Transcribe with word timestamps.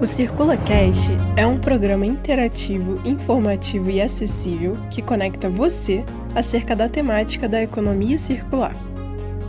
O 0.00 0.06
Circula 0.06 0.56
Cast 0.56 1.12
é 1.36 1.46
um 1.46 1.58
programa 1.58 2.06
interativo, 2.06 3.06
informativo 3.06 3.90
e 3.90 4.00
acessível 4.00 4.78
que 4.90 5.02
conecta 5.02 5.46
você 5.46 6.02
acerca 6.34 6.74
da 6.74 6.88
temática 6.88 7.46
da 7.46 7.62
economia 7.62 8.18
circular. 8.18 8.74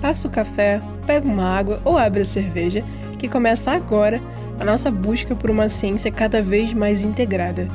Passa 0.02 0.28
o 0.28 0.32
café, 0.32 0.82
pega 1.08 1.26
uma 1.26 1.46
água 1.46 1.82
ou 1.86 1.98
abre 1.98 2.24
a 2.24 2.26
cerveja, 2.26 2.84
que 3.18 3.30
começa 3.30 3.72
agora 3.72 4.22
a 4.60 4.66
nossa 4.66 4.92
busca 4.92 5.34
por 5.34 5.50
uma 5.50 5.70
ciência 5.70 6.12
cada 6.12 6.42
vez 6.42 6.74
mais 6.74 7.06
integrada. 7.06 7.70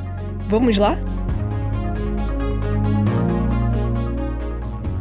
Vamos 0.47 0.77
lá? 0.77 0.99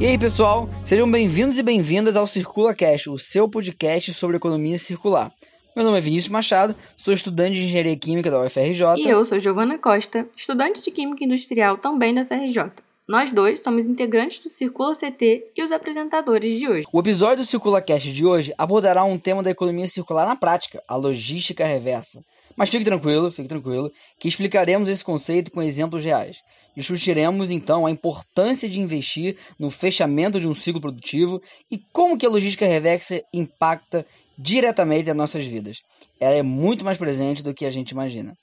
E 0.00 0.06
aí, 0.06 0.16
pessoal, 0.16 0.66
sejam 0.82 1.10
bem-vindos 1.10 1.58
e 1.58 1.62
bem-vindas 1.62 2.16
ao 2.16 2.26
Circula 2.26 2.74
Cast, 2.74 3.10
o 3.10 3.18
seu 3.18 3.46
podcast 3.46 4.14
sobre 4.14 4.38
economia 4.38 4.78
circular. 4.78 5.30
Meu 5.76 5.84
nome 5.84 5.98
é 5.98 6.00
Vinícius 6.00 6.32
Machado, 6.32 6.74
sou 6.96 7.12
estudante 7.12 7.52
de 7.52 7.66
Engenharia 7.66 7.94
Química 7.94 8.30
da 8.30 8.40
UFRJ. 8.40 8.96
E 8.96 9.10
eu 9.10 9.22
sou 9.26 9.38
Giovana 9.38 9.76
Costa, 9.76 10.26
estudante 10.34 10.80
de 10.80 10.90
Química 10.90 11.22
Industrial 11.22 11.76
também 11.76 12.14
da 12.14 12.22
UFRJ. 12.22 12.72
Nós 13.06 13.30
dois 13.30 13.60
somos 13.62 13.84
integrantes 13.84 14.42
do 14.42 14.48
Circula 14.48 14.94
CT 14.94 15.52
e 15.54 15.62
os 15.62 15.70
apresentadores 15.70 16.58
de 16.58 16.66
hoje. 16.66 16.86
O 16.90 16.98
episódio 16.98 17.44
do 17.44 17.46
Circula 17.46 17.82
Cast 17.82 18.10
de 18.10 18.24
hoje 18.24 18.54
abordará 18.56 19.04
um 19.04 19.18
tema 19.18 19.42
da 19.42 19.50
economia 19.50 19.86
circular 19.86 20.26
na 20.26 20.34
prática, 20.34 20.82
a 20.88 20.96
logística 20.96 21.66
reversa. 21.66 22.24
Mas 22.56 22.70
fique 22.70 22.86
tranquilo, 22.86 23.30
fique 23.30 23.48
tranquilo, 23.48 23.92
que 24.18 24.28
explicaremos 24.28 24.88
esse 24.88 25.04
conceito 25.04 25.50
com 25.50 25.62
exemplos 25.62 26.02
reais. 26.02 26.38
Discutiremos 26.74 27.50
então 27.50 27.84
a 27.84 27.90
importância 27.90 28.66
de 28.66 28.80
investir 28.80 29.36
no 29.58 29.70
fechamento 29.70 30.40
de 30.40 30.48
um 30.48 30.54
ciclo 30.54 30.80
produtivo 30.80 31.38
e 31.70 31.78
como 31.92 32.16
que 32.16 32.24
a 32.24 32.30
logística 32.30 32.64
reversa 32.64 33.22
impacta 33.30 34.06
diretamente 34.38 35.06
nas 35.08 35.16
nossas 35.16 35.44
vidas. 35.44 35.78
Ela 36.20 36.36
é 36.36 36.42
muito 36.42 36.84
mais 36.84 36.98
presente 36.98 37.42
do 37.42 37.54
que 37.54 37.66
a 37.66 37.70
gente 37.70 37.90
imagina. 37.90 38.36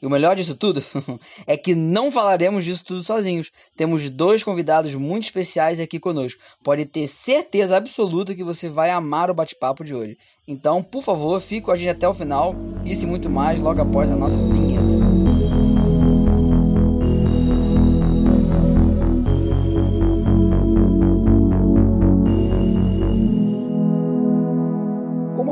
E 0.00 0.06
o 0.06 0.10
melhor 0.10 0.36
disso 0.36 0.54
tudo 0.54 0.82
é 1.46 1.56
que 1.56 1.74
não 1.74 2.10
falaremos 2.10 2.64
disso 2.64 2.84
tudo 2.84 3.02
sozinhos. 3.02 3.50
Temos 3.76 4.10
dois 4.10 4.42
convidados 4.42 4.94
muito 4.94 5.24
especiais 5.24 5.80
aqui 5.80 5.98
conosco. 5.98 6.40
Pode 6.62 6.84
ter 6.84 7.06
certeza 7.06 7.76
absoluta 7.76 8.34
que 8.34 8.44
você 8.44 8.68
vai 8.68 8.90
amar 8.90 9.30
o 9.30 9.34
bate-papo 9.34 9.84
de 9.84 9.94
hoje. 9.94 10.18
Então, 10.46 10.82
por 10.82 11.02
favor, 11.02 11.40
fique 11.40 11.62
com 11.62 11.72
a 11.72 11.76
gente 11.76 11.88
até 11.88 12.08
o 12.08 12.14
final. 12.14 12.54
Isso 12.84 13.04
e 13.04 13.06
muito 13.06 13.30
mais 13.30 13.60
logo 13.60 13.80
após 13.80 14.10
a 14.10 14.16
nossa. 14.16 14.38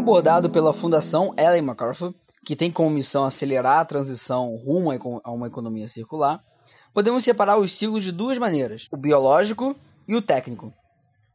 Abordado 0.05 0.51
pela 0.51 0.75
Fundação 0.75 1.35
Ellen 1.35 1.63
MacArthur, 1.63 2.15
que 2.45 2.55
tem 2.55 2.71
como 2.71 2.91
missão 2.91 3.25
acelerar 3.25 3.79
a 3.79 3.85
transição 3.87 4.55
rumo 4.55 4.91
a 5.25 5.31
uma 5.31 5.47
economia 5.47 5.89
circular, 5.89 6.45
podemos 6.93 7.25
separar 7.25 7.57
os 7.57 7.73
ciclos 7.73 8.05
de 8.05 8.13
duas 8.13 8.37
maneiras: 8.37 8.87
o 8.93 8.99
biológico 8.99 9.75
e 10.07 10.15
o 10.15 10.21
técnico. 10.21 10.71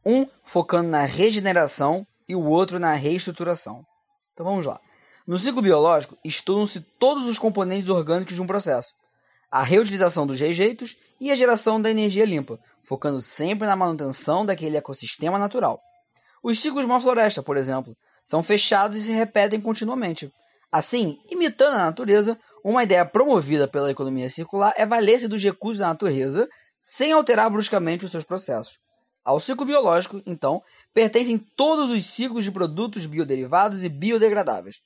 Um 0.06 0.24
focando 0.44 0.88
na 0.88 1.04
regeneração 1.04 2.06
e 2.28 2.36
o 2.36 2.44
outro 2.44 2.78
na 2.78 2.92
reestruturação. 2.92 3.84
Então 4.32 4.46
vamos 4.46 4.64
lá. 4.64 4.80
No 5.26 5.36
ciclo 5.36 5.60
biológico, 5.60 6.16
estudam-se 6.24 6.78
todos 6.96 7.26
os 7.26 7.40
componentes 7.40 7.88
orgânicos 7.88 8.36
de 8.36 8.40
um 8.40 8.46
processo, 8.46 8.94
a 9.50 9.64
reutilização 9.64 10.24
dos 10.24 10.38
rejeitos 10.38 10.96
e 11.20 11.32
a 11.32 11.34
geração 11.34 11.82
da 11.82 11.90
energia 11.90 12.24
limpa, 12.24 12.56
focando 12.84 13.20
sempre 13.20 13.66
na 13.66 13.74
manutenção 13.74 14.46
daquele 14.46 14.76
ecossistema 14.76 15.40
natural. 15.40 15.82
Os 16.40 16.60
ciclos 16.60 16.84
de 16.84 16.86
uma 16.90 17.00
floresta, 17.00 17.42
por 17.42 17.56
exemplo, 17.56 17.96
são 18.30 18.44
fechados 18.44 18.96
e 18.96 19.02
se 19.02 19.10
repetem 19.10 19.60
continuamente. 19.60 20.32
Assim, 20.70 21.18
imitando 21.28 21.74
a 21.74 21.86
natureza, 21.86 22.38
uma 22.64 22.84
ideia 22.84 23.04
promovida 23.04 23.66
pela 23.66 23.90
economia 23.90 24.30
circular 24.30 24.72
é 24.76 24.86
valer-se 24.86 25.26
dos 25.26 25.42
recursos 25.42 25.80
da 25.80 25.88
natureza 25.88 26.48
sem 26.80 27.10
alterar 27.10 27.50
bruscamente 27.50 28.04
os 28.04 28.12
seus 28.12 28.22
processos. 28.22 28.78
Ao 29.24 29.40
ciclo 29.40 29.66
biológico, 29.66 30.22
então, 30.24 30.62
pertencem 30.94 31.38
todos 31.38 31.90
os 31.90 32.04
ciclos 32.04 32.44
de 32.44 32.52
produtos 32.52 33.04
bioderivados 33.04 33.82
e 33.82 33.88
biodegradáveis. 33.88 34.80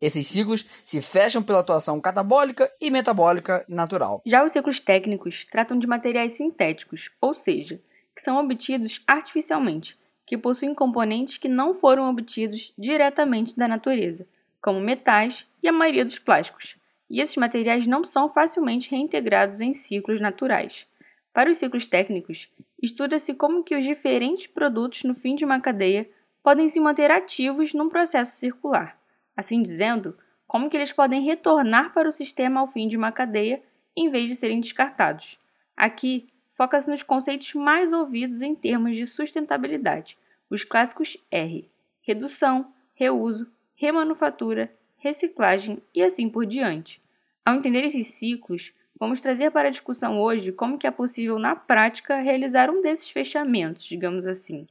Esses 0.00 0.26
ciclos 0.26 0.64
se 0.82 1.02
fecham 1.02 1.42
pela 1.42 1.60
atuação 1.60 2.00
catabólica 2.00 2.72
e 2.80 2.90
metabólica 2.90 3.62
natural. 3.68 4.22
Já 4.24 4.42
os 4.42 4.52
ciclos 4.52 4.80
técnicos 4.80 5.44
tratam 5.44 5.78
de 5.78 5.86
materiais 5.86 6.32
sintéticos, 6.32 7.10
ou 7.20 7.34
seja, 7.34 7.78
que 8.14 8.22
são 8.22 8.42
obtidos 8.42 9.02
artificialmente, 9.06 9.98
que 10.26 10.36
possuem 10.36 10.74
componentes 10.74 11.38
que 11.38 11.48
não 11.48 11.72
foram 11.72 12.10
obtidos 12.10 12.74
diretamente 12.76 13.56
da 13.56 13.68
natureza, 13.68 14.26
como 14.60 14.80
metais 14.80 15.46
e 15.62 15.68
a 15.68 15.72
maioria 15.72 16.04
dos 16.04 16.18
plásticos. 16.18 16.76
E 17.08 17.20
esses 17.20 17.36
materiais 17.36 17.86
não 17.86 18.02
são 18.02 18.28
facilmente 18.28 18.90
reintegrados 18.90 19.60
em 19.60 19.72
ciclos 19.72 20.20
naturais. 20.20 20.86
Para 21.32 21.50
os 21.50 21.58
ciclos 21.58 21.86
técnicos, 21.86 22.50
estuda-se 22.82 23.32
como 23.34 23.62
que 23.62 23.76
os 23.76 23.84
diferentes 23.84 24.46
produtos 24.46 25.04
no 25.04 25.14
fim 25.14 25.36
de 25.36 25.44
uma 25.44 25.60
cadeia 25.60 26.08
podem 26.42 26.68
se 26.68 26.80
manter 26.80 27.10
ativos 27.10 27.72
num 27.72 27.88
processo 27.88 28.36
circular. 28.36 28.98
Assim 29.36 29.62
dizendo, 29.62 30.16
como 30.46 30.68
que 30.68 30.76
eles 30.76 30.92
podem 30.92 31.22
retornar 31.22 31.92
para 31.92 32.08
o 32.08 32.12
sistema 32.12 32.60
ao 32.60 32.66
fim 32.66 32.88
de 32.88 32.96
uma 32.96 33.12
cadeia 33.12 33.62
em 33.96 34.10
vez 34.10 34.28
de 34.28 34.36
serem 34.36 34.60
descartados. 34.60 35.38
Aqui, 35.76 36.26
foca-se 36.56 36.88
nos 36.88 37.02
conceitos 37.02 37.52
mais 37.54 37.92
ouvidos 37.92 38.40
em 38.40 38.54
termos 38.54 38.96
de 38.96 39.06
sustentabilidade, 39.06 40.16
os 40.48 40.64
clássicos 40.64 41.16
R: 41.30 41.68
redução, 42.00 42.72
reuso, 42.94 43.46
remanufatura, 43.74 44.72
reciclagem 44.96 45.82
e 45.94 46.02
assim 46.02 46.28
por 46.28 46.46
diante. 46.46 47.00
Ao 47.44 47.54
entender 47.54 47.84
esses 47.84 48.06
ciclos, 48.06 48.72
vamos 48.98 49.20
trazer 49.20 49.50
para 49.50 49.68
a 49.68 49.70
discussão 49.70 50.18
hoje 50.18 50.50
como 50.50 50.78
que 50.78 50.86
é 50.86 50.90
possível 50.90 51.38
na 51.38 51.54
prática 51.54 52.20
realizar 52.20 52.70
um 52.70 52.80
desses 52.80 53.10
fechamentos, 53.10 53.84
digamos 53.84 54.26
assim. 54.26 54.66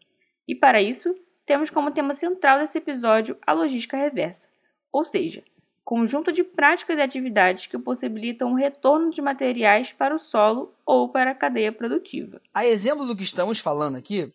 E 0.47 0.55
para 0.55 0.81
isso, 0.81 1.15
temos 1.45 1.69
como 1.69 1.91
tema 1.91 2.13
central 2.13 2.59
desse 2.59 2.79
episódio 2.79 3.37
a 3.45 3.53
logística 3.53 3.95
reversa, 3.95 4.49
ou 4.91 5.05
seja, 5.05 5.43
conjunto 5.85 6.31
de 6.31 6.43
práticas 6.43 6.97
e 6.97 7.01
atividades 7.01 7.67
que 7.67 7.77
possibilitam 7.77 8.51
o 8.51 8.55
retorno 8.55 9.11
de 9.11 9.21
materiais 9.21 9.93
para 9.93 10.15
o 10.15 10.19
solo 10.19 10.73
ou 10.83 11.09
para 11.09 11.29
a 11.29 11.35
cadeia 11.35 11.71
produtiva. 11.71 12.41
A 12.51 12.65
exemplo 12.65 13.05
do 13.05 13.15
que 13.15 13.21
estamos 13.21 13.59
falando 13.59 13.95
aqui, 13.95 14.33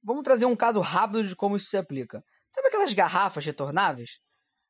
vamos 0.00 0.22
trazer 0.22 0.46
um 0.46 0.54
caso 0.54 0.78
rápido 0.78 1.24
de 1.24 1.34
como 1.34 1.56
isso 1.56 1.68
se 1.68 1.76
aplica. 1.76 2.24
Sabe 2.48 2.68
aquelas 2.68 2.92
garrafas 2.92 3.44
retornáveis? 3.44 4.20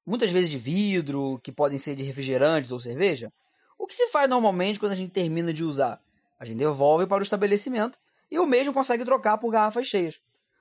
Muitas 0.06 0.31
vezes 0.31 0.50
de 0.50 0.56
vidro, 0.56 1.38
que 1.44 1.53
podem 1.53 1.76
ser 1.76 1.94
de 1.94 2.03
refrigerantes 2.03 2.72
ou 2.72 2.81
cerveja? 2.81 3.31
O 3.78 3.87
que 3.87 3.94
se 3.94 4.09
faz 4.09 4.28
normalmente 4.28 4.81
quando 4.81 4.93
a 4.93 4.97
gente 4.97 5.12
termina 5.12 5.53
de 5.53 5.62
usar? 5.62 6.00
A 6.41 6.47
gente 6.47 6.56
devolve 6.56 7.06
para 7.06 7.20
o 7.20 7.22
estabelecimento 7.22 7.99
e 8.31 8.38
o 8.38 8.47
mesmo 8.47 8.72
consegue 8.72 9.04
trocar 9.04 9.37
por 9.37 9.50
garrafas 9.50 9.87
cheias. 9.87 10.19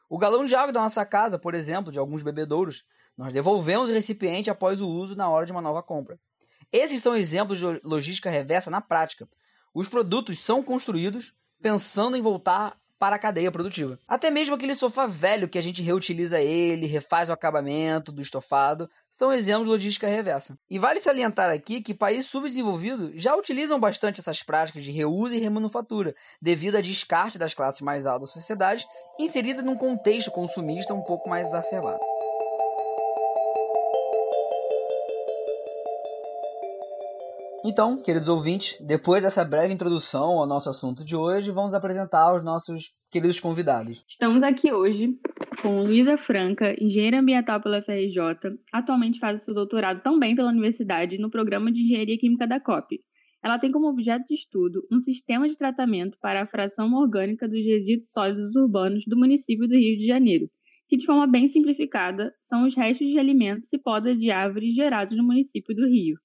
O 0.09 0.17
galão 0.17 0.43
de 0.43 0.53
água 0.53 0.73
da 0.73 0.81
nossa 0.81 1.05
casa, 1.05 1.39
por 1.39 1.55
exemplo, 1.55 1.89
de 1.89 1.97
alguns 1.97 2.21
bebedouros, 2.21 2.83
nós 3.21 3.31
devolvemos 3.31 3.87
o 3.87 3.93
recipiente 3.93 4.49
após 4.49 4.81
o 4.81 4.87
uso 4.87 5.15
na 5.15 5.29
hora 5.29 5.45
de 5.45 5.51
uma 5.51 5.61
nova 5.61 5.83
compra. 5.83 6.19
Esses 6.73 7.03
são 7.03 7.15
exemplos 7.15 7.59
de 7.59 7.65
logística 7.83 8.31
reversa 8.31 8.71
na 8.71 8.81
prática. 8.81 9.29
Os 9.75 9.87
produtos 9.87 10.43
são 10.43 10.63
construídos 10.63 11.31
pensando 11.61 12.17
em 12.17 12.21
voltar 12.21 12.75
para 12.97 13.17
a 13.17 13.19
cadeia 13.19 13.51
produtiva. 13.51 13.99
Até 14.07 14.31
mesmo 14.31 14.55
aquele 14.55 14.73
sofá 14.73 15.05
velho 15.05 15.47
que 15.47 15.59
a 15.59 15.61
gente 15.61 15.83
reutiliza 15.83 16.41
ele, 16.41 16.87
refaz 16.87 17.29
o 17.29 17.31
acabamento 17.31 18.11
do 18.11 18.23
estofado, 18.23 18.89
são 19.07 19.31
exemplos 19.31 19.65
de 19.65 19.71
logística 19.71 20.07
reversa. 20.07 20.57
E 20.67 20.79
vale 20.79 20.99
salientar 20.99 21.51
aqui 21.51 21.79
que 21.79 21.93
países 21.93 22.25
subdesenvolvidos 22.25 23.11
já 23.21 23.35
utilizam 23.35 23.79
bastante 23.79 24.19
essas 24.19 24.41
práticas 24.41 24.83
de 24.83 24.91
reuso 24.91 25.35
e 25.35 25.39
remanufatura, 25.39 26.15
devido 26.41 26.77
a 26.77 26.81
descarte 26.81 27.37
das 27.37 27.53
classes 27.53 27.81
mais 27.81 28.07
altas 28.07 28.29
da 28.29 28.33
sociedade, 28.33 28.87
inserida 29.19 29.61
num 29.61 29.77
contexto 29.77 30.31
consumista 30.31 30.91
um 30.93 31.03
pouco 31.03 31.29
mais 31.29 31.45
exacerbado. 31.47 31.99
Então, 37.63 38.01
queridos 38.01 38.27
ouvintes, 38.27 38.75
depois 38.81 39.21
dessa 39.21 39.45
breve 39.45 39.71
introdução 39.71 40.39
ao 40.39 40.47
nosso 40.47 40.67
assunto 40.67 41.05
de 41.05 41.15
hoje, 41.15 41.51
vamos 41.51 41.75
apresentar 41.75 42.35
os 42.35 42.43
nossos 42.43 42.91
queridos 43.11 43.39
convidados. 43.39 44.03
Estamos 44.09 44.41
aqui 44.41 44.73
hoje 44.73 45.09
com 45.61 45.83
Luísa 45.83 46.17
Franca, 46.17 46.73
engenheira 46.83 47.19
ambiental 47.19 47.61
pela 47.61 47.79
FRJ, 47.83 48.57
atualmente 48.73 49.19
faz 49.19 49.43
seu 49.43 49.53
doutorado 49.53 50.01
também 50.01 50.35
pela 50.35 50.49
universidade 50.49 51.19
no 51.19 51.29
programa 51.29 51.71
de 51.71 51.83
Engenharia 51.83 52.17
Química 52.17 52.47
da 52.47 52.59
COP. 52.59 52.99
Ela 53.43 53.59
tem 53.59 53.71
como 53.71 53.89
objeto 53.89 54.25
de 54.25 54.33
estudo 54.33 54.81
um 54.91 54.99
sistema 54.99 55.47
de 55.47 55.55
tratamento 55.55 56.17
para 56.19 56.41
a 56.41 56.47
fração 56.47 56.91
orgânica 56.95 57.47
dos 57.47 57.63
resíduos 57.63 58.11
sólidos 58.11 58.55
urbanos 58.55 59.03
do 59.05 59.15
município 59.15 59.67
do 59.67 59.75
Rio 59.75 59.99
de 59.99 60.07
Janeiro, 60.07 60.49
que 60.89 60.97
de 60.97 61.05
forma 61.05 61.27
bem 61.27 61.47
simplificada 61.47 62.33
são 62.41 62.65
os 62.65 62.75
restos 62.75 63.07
de 63.07 63.19
alimentos 63.19 63.71
e 63.71 63.77
podas 63.77 64.17
de 64.17 64.31
árvores 64.31 64.73
gerados 64.73 65.15
no 65.15 65.23
município 65.23 65.75
do 65.75 65.87
Rio. 65.87 66.17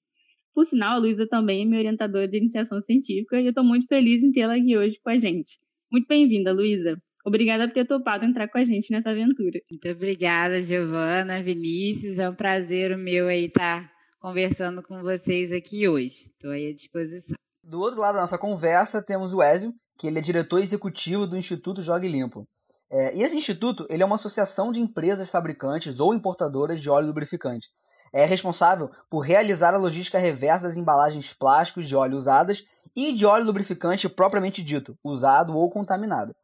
Por 0.57 0.65
sinal, 0.65 0.95
a 0.95 0.97
Luísa 0.97 1.27
também 1.29 1.61
é 1.61 1.65
minha 1.65 1.77
orientadora 1.77 2.27
de 2.27 2.35
iniciação 2.35 2.81
científica 2.81 3.39
e 3.39 3.45
eu 3.45 3.49
estou 3.49 3.63
muito 3.63 3.85
feliz 3.85 4.23
em 4.23 4.31
tê-la 4.31 4.55
aqui 4.55 4.75
hoje 4.75 4.99
com 5.03 5.11
a 5.11 5.19
gente. 5.19 5.59
Muito 5.91 6.07
bem-vinda, 6.07 6.51
Luísa. 6.51 6.97
Obrigada 7.23 7.67
por 7.67 7.75
ter 7.75 7.85
topado 7.85 8.25
entrar 8.25 8.47
com 8.47 8.57
a 8.57 8.63
gente 8.63 8.91
nessa 8.91 9.11
aventura. 9.11 9.59
Muito 9.69 9.87
obrigada, 9.87 10.63
Giovana, 10.63 11.43
Vinícius. 11.43 12.17
É 12.17 12.27
um 12.27 12.33
prazer 12.33 12.91
o 12.91 12.97
meu 12.97 13.27
aí 13.27 13.45
estar 13.45 13.83
tá 13.83 13.91
conversando 14.19 14.81
com 14.81 14.99
vocês 15.03 15.51
aqui 15.51 15.87
hoje. 15.87 16.31
Estou 16.31 16.49
aí 16.49 16.71
à 16.71 16.73
disposição. 16.73 17.35
Do 17.63 17.79
outro 17.79 18.01
lado 18.01 18.15
da 18.15 18.21
nossa 18.21 18.39
conversa, 18.39 19.05
temos 19.05 19.35
o 19.35 19.43
Ezio, 19.43 19.71
que 19.95 20.07
ele 20.07 20.17
é 20.17 20.21
diretor 20.23 20.59
executivo 20.59 21.27
do 21.27 21.37
Instituto 21.37 21.83
Jogue 21.83 22.07
Limpo. 22.07 22.47
É, 22.91 23.15
e 23.15 23.21
esse 23.21 23.37
instituto 23.37 23.85
ele 23.91 24.01
é 24.01 24.05
uma 24.07 24.15
associação 24.15 24.71
de 24.71 24.79
empresas 24.79 25.29
fabricantes 25.29 25.99
ou 25.99 26.15
importadoras 26.15 26.81
de 26.81 26.89
óleo 26.89 27.05
lubrificante. 27.05 27.67
É 28.13 28.25
responsável 28.25 28.89
por 29.09 29.19
realizar 29.19 29.73
a 29.73 29.77
logística 29.77 30.17
reversa 30.17 30.67
das 30.67 30.77
embalagens 30.77 31.33
plásticos 31.33 31.87
de 31.87 31.95
óleo 31.95 32.17
usadas 32.17 32.65
e 32.95 33.13
de 33.13 33.25
óleo 33.25 33.45
lubrificante 33.45 34.09
propriamente 34.09 34.63
dito, 34.63 34.97
usado 35.03 35.55
ou 35.55 35.69
contaminado. 35.69 36.35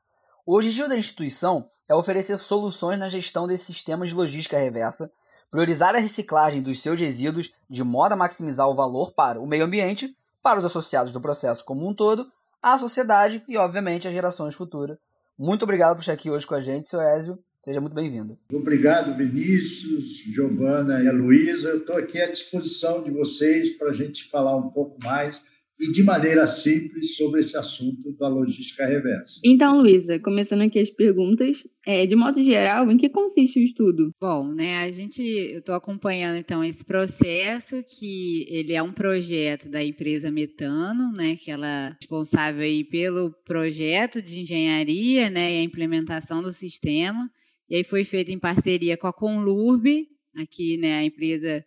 O 0.46 0.56
objetivo 0.56 0.90
da 0.90 0.98
instituição 0.98 1.70
é 1.88 1.96
oferecer 1.96 2.38
soluções 2.38 3.00
na 3.00 3.08
gestão 3.08 3.48
desse 3.48 3.66
sistema 3.66 4.06
de 4.06 4.14
logística 4.14 4.58
reversa, 4.58 5.10
priorizar 5.50 5.96
a 5.96 6.00
reciclagem 6.00 6.62
dos 6.62 6.82
seus 6.82 7.00
resíduos 7.00 7.52
de 7.70 7.84
modo 7.84 8.14
a 8.14 8.18
maximizar 8.18 8.68
o 8.68 8.76
valor 8.76 9.14
para 9.14 9.40
o 9.40 9.48
meio 9.48 9.64
ambiente, 9.64 10.16
para 10.42 10.60
os 10.60 10.66
associados 10.66 11.14
do 11.14 11.22
processo 11.22 11.64
como 11.64 11.88
um 11.88 11.94
todo, 11.94 12.30
a 12.62 12.78
sociedade 12.78 13.44
e, 13.48 13.58
obviamente, 13.58 14.08
as 14.08 14.14
gerações 14.14 14.54
futuras. 14.54 14.98
Muito 15.38 15.64
obrigado 15.64 15.96
por 15.96 16.02
estar 16.02 16.14
aqui 16.14 16.30
hoje 16.30 16.46
com 16.46 16.56
a 16.56 16.62
gente, 16.62 16.88
seu 16.88 17.00
Ézio. 17.00 17.40
Seja 17.64 17.80
muito 17.80 17.94
bem-vindo. 17.94 18.38
Obrigado, 18.52 19.16
Vinícius, 19.16 20.18
Giovana 20.18 21.02
e 21.02 21.08
a 21.08 21.14
Luísa. 21.14 21.78
Estou 21.78 21.96
aqui 21.96 22.22
à 22.22 22.30
disposição 22.30 23.02
de 23.02 23.10
vocês 23.10 23.78
para 23.78 23.92
a 23.92 23.94
gente 23.94 24.26
falar 24.26 24.58
um 24.58 24.70
pouco 24.70 24.98
mais 25.02 25.42
e 25.80 25.90
de 25.90 26.04
maneira 26.04 26.46
simples 26.46 27.16
sobre 27.16 27.40
esse 27.40 27.56
assunto 27.56 28.12
da 28.20 28.28
logística 28.28 28.86
reversa. 28.86 29.40
Então, 29.46 29.80
Luísa, 29.80 30.20
começando 30.20 30.60
aqui 30.60 30.78
as 30.78 30.90
perguntas, 30.90 31.64
é, 31.86 32.06
de 32.06 32.18
modo 32.18 32.44
geral, 32.44 32.92
em 32.92 32.98
que 32.98 33.08
consiste 33.08 33.60
o 33.60 33.64
estudo? 33.64 34.12
Bom, 34.20 34.50
né, 34.50 34.84
a 34.84 34.92
gente, 34.92 35.22
eu 35.22 35.60
estou 35.60 35.74
acompanhando 35.74 36.38
então 36.38 36.62
esse 36.66 36.84
processo 36.84 37.82
que 37.84 38.46
ele 38.50 38.74
é 38.74 38.84
um 38.84 38.92
projeto 38.92 39.70
da 39.70 39.82
empresa 39.82 40.30
Metano, 40.30 41.14
né, 41.14 41.38
que 41.38 41.50
ela 41.50 41.68
é 41.68 41.96
responsável 41.98 42.62
aí 42.62 42.84
pelo 42.84 43.32
projeto 43.46 44.22
de 44.22 44.42
engenharia, 44.42 45.30
né, 45.30 45.54
e 45.54 45.60
a 45.60 45.64
implementação 45.64 46.42
do 46.42 46.52
sistema. 46.52 47.32
E 47.74 47.78
aí 47.78 47.84
foi 47.84 48.04
feito 48.04 48.30
em 48.30 48.38
parceria 48.38 48.96
com 48.96 49.08
a 49.08 49.12
Conlurb, 49.12 50.08
aqui, 50.36 50.78
né, 50.78 50.98
a 50.98 51.04
empresa 51.04 51.66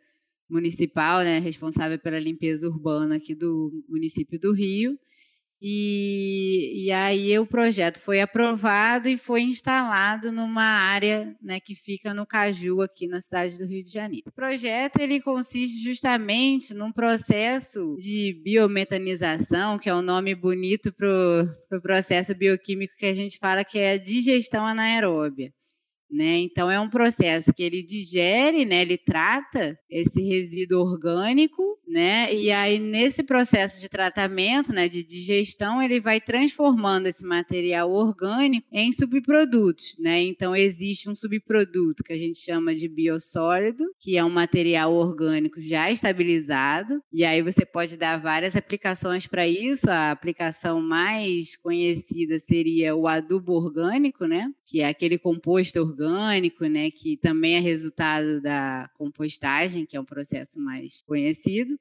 municipal, 0.49 1.25
né, 1.25 1.41
responsável 1.41 1.99
pela 1.99 2.17
limpeza 2.17 2.69
urbana 2.69 3.17
aqui 3.17 3.35
do 3.35 3.73
município 3.89 4.39
do 4.39 4.53
Rio. 4.53 4.97
E, 5.61 6.85
e 6.85 6.93
aí 6.93 7.37
o 7.41 7.45
projeto 7.45 8.01
foi 8.01 8.21
aprovado 8.21 9.09
e 9.09 9.19
foi 9.19 9.41
instalado 9.41 10.31
numa 10.31 10.63
área 10.63 11.37
né, 11.43 11.59
que 11.59 11.75
fica 11.75 12.15
no 12.15 12.25
Caju, 12.25 12.83
aqui 12.83 13.09
na 13.09 13.21
cidade 13.21 13.59
do 13.59 13.67
Rio 13.67 13.83
de 13.83 13.91
Janeiro. 13.91 14.29
O 14.29 14.33
projeto 14.33 15.01
ele 15.01 15.21
consiste 15.21 15.83
justamente 15.83 16.73
num 16.73 16.93
processo 16.93 17.97
de 17.99 18.33
biometanização, 18.45 19.77
que 19.77 19.89
é 19.89 19.95
um 19.95 20.03
nome 20.03 20.37
bonito 20.37 20.93
para 20.93 21.09
o 21.09 21.49
pro 21.69 21.83
processo 21.83 22.33
bioquímico 22.33 22.95
que 22.97 23.07
a 23.07 23.15
gente 23.15 23.39
fala 23.39 23.65
que 23.65 23.81
é 23.81 23.95
a 23.95 23.99
digestão 23.99 24.65
anaeróbia. 24.65 25.53
Né? 26.11 26.39
Então 26.39 26.71
é 26.71 26.79
um 26.79 26.89
processo 26.89 27.53
que 27.53 27.63
ele 27.63 27.83
digere, 27.83 28.65
né? 28.65 28.83
Ele 28.83 28.97
trata 28.97 29.79
esse 29.91 30.23
resíduo 30.23 30.81
orgânico 30.81 31.77
né? 31.87 32.35
E 32.35 32.51
aí 32.51 32.79
nesse 32.79 33.23
processo 33.23 33.81
de 33.81 33.89
tratamento, 33.89 34.73
né, 34.73 34.89
de 34.89 35.05
digestão, 35.05 35.81
ele 35.81 36.01
vai 36.01 36.21
transformando 36.21 37.07
esse 37.07 37.25
material 37.25 37.91
orgânico 37.91 38.67
em 38.73 38.93
subprodutos, 38.93 39.97
né? 39.99 40.23
Então 40.23 40.55
existe 40.55 41.09
um 41.09 41.15
subproduto 41.15 42.03
que 42.03 42.13
a 42.13 42.19
gente 42.19 42.39
chama 42.39 42.75
de 42.75 42.89
biossólido, 42.89 43.85
que 44.01 44.19
é 44.19 44.25
um 44.25 44.31
material 44.31 44.93
orgânico 44.93 45.61
já 45.61 45.91
estabilizado, 45.91 47.01
e 47.13 47.25
aí 47.25 47.41
você 47.41 47.65
pode 47.65 47.97
dar 47.97 48.19
várias 48.19 48.57
aplicações 48.57 49.27
para 49.27 49.47
isso. 49.47 49.89
A 49.89 50.11
aplicação 50.11 50.81
mais 50.81 51.57
conhecida 51.57 52.39
seria 52.39 52.97
o 52.97 53.07
adubo 53.07 53.53
orgânico, 53.53 54.27
né? 54.27 54.51
Que 54.67 54.81
é 54.81 54.89
aquele 54.89 55.19
composto 55.19 55.79
orgânico, 55.81 55.96
né, 56.69 56.91
que 56.91 57.17
também 57.17 57.57
é 57.57 57.61
resultado 57.61 58.41
da 58.41 58.91
compostagem, 58.95 59.87
que 59.87 59.97
é 59.97 60.01
um 60.01 60.05
processo 60.05 60.59
mais 60.59 61.03
conhecido. 61.03 61.79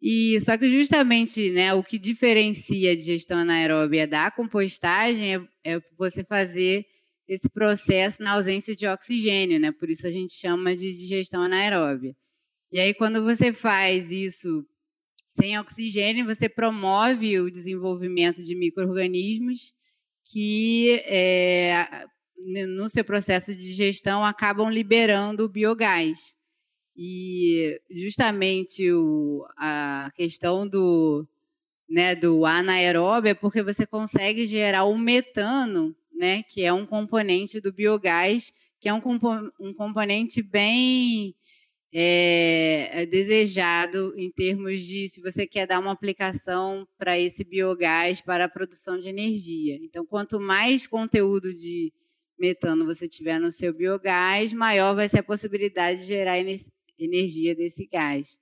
E 0.00 0.38
só 0.40 0.56
que 0.56 0.70
justamente, 0.70 1.50
né, 1.50 1.72
o 1.74 1.82
que 1.82 1.98
diferencia 1.98 2.92
a 2.92 2.96
digestão 2.96 3.38
anaeróbia 3.38 4.06
da 4.06 4.30
compostagem 4.30 5.36
é, 5.36 5.48
é, 5.64 5.80
você 5.96 6.22
fazer 6.22 6.86
esse 7.26 7.48
processo 7.48 8.22
na 8.22 8.32
ausência 8.32 8.76
de 8.76 8.86
oxigênio, 8.86 9.58
né? 9.58 9.72
Por 9.72 9.90
isso 9.90 10.06
a 10.06 10.10
gente 10.10 10.32
chama 10.34 10.76
de 10.76 10.90
digestão 10.90 11.42
anaeróbia. 11.42 12.14
E 12.70 12.78
aí 12.78 12.94
quando 12.94 13.22
você 13.22 13.52
faz 13.52 14.12
isso 14.12 14.64
sem 15.28 15.58
oxigênio, 15.58 16.24
você 16.24 16.48
promove 16.48 17.40
o 17.40 17.50
desenvolvimento 17.50 18.44
de 18.44 18.54
microrganismos 18.54 19.74
que 20.32 21.00
é, 21.04 22.06
no 22.38 22.88
seu 22.88 23.04
processo 23.04 23.54
de 23.54 23.60
digestão 23.60 24.24
acabam 24.24 24.70
liberando 24.70 25.44
o 25.44 25.48
biogás. 25.48 26.36
E 26.96 27.80
justamente 27.90 28.90
o, 28.92 29.46
a 29.56 30.10
questão 30.14 30.66
do, 30.66 31.26
né, 31.88 32.14
do 32.14 32.46
anaeróbio 32.46 33.30
é 33.30 33.34
porque 33.34 33.62
você 33.62 33.86
consegue 33.86 34.46
gerar 34.46 34.84
o 34.84 34.96
metano, 34.96 35.94
né, 36.14 36.42
que 36.42 36.64
é 36.64 36.72
um 36.72 36.86
componente 36.86 37.60
do 37.60 37.72
biogás, 37.72 38.52
que 38.80 38.88
é 38.88 38.94
um, 38.94 39.00
compo 39.00 39.28
um 39.60 39.74
componente 39.74 40.42
bem 40.42 41.34
é, 41.92 43.06
desejado 43.06 44.12
em 44.16 44.30
termos 44.30 44.82
de 44.82 45.08
se 45.08 45.20
você 45.20 45.46
quer 45.46 45.66
dar 45.66 45.78
uma 45.78 45.92
aplicação 45.92 46.86
para 46.98 47.18
esse 47.18 47.44
biogás 47.44 48.20
para 48.20 48.46
a 48.46 48.48
produção 48.48 48.98
de 48.98 49.08
energia. 49.08 49.78
Então, 49.82 50.04
quanto 50.04 50.40
mais 50.40 50.86
conteúdo 50.86 51.54
de 51.54 51.92
metano 52.38 52.84
você 52.84 53.08
tiver 53.08 53.38
no 53.38 53.50
seu 53.50 53.72
biogás, 53.74 54.52
maior 54.52 54.94
vai 54.94 55.08
ser 55.08 55.20
a 55.20 55.24
possibilidade 55.24 56.00
de 56.00 56.06
gerar 56.06 56.36
energia 56.98 57.54
desse 57.54 57.86
gás. 57.86 58.38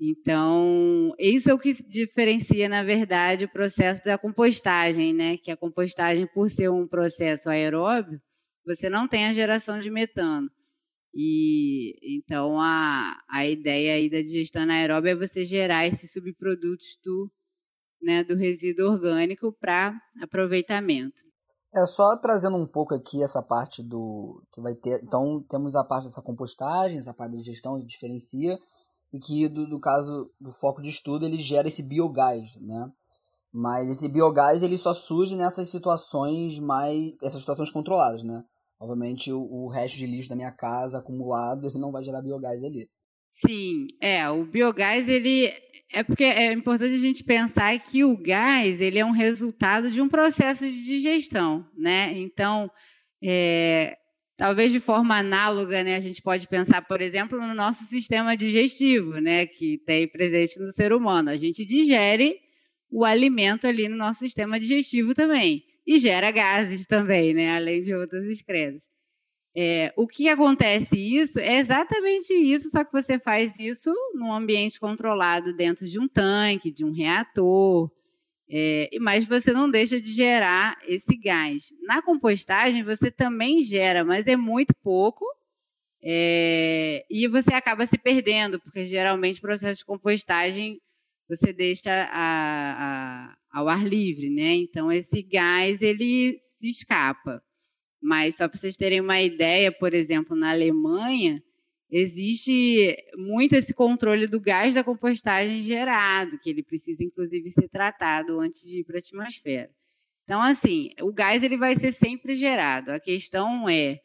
Então, 0.00 1.14
isso 1.18 1.48
é 1.48 1.54
o 1.54 1.58
que 1.58 1.72
diferencia, 1.88 2.68
na 2.68 2.82
verdade, 2.82 3.44
o 3.44 3.52
processo 3.52 4.02
da 4.04 4.18
compostagem, 4.18 5.12
né? 5.12 5.36
Que 5.36 5.50
a 5.50 5.56
compostagem, 5.56 6.26
por 6.26 6.50
ser 6.50 6.70
um 6.70 6.88
processo 6.88 7.48
aeróbio, 7.48 8.20
você 8.66 8.90
não 8.90 9.06
tem 9.08 9.26
a 9.26 9.32
geração 9.32 9.78
de 9.78 9.90
metano. 9.90 10.50
E 11.14 11.98
então 12.16 12.60
a, 12.60 13.18
a 13.28 13.46
ideia 13.46 13.94
aí 13.94 14.08
da 14.10 14.22
digestão 14.22 14.62
anaeróbia 14.62 15.10
é 15.12 15.16
você 15.16 15.44
gerar 15.44 15.86
esses 15.86 16.10
subprodutos 16.12 16.98
do, 17.04 17.30
né, 18.02 18.24
do 18.24 18.36
resíduo 18.36 18.92
orgânico 18.92 19.52
para 19.52 19.94
aproveitamento. 20.22 21.22
É 21.74 21.86
só 21.86 22.14
trazendo 22.18 22.56
um 22.58 22.66
pouco 22.66 22.94
aqui 22.94 23.22
essa 23.22 23.42
parte 23.42 23.82
do 23.82 24.42
que 24.52 24.60
vai 24.60 24.74
ter. 24.74 25.02
Então 25.02 25.42
temos 25.48 25.74
a 25.74 25.82
parte 25.82 26.06
dessa 26.06 26.20
compostagem, 26.20 26.98
essa 26.98 27.14
parte 27.14 27.36
de 27.36 27.44
gestão 27.44 27.76
que 27.76 27.86
diferencia 27.86 28.58
e 29.10 29.18
que 29.18 29.48
do, 29.48 29.66
do 29.66 29.80
caso 29.80 30.30
do 30.38 30.52
foco 30.52 30.82
de 30.82 30.90
estudo 30.90 31.24
ele 31.24 31.38
gera 31.38 31.68
esse 31.68 31.82
biogás, 31.82 32.56
né? 32.56 32.90
Mas 33.50 33.88
esse 33.88 34.06
biogás 34.06 34.62
ele 34.62 34.76
só 34.76 34.92
surge 34.92 35.34
nessas 35.34 35.70
situações 35.70 36.58
mais 36.58 37.14
essas 37.22 37.40
situações 37.40 37.70
controladas, 37.70 38.22
né? 38.22 38.44
Obviamente 38.78 39.32
o, 39.32 39.40
o 39.40 39.68
resto 39.68 39.96
de 39.96 40.06
lixo 40.06 40.28
da 40.28 40.36
minha 40.36 40.52
casa 40.52 40.98
acumulado 40.98 41.68
ele 41.68 41.78
não 41.78 41.90
vai 41.90 42.04
gerar 42.04 42.20
biogás 42.20 42.62
ali. 42.62 42.90
Sim, 43.34 43.86
é, 44.00 44.28
o 44.30 44.44
biogás 44.44 45.08
ele 45.08 45.52
é 45.92 46.02
porque 46.02 46.24
é 46.24 46.52
importante 46.52 46.94
a 46.94 46.98
gente 46.98 47.24
pensar 47.24 47.78
que 47.78 48.04
o 48.04 48.16
gás 48.16 48.80
ele 48.80 48.98
é 48.98 49.04
um 49.04 49.10
resultado 49.10 49.90
de 49.90 50.00
um 50.00 50.08
processo 50.08 50.64
de 50.68 50.84
digestão, 50.84 51.66
né? 51.76 52.12
Então, 52.16 52.70
é, 53.22 53.96
talvez 54.36 54.72
de 54.72 54.80
forma 54.80 55.16
análoga, 55.18 55.82
né, 55.84 55.96
a 55.96 56.00
gente 56.00 56.22
pode 56.22 56.48
pensar, 56.48 56.82
por 56.82 57.00
exemplo, 57.00 57.38
no 57.40 57.54
nosso 57.54 57.84
sistema 57.84 58.36
digestivo, 58.36 59.20
né, 59.20 59.46
que 59.46 59.78
tem 59.86 60.08
presente 60.08 60.58
no 60.58 60.72
ser 60.72 60.92
humano. 60.92 61.30
A 61.30 61.36
gente 61.36 61.64
digere 61.64 62.38
o 62.90 63.04
alimento 63.04 63.66
ali 63.66 63.88
no 63.88 63.96
nosso 63.96 64.20
sistema 64.20 64.58
digestivo 64.58 65.14
também 65.14 65.64
e 65.86 65.98
gera 65.98 66.30
gases 66.30 66.86
também, 66.86 67.34
né, 67.34 67.54
além 67.56 67.82
de 67.82 67.94
outros 67.94 68.24
excretos. 68.26 68.91
É, 69.54 69.92
o 69.96 70.06
que 70.06 70.28
acontece 70.28 70.96
isso 70.96 71.38
é 71.38 71.58
exatamente 71.58 72.32
isso, 72.32 72.70
só 72.70 72.84
que 72.84 72.92
você 72.92 73.18
faz 73.18 73.58
isso 73.58 73.92
num 74.14 74.32
ambiente 74.32 74.80
controlado 74.80 75.54
dentro 75.54 75.86
de 75.86 75.98
um 76.00 76.08
tanque, 76.08 76.70
de 76.70 76.84
um 76.84 76.90
reator, 76.90 77.90
é, 78.50 78.88
mas 79.00 79.26
você 79.26 79.52
não 79.52 79.70
deixa 79.70 80.00
de 80.00 80.10
gerar 80.10 80.78
esse 80.86 81.16
gás. 81.16 81.72
Na 81.82 82.00
compostagem 82.00 82.82
você 82.82 83.10
também 83.10 83.62
gera, 83.62 84.04
mas 84.04 84.26
é 84.26 84.36
muito 84.36 84.74
pouco 84.82 85.24
é, 86.02 87.04
e 87.08 87.28
você 87.28 87.54
acaba 87.54 87.86
se 87.86 87.96
perdendo, 87.96 88.60
porque 88.60 88.84
geralmente 88.84 89.38
o 89.38 89.42
processo 89.42 89.78
de 89.78 89.84
compostagem 89.84 90.80
você 91.28 91.52
deixa 91.52 91.90
a, 92.10 93.30
a, 93.32 93.36
ao 93.52 93.68
ar 93.68 93.84
livre, 93.84 94.28
né? 94.28 94.54
Então 94.54 94.90
esse 94.90 95.22
gás 95.22 95.80
ele 95.80 96.36
se 96.38 96.68
escapa. 96.68 97.42
Mas 98.02 98.36
só 98.36 98.48
para 98.48 98.58
vocês 98.58 98.76
terem 98.76 99.00
uma 99.00 99.20
ideia, 99.20 99.70
por 99.70 99.94
exemplo, 99.94 100.34
na 100.34 100.50
Alemanha, 100.50 101.42
existe 101.88 102.96
muito 103.16 103.54
esse 103.54 103.72
controle 103.72 104.26
do 104.26 104.40
gás 104.40 104.74
da 104.74 104.82
compostagem 104.82 105.62
gerado, 105.62 106.38
que 106.38 106.50
ele 106.50 106.62
precisa, 106.62 107.04
inclusive, 107.04 107.50
ser 107.50 107.68
tratado 107.68 108.40
antes 108.40 108.62
de 108.62 108.80
ir 108.80 108.84
para 108.84 108.96
a 108.96 108.98
atmosfera. 108.98 109.70
Então, 110.24 110.40
assim, 110.40 110.90
o 111.00 111.12
gás 111.12 111.42
ele 111.42 111.56
vai 111.56 111.76
ser 111.76 111.92
sempre 111.92 112.34
gerado. 112.34 112.90
A 112.90 112.98
questão 112.98 113.68
é 113.68 114.00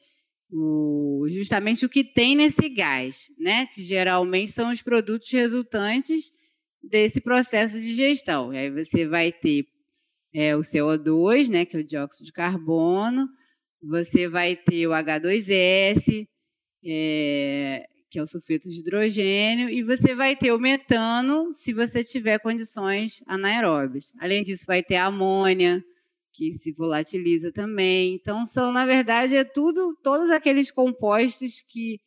o, 0.51 1.25
justamente 1.29 1.85
o 1.85 1.89
que 1.89 2.03
tem 2.03 2.35
nesse 2.35 2.69
gás, 2.69 3.31
né? 3.37 3.65
que 3.67 3.81
geralmente 3.83 4.51
são 4.51 4.71
os 4.71 4.81
produtos 4.81 5.31
resultantes 5.31 6.31
desse 6.81 7.19
processo 7.21 7.79
de 7.79 7.93
gestão. 7.93 8.53
E 8.53 8.57
aí 8.57 8.71
você 8.71 9.07
vai 9.07 9.31
ter 9.31 9.65
é, 10.33 10.55
o 10.55 10.61
CO2, 10.61 11.49
né, 11.49 11.65
que 11.65 11.75
é 11.75 11.79
o 11.79 11.83
dióxido 11.83 12.25
de 12.25 12.31
carbono, 12.31 13.27
você 13.81 14.27
vai 14.27 14.55
ter 14.55 14.87
o 14.87 14.91
H2S, 14.91 16.27
é, 16.85 17.85
que 18.09 18.19
é 18.19 18.21
o 18.21 18.27
sulfeto 18.27 18.69
de 18.69 18.79
hidrogênio, 18.79 19.69
e 19.69 19.83
você 19.83 20.15
vai 20.15 20.35
ter 20.35 20.51
o 20.51 20.59
metano, 20.59 21.53
se 21.53 21.73
você 21.73 22.03
tiver 22.03 22.39
condições 22.39 23.23
anaeróbias. 23.27 24.13
Além 24.19 24.43
disso, 24.43 24.65
vai 24.67 24.83
ter 24.83 24.95
a 24.95 25.05
amônia, 25.07 25.83
que 26.33 26.53
se 26.53 26.71
volatiliza 26.71 27.51
também. 27.51 28.13
Então, 28.13 28.45
são, 28.45 28.71
na 28.71 28.85
verdade, 28.85 29.35
é 29.35 29.43
tudo, 29.43 29.97
todos 30.03 30.29
aqueles 30.29 30.71
compostos 30.71 31.61
que, 31.67 31.99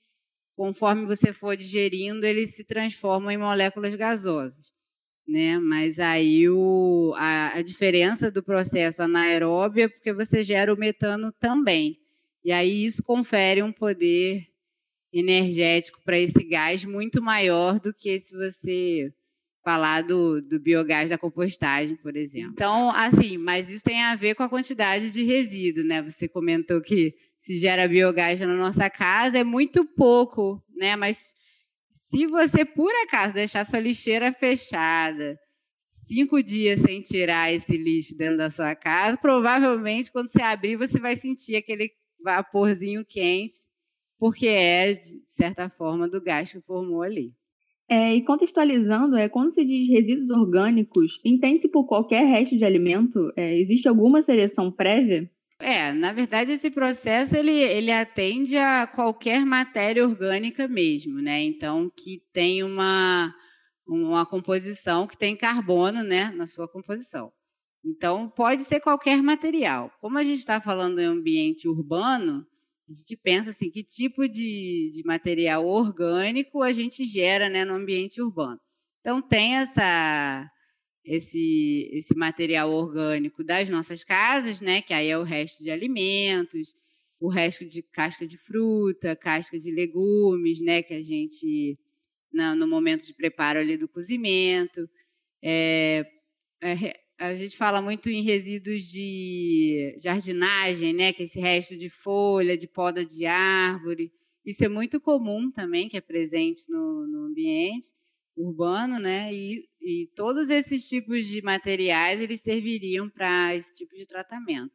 conforme 0.56 1.06
você 1.06 1.32
for 1.32 1.56
digerindo, 1.56 2.26
eles 2.26 2.54
se 2.54 2.64
transformam 2.64 3.30
em 3.30 3.38
moléculas 3.38 3.94
gasosas. 3.96 4.72
Né? 5.26 5.58
Mas 5.58 5.98
aí 5.98 6.48
o, 6.48 7.12
a, 7.16 7.58
a 7.58 7.62
diferença 7.62 8.30
do 8.30 8.42
processo 8.42 9.02
anaeróbio 9.02 9.84
é 9.84 9.88
porque 9.88 10.12
você 10.12 10.42
gera 10.42 10.72
o 10.74 10.78
metano 10.78 11.32
também. 11.32 11.98
E 12.44 12.50
aí 12.52 12.84
isso 12.84 13.02
confere 13.02 13.62
um 13.62 13.72
poder 13.72 14.46
energético 15.12 16.00
para 16.04 16.18
esse 16.18 16.42
gás 16.44 16.84
muito 16.84 17.22
maior 17.22 17.78
do 17.78 17.92
que 17.92 18.18
se 18.18 18.36
você 18.36 19.12
falar 19.62 20.02
do, 20.02 20.40
do 20.40 20.58
biogás 20.58 21.10
da 21.10 21.18
compostagem, 21.18 21.96
por 21.96 22.16
exemplo. 22.16 22.52
Então, 22.52 22.90
assim, 22.90 23.36
mas 23.36 23.68
isso 23.68 23.84
tem 23.84 24.02
a 24.02 24.14
ver 24.14 24.34
com 24.34 24.42
a 24.42 24.48
quantidade 24.48 25.10
de 25.10 25.22
resíduo, 25.22 25.84
né? 25.84 26.02
Você 26.02 26.26
comentou 26.26 26.80
que 26.80 27.14
se 27.38 27.58
gera 27.58 27.88
biogás 27.88 28.40
na 28.40 28.54
nossa 28.54 28.88
casa 28.88 29.38
é 29.38 29.44
muito 29.44 29.84
pouco, 29.84 30.62
né? 30.74 30.96
Mas 30.96 31.34
se 32.10 32.26
você, 32.26 32.64
por 32.64 32.90
acaso, 33.04 33.32
deixar 33.32 33.64
sua 33.64 33.78
lixeira 33.78 34.32
fechada, 34.32 35.38
cinco 35.86 36.42
dias 36.42 36.80
sem 36.80 37.00
tirar 37.00 37.52
esse 37.52 37.76
lixo 37.76 38.16
dentro 38.16 38.36
da 38.36 38.50
sua 38.50 38.74
casa, 38.74 39.16
provavelmente, 39.16 40.10
quando 40.10 40.28
você 40.28 40.42
abrir, 40.42 40.74
você 40.74 40.98
vai 40.98 41.14
sentir 41.14 41.54
aquele 41.54 41.92
vaporzinho 42.20 43.04
quente, 43.04 43.54
porque 44.18 44.48
é, 44.48 44.92
de 44.92 45.22
certa 45.24 45.68
forma, 45.70 46.08
do 46.08 46.20
gás 46.20 46.50
que 46.50 46.60
formou 46.60 47.02
ali. 47.02 47.32
É, 47.88 48.12
e 48.16 48.24
contextualizando, 48.24 49.16
é, 49.16 49.28
quando 49.28 49.52
se 49.52 49.64
diz 49.64 49.88
resíduos 49.88 50.30
orgânicos, 50.30 51.20
entende-se 51.24 51.68
por 51.68 51.86
qualquer 51.86 52.24
resto 52.24 52.58
de 52.58 52.64
alimento? 52.64 53.32
É, 53.36 53.56
existe 53.56 53.86
alguma 53.86 54.20
seleção 54.20 54.70
prévia? 54.70 55.30
É, 55.60 55.92
na 55.92 56.10
verdade, 56.10 56.52
esse 56.52 56.70
processo 56.70 57.36
ele, 57.36 57.52
ele 57.52 57.92
atende 57.92 58.56
a 58.56 58.86
qualquer 58.86 59.44
matéria 59.44 60.02
orgânica 60.06 60.66
mesmo, 60.66 61.20
né? 61.20 61.42
Então, 61.42 61.90
que 61.94 62.22
tem 62.32 62.62
uma, 62.64 63.34
uma 63.86 64.24
composição 64.24 65.06
que 65.06 65.18
tem 65.18 65.36
carbono 65.36 66.02
né, 66.02 66.30
na 66.30 66.46
sua 66.46 66.66
composição. 66.66 67.30
Então, 67.84 68.28
pode 68.28 68.64
ser 68.64 68.80
qualquer 68.80 69.22
material. 69.22 69.92
Como 70.00 70.16
a 70.16 70.22
gente 70.22 70.38
está 70.38 70.60
falando 70.62 70.98
em 70.98 71.04
ambiente 71.04 71.68
urbano, 71.68 72.46
a 72.88 72.92
gente 72.94 73.16
pensa 73.16 73.50
assim, 73.50 73.70
que 73.70 73.84
tipo 73.84 74.26
de, 74.26 74.90
de 74.94 75.02
material 75.04 75.66
orgânico 75.66 76.62
a 76.62 76.72
gente 76.72 77.04
gera 77.04 77.50
né, 77.50 77.66
no 77.66 77.74
ambiente 77.74 78.20
urbano. 78.22 78.58
Então, 79.00 79.20
tem 79.20 79.56
essa, 79.56 80.50
esse, 81.10 81.90
esse 81.92 82.14
material 82.14 82.70
orgânico 82.70 83.42
das 83.42 83.68
nossas 83.68 84.04
casas, 84.04 84.60
né, 84.60 84.80
que 84.80 84.94
aí 84.94 85.08
é 85.08 85.18
o 85.18 85.24
resto 85.24 85.60
de 85.60 85.68
alimentos, 85.68 86.72
o 87.18 87.28
resto 87.28 87.68
de 87.68 87.82
casca 87.82 88.24
de 88.24 88.38
fruta, 88.38 89.16
casca 89.16 89.58
de 89.58 89.72
legumes, 89.72 90.60
né, 90.60 90.84
que 90.84 90.94
a 90.94 91.02
gente, 91.02 91.76
no, 92.32 92.64
momento 92.64 93.04
de 93.04 93.12
preparo 93.12 93.58
ali 93.58 93.76
do 93.76 93.88
cozimento. 93.88 94.88
É, 95.42 96.06
é, 96.62 96.94
a 97.18 97.34
gente 97.34 97.56
fala 97.56 97.82
muito 97.82 98.08
em 98.08 98.22
resíduos 98.22 98.84
de 98.84 99.96
jardinagem, 99.98 100.92
né? 100.92 101.12
Que 101.12 101.22
é 101.22 101.26
esse 101.26 101.40
resto 101.40 101.76
de 101.76 101.90
folha, 101.90 102.56
de 102.56 102.66
poda 102.66 103.04
de 103.04 103.26
árvore. 103.26 104.12
Isso 104.44 104.64
é 104.64 104.68
muito 104.68 105.00
comum 105.00 105.50
também, 105.50 105.88
que 105.88 105.96
é 105.96 106.00
presente 106.00 106.62
no, 106.70 107.06
no 107.06 107.26
ambiente 107.26 107.92
urbano, 108.42 108.98
né? 108.98 109.32
E, 109.32 109.64
e, 109.80 110.08
todos 110.14 110.50
esses 110.50 110.88
tipos 110.88 111.26
de 111.26 111.42
materiais 111.42 112.20
eles 112.20 112.40
serviriam 112.40 113.08
para 113.08 113.54
esse 113.54 113.72
tipo 113.72 113.94
de 113.94 114.06
tratamento. 114.06 114.72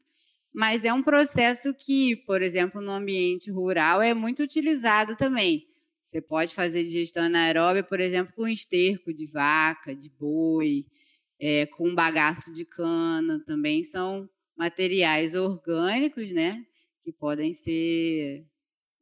Mas 0.53 0.85
é 0.85 0.93
um 0.93 1.03
processo 1.03 1.73
que, 1.73 2.15
por 2.25 2.41
exemplo, 2.41 2.81
no 2.81 2.91
ambiente 2.91 3.51
rural 3.51 4.01
é 4.01 4.13
muito 4.13 4.41
utilizado 4.41 5.15
também. 5.15 5.65
Você 6.03 6.21
pode 6.21 6.53
fazer 6.53 6.83
digestão 6.83 7.23
anaeróbia, 7.23 7.83
por 7.83 7.99
exemplo, 7.99 8.33
com 8.33 8.47
esterco 8.47 9.13
de 9.13 9.25
vaca, 9.25 9.95
de 9.95 10.09
boi, 10.09 10.85
é, 11.39 11.65
com 11.65 11.93
bagaço 11.93 12.53
de 12.53 12.63
cana, 12.63 13.43
também 13.45 13.83
são 13.83 14.29
materiais 14.57 15.35
orgânicos, 15.35 16.31
né? 16.31 16.63
Que 17.03 17.11
podem 17.11 17.53
ser 17.53 18.45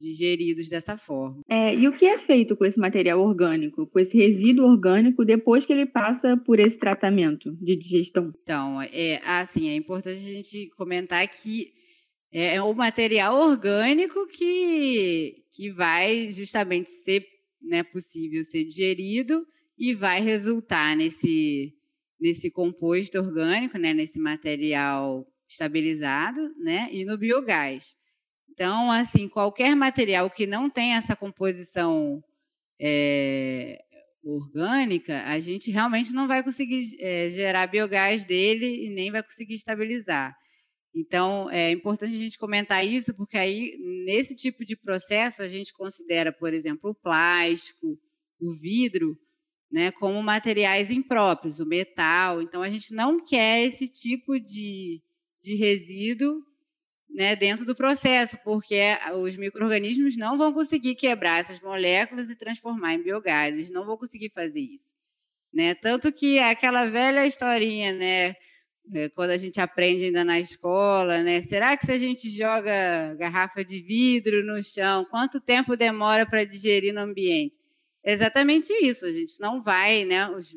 digeridos 0.04 0.70
dessa 0.70 0.98
forma. 0.98 1.42
É, 1.48 1.74
e 1.74 1.88
o 1.88 1.94
que 1.96 2.06
é 2.06 2.20
feito 2.20 2.56
com 2.56 2.66
esse 2.66 2.80
material 2.80 3.22
orgânico, 3.22 3.88
com 3.88 4.00
esse 4.00 4.18
resíduo 4.18 4.66
orgânico, 4.66 5.24
depois 5.26 5.66
que 5.66 5.74
ele 5.74 5.86
passa 5.86 6.36
por 6.38 6.60
esse 6.60 6.78
tratamento 6.78 7.52
de 7.62 7.76
digestão? 7.76 8.34
Então, 8.44 8.82
é 8.82 9.22
assim, 9.24 9.70
é 9.70 9.76
importante 9.76 10.18
a 10.18 10.34
gente 10.34 10.70
comentar 10.78 11.28
que 11.28 11.72
é 12.32 12.62
o 12.62 12.74
material 12.74 13.40
orgânico 13.40 14.28
que, 14.28 15.44
que 15.56 15.70
vai 15.70 16.32
justamente 16.32 16.90
ser 16.90 17.24
né, 17.62 17.84
possível 17.84 18.44
ser 18.44 18.66
digerido 18.66 19.46
e 19.78 19.94
vai 19.94 20.20
resultar 20.20 20.96
nesse 20.96 21.74
nesse 22.24 22.50
composto 22.50 23.18
orgânico, 23.20 23.78
né, 23.78 23.94
nesse 23.94 24.18
material 24.18 25.28
estabilizado, 25.46 26.56
né, 26.58 26.88
e 26.90 27.04
no 27.04 27.18
biogás. 27.18 27.98
Então, 28.54 28.92
assim, 28.92 29.28
qualquer 29.28 29.76
material 29.76 30.30
que 30.30 30.46
não 30.46 30.70
tem 30.70 30.94
essa 30.94 31.16
composição 31.16 32.24
é, 32.80 33.84
orgânica, 34.24 35.24
a 35.24 35.40
gente 35.40 35.72
realmente 35.72 36.14
não 36.14 36.28
vai 36.28 36.44
conseguir 36.44 36.96
é, 37.00 37.30
gerar 37.30 37.66
biogás 37.66 38.24
dele 38.24 38.86
e 38.86 38.90
nem 38.90 39.10
vai 39.10 39.24
conseguir 39.24 39.56
estabilizar. 39.56 40.38
Então, 40.94 41.50
é 41.50 41.72
importante 41.72 42.14
a 42.14 42.18
gente 42.18 42.38
comentar 42.38 42.86
isso, 42.86 43.16
porque 43.16 43.40
aí, 43.40 43.76
nesse 44.06 44.36
tipo 44.36 44.64
de 44.64 44.78
processo, 44.78 45.42
a 45.42 45.48
gente 45.48 45.74
considera, 45.74 46.32
por 46.32 46.54
exemplo, 46.54 46.92
o 46.92 46.96
plástico, 46.96 47.98
o 48.40 48.54
vidro, 48.54 49.18
né, 49.72 49.90
como 49.90 50.22
materiais 50.22 50.92
impróprios, 50.92 51.60
o 51.60 51.66
metal. 51.66 52.40
Então, 52.40 52.62
a 52.62 52.70
gente 52.70 52.94
não 52.94 53.18
quer 53.18 53.64
esse 53.64 53.88
tipo 53.88 54.40
de, 54.40 55.02
de 55.42 55.56
resíduo 55.56 56.53
né, 57.14 57.36
dentro 57.36 57.66
do 57.66 57.76
processo, 57.76 58.38
porque 58.44 58.82
os 59.22 59.36
micro-organismos 59.38 60.18
não 60.18 60.38
vão 60.38 60.52
conseguir 60.52 60.96
quebrar 60.96 61.42
essas 61.42 61.62
moléculas 61.62 62.30
e 62.30 62.36
transformar 62.36 62.96
em 62.96 63.04
biogás, 63.04 63.54
eles 63.54 63.72
não 63.72 63.86
vão 63.86 63.98
conseguir 63.98 64.32
fazer 64.34 64.60
isso. 64.60 64.94
Né? 65.54 65.76
Tanto 65.76 66.12
que 66.12 66.40
aquela 66.40 66.86
velha 66.86 67.26
historinha, 67.26 67.94
né, 67.94 68.36
é, 68.94 69.10
quando 69.10 69.30
a 69.30 69.38
gente 69.38 69.62
aprende 69.62 70.06
ainda 70.06 70.26
na 70.26 70.40
escola, 70.40 71.24
né? 71.24 71.42
Será 71.42 71.78
que 71.78 71.86
se 71.86 71.92
a 71.94 71.98
gente 71.98 72.30
joga 72.30 73.16
garrafa 73.16 73.64
de 73.64 73.80
vidro 73.82 74.46
no 74.46 74.62
chão, 74.62 75.06
quanto 75.06 75.40
tempo 75.40 75.78
demora 75.78 76.26
para 76.26 76.44
digerir 76.44 76.94
no 76.94 77.00
ambiente? 77.00 77.64
exatamente 78.04 78.74
isso. 78.74 79.06
A 79.06 79.12
gente 79.12 79.40
não 79.40 79.62
vai, 79.62 80.04
né? 80.04 80.30
Os, 80.30 80.56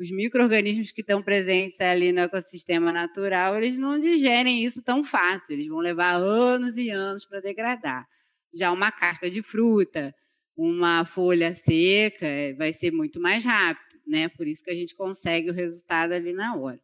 os 0.00 0.10
micro-organismos 0.10 0.90
que 0.90 1.02
estão 1.02 1.22
presentes 1.22 1.78
ali 1.78 2.10
no 2.10 2.20
ecossistema 2.20 2.90
natural, 2.90 3.58
eles 3.58 3.76
não 3.76 3.98
digerem 3.98 4.64
isso 4.64 4.82
tão 4.82 5.04
fácil. 5.04 5.52
Eles 5.52 5.66
vão 5.66 5.76
levar 5.76 6.14
anos 6.14 6.78
e 6.78 6.88
anos 6.88 7.26
para 7.26 7.40
degradar. 7.40 8.08
Já 8.52 8.72
uma 8.72 8.90
casca 8.90 9.30
de 9.30 9.42
fruta, 9.42 10.14
uma 10.56 11.04
folha 11.04 11.54
seca, 11.54 12.26
é, 12.26 12.54
vai 12.54 12.72
ser 12.72 12.90
muito 12.90 13.20
mais 13.20 13.44
rápido, 13.44 14.00
né? 14.06 14.30
Por 14.30 14.48
isso 14.48 14.64
que 14.64 14.70
a 14.70 14.74
gente 14.74 14.96
consegue 14.96 15.50
o 15.50 15.54
resultado 15.54 16.12
ali 16.12 16.32
na 16.32 16.56
hora. 16.56 16.80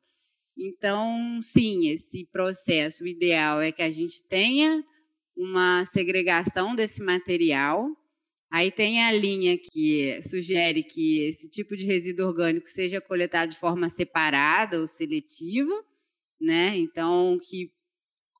Então, 0.54 1.40
sim, 1.42 1.88
esse 1.88 2.26
processo 2.26 3.06
ideal 3.06 3.62
é 3.62 3.72
que 3.72 3.82
a 3.82 3.90
gente 3.90 4.22
tenha 4.28 4.84
uma 5.34 5.86
segregação 5.86 6.76
desse 6.76 7.02
material 7.02 7.88
Aí 8.56 8.70
tem 8.70 9.02
a 9.04 9.12
linha 9.12 9.58
que 9.58 10.18
sugere 10.22 10.82
que 10.82 11.20
esse 11.28 11.46
tipo 11.46 11.76
de 11.76 11.84
resíduo 11.84 12.26
orgânico 12.26 12.66
seja 12.66 13.02
coletado 13.02 13.50
de 13.50 13.58
forma 13.58 13.90
separada 13.90 14.80
ou 14.80 14.86
seletiva, 14.86 15.84
né? 16.40 16.74
Então, 16.74 17.38
que 17.38 17.70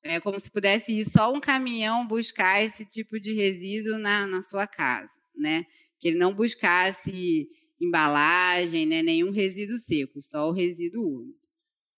é 0.03 0.19
como 0.19 0.41
se 0.41 0.51
pudesse 0.51 0.95
ir 0.95 1.05
só 1.05 1.31
um 1.31 1.39
caminhão 1.39 2.09
buscar 2.09 2.65
esse 2.65 2.87
tipo 2.87 3.21
de 3.21 3.35
resíduo 3.35 3.99
na, 3.99 4.27
na 4.27 4.41
sua 4.41 4.67
casa, 4.67 5.13
né, 5.37 5.67
que 5.99 6.09
ele 6.09 6.17
não 6.17 6.35
buscasse 6.35 7.47
embalagem, 7.79 8.87
né, 8.87 9.03
nenhum 9.03 9.31
resíduo 9.31 9.77
seco, 9.77 10.23
só 10.23 10.49
o 10.49 10.53
resíduo 10.53 11.07
úmido. 11.07 11.46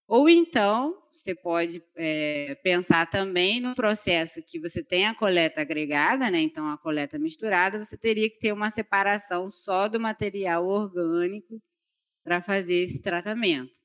Ou 0.09 0.27
então, 0.27 0.97
você 1.12 1.35
pode 1.35 1.83
é, 1.95 2.55
pensar 2.65 3.05
também 3.11 3.61
no 3.61 3.75
processo 3.75 4.43
que 4.43 4.59
você 4.59 4.83
tem 4.83 5.07
a 5.07 5.15
coleta 5.15 5.61
agregada, 5.61 6.31
né? 6.31 6.41
então 6.41 6.67
a 6.67 6.79
coleta 6.79 7.19
misturada, 7.19 7.85
você 7.85 7.95
teria 7.95 8.31
que 8.31 8.38
ter 8.38 8.50
uma 8.50 8.71
separação 8.71 9.50
só 9.50 9.87
do 9.87 10.00
material 10.00 10.67
orgânico 10.67 11.62
para 12.25 12.41
fazer 12.41 12.77
esse 12.77 13.03
tratamento. 13.03 13.79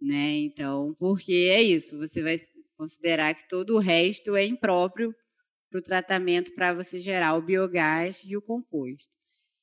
Né? 0.00 0.36
Então, 0.38 0.94
porque 1.00 1.50
é 1.50 1.60
isso, 1.60 1.98
você 1.98 2.22
vai 2.22 2.40
considerar 2.76 3.34
que 3.34 3.48
todo 3.48 3.74
o 3.74 3.80
resto 3.80 4.36
é 4.36 4.44
impróprio 4.44 5.12
para 5.68 5.80
o 5.80 5.82
tratamento 5.82 6.54
para 6.54 6.72
você 6.72 7.00
gerar 7.00 7.34
o 7.34 7.42
biogás 7.42 8.22
e 8.24 8.36
o 8.36 8.42
composto. 8.42 9.16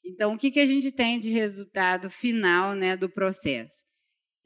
Então, 0.04 0.34
o 0.34 0.38
que, 0.38 0.52
que 0.52 0.60
a 0.60 0.68
gente 0.68 0.92
tem 0.92 1.18
de 1.18 1.32
resultado 1.32 2.10
final 2.10 2.76
né, 2.76 2.98
do 2.98 3.10
processo? 3.10 3.87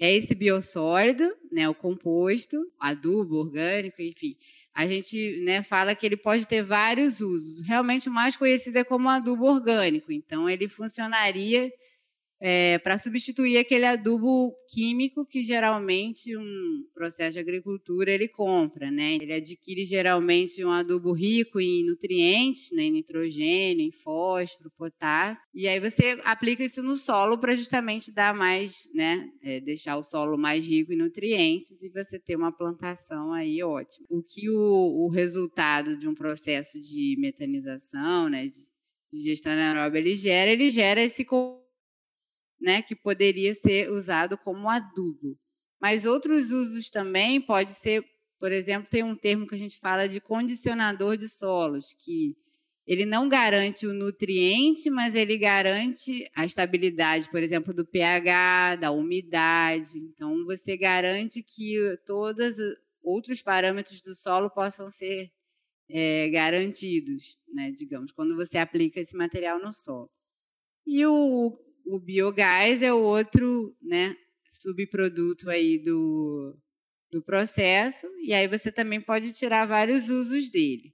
É 0.01 0.11
esse 0.11 0.33
biossólido, 0.33 1.31
né, 1.51 1.69
o 1.69 1.75
composto, 1.75 2.57
adubo 2.79 3.35
orgânico, 3.35 4.01
enfim. 4.01 4.35
A 4.73 4.87
gente 4.87 5.39
né, 5.43 5.61
fala 5.61 5.93
que 5.93 6.03
ele 6.03 6.17
pode 6.17 6.47
ter 6.47 6.63
vários 6.63 7.19
usos. 7.21 7.61
Realmente, 7.67 8.09
o 8.09 8.11
mais 8.11 8.35
conhecido 8.35 8.77
é 8.77 8.83
como 8.83 9.07
adubo 9.07 9.45
orgânico. 9.45 10.11
Então, 10.11 10.49
ele 10.49 10.67
funcionaria 10.67 11.71
é, 12.43 12.79
para 12.79 12.97
substituir 12.97 13.59
aquele 13.59 13.85
adubo 13.85 14.55
químico 14.67 15.23
que 15.23 15.43
geralmente 15.43 16.35
um 16.35 16.83
processo 16.91 17.33
de 17.33 17.39
agricultura 17.39 18.09
ele 18.11 18.27
compra, 18.27 18.89
né? 18.89 19.17
Ele 19.21 19.33
adquire 19.33 19.85
geralmente 19.85 20.65
um 20.65 20.71
adubo 20.71 21.13
rico 21.13 21.59
em 21.59 21.85
nutrientes, 21.85 22.71
né? 22.71 22.83
em 22.83 22.91
nitrogênio, 22.91 23.85
em 23.85 23.91
fósforo, 23.91 24.71
potássio, 24.75 25.43
e 25.53 25.67
aí 25.67 25.79
você 25.79 26.19
aplica 26.23 26.63
isso 26.63 26.81
no 26.81 26.95
solo 26.95 27.37
para 27.37 27.55
justamente 27.55 28.11
dar 28.11 28.33
mais, 28.33 28.89
né? 28.95 29.29
É, 29.43 29.59
deixar 29.59 29.97
o 29.97 30.03
solo 30.03 30.35
mais 30.35 30.65
rico 30.65 30.91
em 30.91 30.97
nutrientes 30.97 31.83
e 31.83 31.89
você 31.89 32.17
ter 32.17 32.35
uma 32.35 32.51
plantação 32.51 33.33
aí 33.33 33.61
ótima. 33.61 34.07
O 34.09 34.23
que 34.23 34.49
o, 34.49 35.05
o 35.05 35.09
resultado 35.09 35.95
de 35.95 36.07
um 36.07 36.15
processo 36.15 36.79
de 36.79 37.15
metanização, 37.19 38.27
né? 38.29 38.47
De, 38.47 38.71
de 39.13 39.23
gestão 39.25 39.51
anaeróbica 39.51 39.99
ele 39.99 40.15
gera, 40.15 40.49
ele 40.49 40.71
gera 40.71 41.01
esse 41.01 41.23
né, 42.61 42.81
que 42.81 42.95
poderia 42.95 43.53
ser 43.53 43.89
usado 43.89 44.37
como 44.37 44.69
adubo. 44.69 45.37
Mas 45.81 46.05
outros 46.05 46.51
usos 46.51 46.89
também 46.91 47.41
pode 47.41 47.73
ser, 47.73 48.05
por 48.39 48.51
exemplo, 48.51 48.89
tem 48.89 49.03
um 49.03 49.15
termo 49.15 49.47
que 49.47 49.55
a 49.55 49.57
gente 49.57 49.79
fala 49.79 50.07
de 50.07 50.21
condicionador 50.21 51.17
de 51.17 51.27
solos, 51.27 51.91
que 51.93 52.37
ele 52.85 53.05
não 53.05 53.27
garante 53.27 53.87
o 53.87 53.93
nutriente, 53.93 54.89
mas 54.89 55.15
ele 55.15 55.37
garante 55.37 56.29
a 56.35 56.45
estabilidade, 56.45 57.29
por 57.29 57.41
exemplo, 57.41 57.73
do 57.73 57.85
pH, 57.85 58.75
da 58.75 58.91
umidade. 58.91 59.97
Então, 59.97 60.45
você 60.45 60.77
garante 60.77 61.41
que 61.41 61.77
todos 62.05 62.59
os 62.59 62.75
outros 63.03 63.41
parâmetros 63.41 64.01
do 64.01 64.13
solo 64.13 64.49
possam 64.49 64.91
ser 64.91 65.31
é, 65.89 66.29
garantidos, 66.29 67.37
né, 67.53 67.71
digamos, 67.71 68.11
quando 68.11 68.35
você 68.35 68.57
aplica 68.57 68.99
esse 68.99 69.15
material 69.15 69.59
no 69.59 69.73
solo. 69.73 70.09
E 70.85 71.05
o 71.05 71.57
o 71.85 71.99
biogás 71.99 72.81
é 72.81 72.93
o 72.93 73.01
outro 73.01 73.75
né, 73.81 74.15
subproduto 74.49 75.49
aí 75.49 75.77
do, 75.77 76.57
do 77.11 77.21
processo, 77.21 78.07
e 78.23 78.33
aí 78.33 78.47
você 78.47 78.71
também 78.71 79.01
pode 79.01 79.33
tirar 79.33 79.65
vários 79.65 80.09
usos 80.09 80.49
dele. 80.49 80.93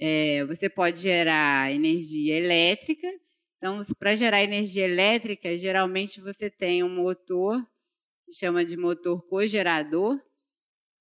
É, 0.00 0.44
você 0.44 0.68
pode 0.68 1.00
gerar 1.00 1.72
energia 1.72 2.36
elétrica. 2.36 3.08
Então, 3.56 3.80
para 3.98 4.14
gerar 4.14 4.42
energia 4.42 4.84
elétrica, 4.84 5.56
geralmente 5.56 6.20
você 6.20 6.48
tem 6.48 6.84
um 6.84 6.94
motor 6.94 7.60
que 8.24 8.32
chama 8.32 8.64
de 8.64 8.76
motor 8.76 9.26
cogerador, 9.26 10.20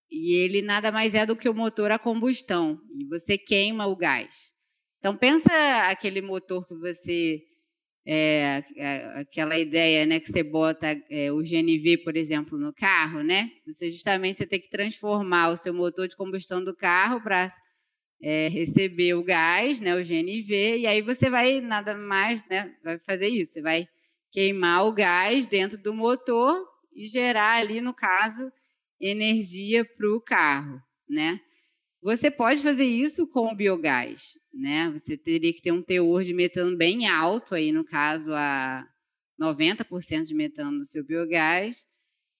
e 0.09 0.33
ele 0.35 0.61
nada 0.61 0.91
mais 0.91 1.13
é 1.13 1.25
do 1.25 1.35
que 1.35 1.49
o 1.49 1.53
motor 1.53 1.91
a 1.91 1.99
combustão, 1.99 2.79
e 2.89 3.05
você 3.05 3.37
queima 3.37 3.85
o 3.85 3.95
gás. 3.95 4.55
Então, 4.97 5.15
pensa 5.15 5.51
aquele 5.89 6.21
motor 6.21 6.65
que 6.65 6.75
você 6.75 7.43
é, 8.09 8.63
é, 8.77 9.19
aquela 9.19 9.59
ideia 9.59 10.05
né, 10.05 10.17
que 10.21 10.31
você 10.31 10.41
bota 10.41 10.87
é, 11.09 11.29
o 11.29 11.43
GNV, 11.43 11.97
por 12.05 12.15
exemplo, 12.15 12.57
no 12.57 12.73
carro, 12.73 13.21
né? 13.21 13.51
Você 13.65 13.91
justamente 13.91 14.37
você 14.37 14.47
tem 14.47 14.61
que 14.61 14.69
transformar 14.69 15.49
o 15.49 15.57
seu 15.57 15.73
motor 15.73 16.07
de 16.07 16.15
combustão 16.15 16.63
do 16.63 16.73
carro 16.73 17.21
para 17.21 17.49
é, 18.21 18.47
receber 18.47 19.13
o 19.13 19.23
gás, 19.25 19.81
né, 19.81 19.93
o 19.93 20.03
GNV, 20.03 20.77
e 20.79 20.87
aí 20.87 21.01
você 21.01 21.29
vai 21.29 21.59
nada 21.59 21.93
mais, 21.95 22.43
né, 22.49 22.73
vai 22.81 22.97
fazer 22.99 23.27
isso. 23.27 23.51
Você 23.53 23.61
vai 23.61 23.87
queimar 24.31 24.85
o 24.85 24.93
gás 24.93 25.45
dentro 25.45 25.77
do 25.77 25.93
motor 25.93 26.65
e 26.95 27.07
gerar 27.07 27.57
ali, 27.57 27.81
no 27.81 27.93
caso, 27.93 28.49
energia 29.01 29.83
para 29.83 30.09
o 30.09 30.21
carro, 30.21 30.81
né? 31.09 31.41
Você 32.07 32.31
pode 32.31 32.63
fazer 32.63 32.85
isso 32.85 33.27
com 33.27 33.51
o 33.51 33.53
biogás, 33.53 34.39
né? 34.53 34.89
Você 34.91 35.17
teria 35.17 35.51
que 35.51 35.61
ter 35.61 35.73
um 35.73 35.81
teor 35.81 36.23
de 36.23 36.33
metano 36.33 36.77
bem 36.77 37.05
alto 37.05 37.53
aí, 37.53 37.73
no 37.73 37.83
caso, 37.83 38.31
a 38.33 38.87
90% 39.37 40.23
de 40.23 40.33
metano 40.33 40.71
no 40.71 40.85
seu 40.85 41.03
biogás. 41.03 41.85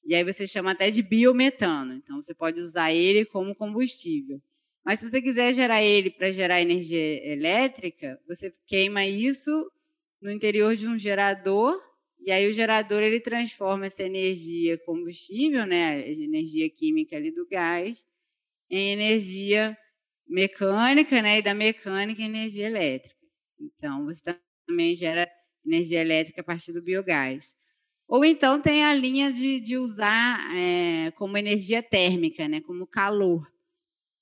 E 0.05 0.15
aí 0.15 0.23
você 0.23 0.47
chama 0.47 0.71
até 0.71 0.89
de 0.89 1.03
biometano. 1.03 1.91
Então 1.91 2.21
você 2.21 2.33
pode 2.33 2.61
usar 2.61 2.93
ele 2.93 3.25
como 3.25 3.53
combustível. 3.53 4.41
Mas 4.85 5.01
se 5.01 5.09
você 5.09 5.21
quiser 5.21 5.53
gerar 5.53 5.83
ele 5.83 6.11
para 6.11 6.31
gerar 6.31 6.61
energia 6.61 7.29
elétrica, 7.29 8.17
você 8.25 8.53
queima 8.65 9.05
isso 9.05 9.69
no 10.21 10.31
interior 10.31 10.77
de 10.77 10.87
um 10.87 10.97
gerador 10.97 11.77
e 12.21 12.31
aí 12.31 12.47
o 12.49 12.53
gerador 12.53 13.03
ele 13.03 13.19
transforma 13.19 13.87
essa 13.87 14.03
energia 14.03 14.77
combustível, 14.85 15.65
né, 15.65 16.09
energia 16.09 16.69
química 16.69 17.17
ali 17.17 17.31
do 17.31 17.45
gás, 17.45 18.07
em 18.69 18.91
energia 18.91 19.77
mecânica, 20.27 21.21
né? 21.21 21.39
E 21.39 21.41
da 21.41 21.53
mecânica 21.53 22.21
energia 22.21 22.67
elétrica. 22.67 23.15
Então, 23.59 24.05
você 24.05 24.21
também 24.67 24.93
gera 24.93 25.29
energia 25.65 26.01
elétrica 26.01 26.41
a 26.41 26.43
partir 26.43 26.73
do 26.73 26.81
biogás. 26.81 27.55
Ou 28.07 28.23
então 28.23 28.61
tem 28.61 28.85
a 28.85 28.93
linha 28.93 29.31
de, 29.31 29.59
de 29.59 29.77
usar 29.77 30.39
é, 30.55 31.11
como 31.11 31.37
energia 31.37 31.83
térmica, 31.83 32.47
né? 32.47 32.61
Como 32.61 32.87
calor. 32.87 33.45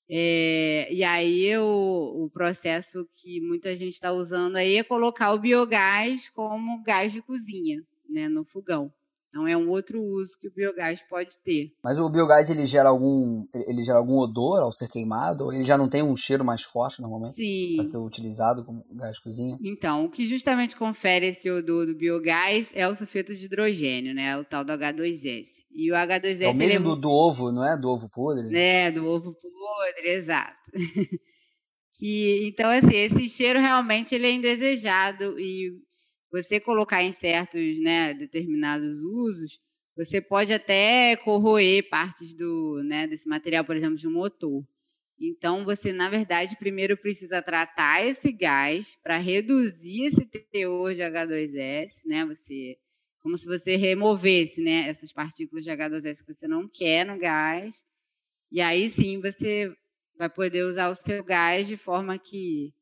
É, 0.08 0.92
e 0.92 1.02
aí 1.04 1.56
o, 1.58 2.24
o 2.24 2.30
processo 2.30 3.08
que 3.12 3.40
muita 3.40 3.74
gente 3.74 3.94
está 3.94 4.12
usando 4.12 4.56
aí 4.56 4.76
é 4.76 4.84
colocar 4.84 5.32
o 5.32 5.38
biogás 5.38 6.30
como 6.30 6.82
gás 6.82 7.12
de 7.12 7.22
cozinha, 7.22 7.82
né? 8.08 8.28
No 8.28 8.44
fogão. 8.44 8.92
Então 9.28 9.46
é 9.46 9.56
um 9.56 9.68
outro 9.68 10.02
uso 10.02 10.38
que 10.40 10.48
o 10.48 10.52
biogás 10.52 11.02
pode 11.08 11.38
ter. 11.44 11.72
Mas 11.84 11.98
o 11.98 12.08
biogás 12.08 12.48
ele 12.48 12.66
gera 12.66 12.88
algum 12.88 13.44
ele 13.54 13.84
gera 13.84 13.98
algum 13.98 14.16
odor 14.16 14.62
ao 14.62 14.72
ser 14.72 14.88
queimado? 14.88 15.52
Ele 15.52 15.64
já 15.64 15.76
não 15.76 15.88
tem 15.88 16.02
um 16.02 16.16
cheiro 16.16 16.44
mais 16.44 16.62
forte 16.62 17.02
normalmente? 17.02 17.34
Sim. 17.34 17.76
Para 17.76 17.84
ser 17.84 17.98
utilizado 17.98 18.64
como 18.64 18.84
gás 18.92 19.16
de 19.16 19.22
cozinha? 19.22 19.58
Então, 19.62 20.06
o 20.06 20.10
que 20.10 20.26
justamente 20.26 20.74
confere 20.74 21.26
esse 21.26 21.50
odor 21.50 21.86
do 21.86 21.94
biogás 21.94 22.72
é 22.74 22.88
o 22.88 22.94
sulfeto 22.94 23.34
de 23.34 23.44
hidrogênio, 23.44 24.14
né? 24.14 24.36
O 24.38 24.44
tal 24.44 24.64
do 24.64 24.72
H2S. 24.72 25.64
E 25.70 25.92
o 25.92 25.94
H2S 25.94 26.40
é 26.40 26.48
o 26.48 26.54
mesmo 26.54 26.92
é... 26.92 26.94
Do, 26.94 26.96
do 26.96 27.10
ovo, 27.10 27.52
não 27.52 27.64
é? 27.64 27.76
Do 27.76 27.90
ovo 27.90 28.08
podre? 28.08 28.56
É, 28.56 28.90
do 28.90 29.04
ovo 29.04 29.34
podre, 29.34 30.08
exato. 30.08 30.56
que 31.98 32.48
então 32.48 32.70
assim, 32.70 32.96
esse 32.96 33.28
cheiro 33.28 33.58
realmente 33.58 34.14
ele 34.14 34.26
é 34.26 34.32
indesejado 34.32 35.38
e 35.38 35.72
você 36.36 36.60
colocar 36.60 37.02
em 37.02 37.12
certos 37.12 37.80
né, 37.80 38.12
determinados 38.14 39.00
usos, 39.00 39.58
você 39.96 40.20
pode 40.20 40.52
até 40.52 41.16
corroer 41.16 41.88
partes 41.88 42.34
do, 42.34 42.82
né, 42.84 43.06
desse 43.06 43.28
material, 43.28 43.64
por 43.64 43.76
exemplo, 43.76 43.96
de 43.96 44.06
um 44.06 44.12
motor. 44.12 44.62
Então, 45.18 45.64
você, 45.64 45.92
na 45.92 46.10
verdade, 46.10 46.56
primeiro 46.56 46.96
precisa 46.96 47.40
tratar 47.40 48.04
esse 48.06 48.30
gás 48.32 48.96
para 49.02 49.16
reduzir 49.16 50.04
esse 50.06 50.26
teor 50.26 50.94
de 50.94 51.00
H2S, 51.00 52.02
né? 52.04 52.26
Você, 52.26 52.76
como 53.20 53.36
se 53.38 53.46
você 53.46 53.76
removesse 53.76 54.60
né, 54.60 54.88
essas 54.88 55.12
partículas 55.12 55.64
de 55.64 55.70
H2S 55.70 56.22
que 56.22 56.34
você 56.34 56.46
não 56.46 56.68
quer 56.68 57.06
no 57.06 57.18
gás. 57.18 57.82
E 58.52 58.60
aí 58.60 58.90
sim 58.90 59.20
você 59.20 59.74
vai 60.18 60.28
poder 60.28 60.64
usar 60.64 60.90
o 60.90 60.94
seu 60.94 61.24
gás 61.24 61.66
de 61.66 61.76
forma 61.78 62.18
que 62.18 62.74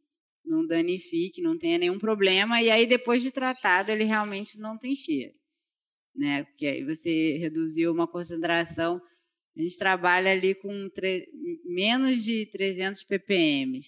não 0.44 0.66
danifique, 0.66 1.40
não 1.40 1.57
tenha 1.57 1.78
nenhum 1.78 1.98
problema, 1.98 2.61
e 2.61 2.70
aí 2.70 2.87
depois 2.87 3.22
de 3.22 3.30
tratado 3.30 3.90
ele 3.90 4.04
realmente 4.04 4.59
não 4.59 4.76
tem 4.76 4.94
cheiro, 4.94 5.35
né? 6.14 6.44
Porque 6.44 6.66
aí 6.66 6.85
você 6.85 7.37
reduziu 7.38 7.92
uma 7.92 8.07
concentração, 8.07 9.00
a 9.57 9.62
gente 9.62 9.78
trabalha 9.78 10.33
ali 10.33 10.54
com 10.54 10.90
menos 11.64 12.22
de 12.22 12.46
300 12.46 13.02
ppm, 13.04 13.80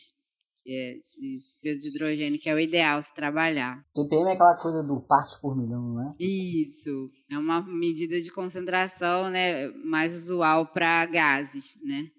que 0.63 0.73
é 0.73 0.95
de 0.95 1.39
peso 1.61 1.81
de 1.81 1.89
hidrogênio, 1.89 2.41
que 2.41 2.49
é 2.49 2.55
o 2.55 2.59
ideal 2.59 3.03
se 3.03 3.15
trabalhar. 3.15 3.85
ppm 3.95 4.29
é 4.29 4.33
aquela 4.33 4.57
coisa 4.57 4.83
do 4.83 5.01
parte 5.01 5.41
por 5.41 5.57
milhão, 5.57 5.83
não 5.83 6.09
é? 6.09 6.15
Isso, 6.19 7.11
é 7.31 7.39
uma 7.39 7.63
medida 7.63 8.21
de 8.21 8.33
concentração, 8.33 9.29
né, 9.31 9.69
mais 9.85 10.15
usual 10.15 10.67
para 10.67 11.05
gases, 11.07 11.77
né? 11.85 12.11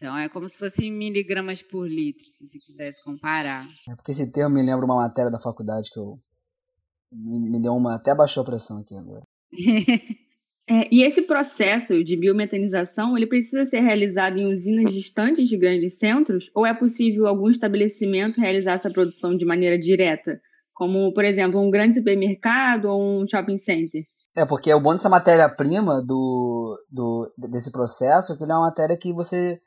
Então 0.00 0.16
é 0.16 0.30
como 0.30 0.48
se 0.48 0.56
fosse 0.56 0.90
miligramas 0.90 1.62
por 1.62 1.86
litro, 1.86 2.26
se 2.26 2.46
você 2.48 2.58
quisesse 2.58 3.04
comparar. 3.04 3.66
É 3.86 3.94
porque 3.94 4.12
esse 4.12 4.32
termo 4.32 4.54
me 4.54 4.62
lembra 4.62 4.86
uma 4.86 4.96
matéria 4.96 5.30
da 5.30 5.38
faculdade 5.38 5.90
que 5.92 6.00
eu 6.00 6.18
me, 7.12 7.60
deu 7.60 7.74
uma 7.74 7.96
até 7.96 8.14
baixou 8.14 8.42
a 8.42 8.46
pressão 8.46 8.78
aqui 8.78 8.96
agora. 8.96 9.22
é, 10.66 10.88
e 10.90 11.02
esse 11.02 11.20
processo 11.20 12.02
de 12.02 12.16
biometanização, 12.16 13.14
ele 13.14 13.26
precisa 13.26 13.66
ser 13.66 13.80
realizado 13.80 14.38
em 14.38 14.50
usinas 14.50 14.90
distantes 14.90 15.46
de 15.46 15.58
grandes 15.58 15.98
centros 15.98 16.50
ou 16.54 16.64
é 16.64 16.72
possível 16.72 17.26
algum 17.26 17.50
estabelecimento 17.50 18.40
realizar 18.40 18.72
essa 18.72 18.90
produção 18.90 19.36
de 19.36 19.44
maneira 19.44 19.78
direta, 19.78 20.40
como 20.72 21.12
por 21.12 21.26
exemplo 21.26 21.60
um 21.60 21.70
grande 21.70 21.96
supermercado 21.96 22.86
ou 22.86 23.22
um 23.22 23.28
shopping 23.28 23.58
center? 23.58 24.02
É, 24.34 24.46
porque 24.46 24.72
o 24.72 24.80
bom 24.80 24.92
dessa 24.94 25.08
matéria-prima 25.08 26.00
do, 26.02 26.78
do, 26.88 27.30
desse 27.36 27.72
processo 27.72 28.32
é 28.32 28.36
que 28.36 28.44
ele 28.44 28.52
é 28.52 28.54
uma 28.54 28.66
matéria 28.66 28.96
que 28.96 29.12
você. 29.12 29.60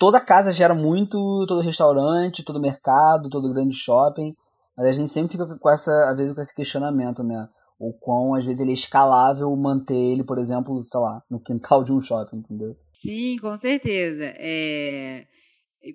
Toda 0.00 0.18
casa 0.18 0.50
gera 0.50 0.74
muito, 0.74 1.44
todo 1.46 1.60
restaurante, 1.60 2.42
todo 2.42 2.58
mercado, 2.58 3.28
todo 3.28 3.52
grande 3.52 3.74
shopping. 3.74 4.34
Mas 4.74 4.86
a 4.86 4.92
gente 4.92 5.12
sempre 5.12 5.32
fica 5.32 5.46
com 5.46 5.70
essa, 5.70 5.92
às 6.10 6.16
vezes, 6.16 6.32
com 6.32 6.40
esse 6.40 6.54
questionamento, 6.54 7.22
né? 7.22 7.46
O 7.78 7.92
quão, 7.92 8.34
às 8.34 8.42
vezes, 8.42 8.58
ele 8.60 8.70
é 8.70 8.74
escalável 8.74 9.54
manter 9.54 9.94
ele, 9.94 10.24
por 10.24 10.38
exemplo, 10.38 10.82
sei 10.84 11.00
lá, 11.00 11.22
no 11.30 11.38
quintal 11.38 11.84
de 11.84 11.92
um 11.92 12.00
shopping, 12.00 12.38
entendeu? 12.38 12.74
Sim, 13.02 13.36
com 13.42 13.54
certeza. 13.58 14.24
É... 14.38 15.26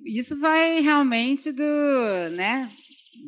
Isso 0.06 0.40
vai 0.40 0.82
realmente 0.82 1.52
do, 1.52 1.64
né? 2.32 2.72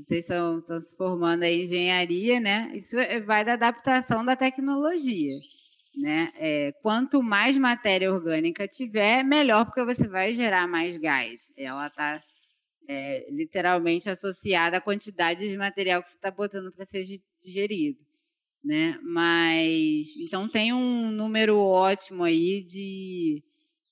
vocês 0.05 0.25
estão, 0.25 0.59
estão 0.59 0.79
se 0.79 0.95
formando 0.95 1.43
em 1.43 1.63
engenharia, 1.63 2.39
né? 2.39 2.71
Isso 2.75 2.97
é, 2.99 3.19
vai 3.19 3.43
da 3.43 3.53
adaptação 3.53 4.23
da 4.23 4.35
tecnologia. 4.35 5.35
Né? 5.97 6.31
É, 6.35 6.71
quanto 6.83 7.23
mais 7.23 7.57
matéria 7.57 8.13
orgânica 8.13 8.67
tiver, 8.67 9.23
melhor, 9.23 9.65
porque 9.65 9.83
você 9.83 10.07
vai 10.07 10.33
gerar 10.33 10.67
mais 10.67 10.95
gás. 10.97 11.51
Ela 11.57 11.87
está 11.87 12.23
é, 12.87 13.27
literalmente 13.31 14.07
associada 14.07 14.77
à 14.77 14.81
quantidade 14.81 15.49
de 15.49 15.57
material 15.57 16.01
que 16.01 16.09
você 16.09 16.15
está 16.15 16.29
botando 16.29 16.71
para 16.71 16.85
ser 16.85 17.03
digerido. 17.41 17.99
Né? 18.63 18.99
Mas 19.01 20.15
então 20.17 20.47
tem 20.47 20.71
um 20.73 21.09
número 21.09 21.57
ótimo 21.57 22.23
aí 22.23 22.61
de, 22.63 23.43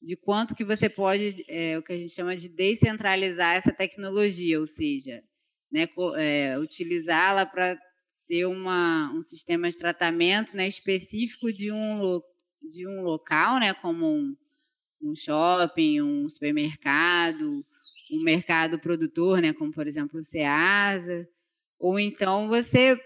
de 0.02 0.16
quanto 0.16 0.56
que 0.56 0.66
você 0.66 0.88
pode, 0.88 1.44
é, 1.48 1.78
o 1.78 1.84
que 1.84 1.94
a 1.94 1.98
gente 1.98 2.14
chama 2.14 2.36
de 2.36 2.50
descentralizar 2.50 3.56
essa 3.56 3.72
tecnologia, 3.72 4.60
ou 4.60 4.68
seja, 4.68 5.24
né, 5.72 5.88
é, 6.18 6.60
utilizá-la 6.60 7.46
para 7.46 7.78
ser 8.26 8.46
uma, 8.46 9.12
um 9.14 9.24
sistema 9.24 9.70
de 9.70 9.78
tratamento 9.78 10.56
né, 10.56 10.68
específico 10.68 11.54
de 11.54 11.72
um, 11.72 12.20
de 12.72 12.88
um 12.88 13.02
local, 13.02 13.60
né, 13.60 13.74
como 13.74 14.06
um, 14.06 14.36
um 15.02 15.16
shopping, 15.16 16.02
um 16.02 16.28
supermercado, 16.28 17.64
um 18.12 18.24
mercado 18.24 18.80
produtor, 18.80 19.42
né, 19.42 19.54
como 19.54 19.72
por 19.72 19.88
exemplo 19.88 20.20
o 20.20 20.24
Ceasa, 20.24 21.28
ou 21.80 22.00
então 22.00 22.48
você 22.48 23.00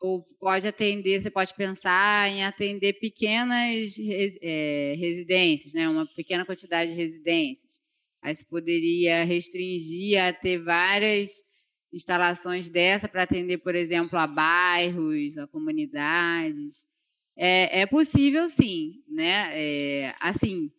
ou 0.00 0.22
pode 0.38 0.66
atender, 0.66 1.20
você 1.20 1.30
pode 1.30 1.52
pensar 1.54 2.30
em 2.30 2.44
atender 2.44 2.92
pequenas 3.00 3.96
é, 4.40 4.94
residências, 4.96 5.72
né, 5.72 5.88
uma 5.88 6.06
pequena 6.06 6.44
quantidade 6.44 6.92
de 6.92 6.96
residências. 6.96 7.80
Aí 8.22 8.34
você 8.34 8.44
poderia 8.44 9.24
restringir 9.24 10.22
a 10.22 10.32
ter 10.32 10.58
várias 10.62 11.47
instalações 11.92 12.68
dessa 12.70 13.08
para 13.08 13.22
atender, 13.22 13.58
por 13.58 13.74
exemplo, 13.74 14.18
a 14.18 14.26
bairros, 14.26 15.38
a 15.38 15.46
comunidades. 15.46 16.86
É, 17.36 17.82
é 17.82 17.86
possível, 17.86 18.48
sim, 18.48 19.02
né? 19.08 19.48
É, 19.52 20.14
assim, 20.20 20.70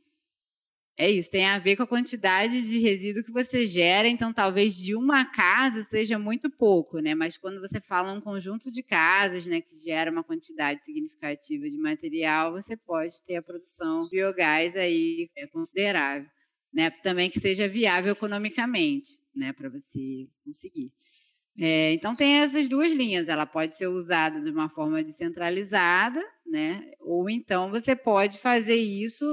é 0.97 1.09
isso, 1.09 1.31
tem 1.31 1.45
a 1.45 1.57
ver 1.57 1.77
com 1.77 1.83
a 1.83 1.87
quantidade 1.87 2.67
de 2.67 2.77
resíduo 2.79 3.23
que 3.23 3.31
você 3.31 3.65
gera, 3.65 4.05
então 4.09 4.33
talvez 4.33 4.75
de 4.75 4.93
uma 4.95 5.23
casa 5.23 5.81
seja 5.83 6.19
muito 6.19 6.49
pouco, 6.49 6.99
né? 6.99 7.15
Mas 7.15 7.37
quando 7.37 7.61
você 7.61 7.79
fala 7.79 8.11
um 8.11 8.19
conjunto 8.19 8.69
de 8.69 8.83
casas, 8.83 9.45
né, 9.45 9.61
que 9.61 9.79
gera 9.79 10.11
uma 10.11 10.25
quantidade 10.25 10.83
significativa 10.83 11.69
de 11.69 11.77
material, 11.77 12.51
você 12.51 12.75
pode 12.75 13.13
ter 13.25 13.37
a 13.37 13.41
produção 13.41 14.03
de 14.03 14.17
biogás 14.17 14.75
aí 14.75 15.29
é 15.37 15.47
considerável, 15.47 16.29
né? 16.73 16.89
Também 16.89 17.29
que 17.29 17.39
seja 17.39 17.65
viável 17.65 18.11
economicamente 18.11 19.19
né, 19.39 19.53
para 19.53 19.69
você 19.69 20.27
conseguir. 20.45 20.91
É, 21.59 21.93
então 21.93 22.15
tem 22.15 22.37
essas 22.37 22.69
duas 22.69 22.93
linhas. 22.93 23.27
Ela 23.27 23.45
pode 23.45 23.75
ser 23.75 23.87
usada 23.87 24.39
de 24.41 24.49
uma 24.49 24.69
forma 24.69 25.03
descentralizada, 25.03 26.23
né? 26.45 26.91
Ou 26.99 27.29
então 27.29 27.69
você 27.69 27.95
pode 27.95 28.39
fazer 28.39 28.75
isso. 28.75 29.25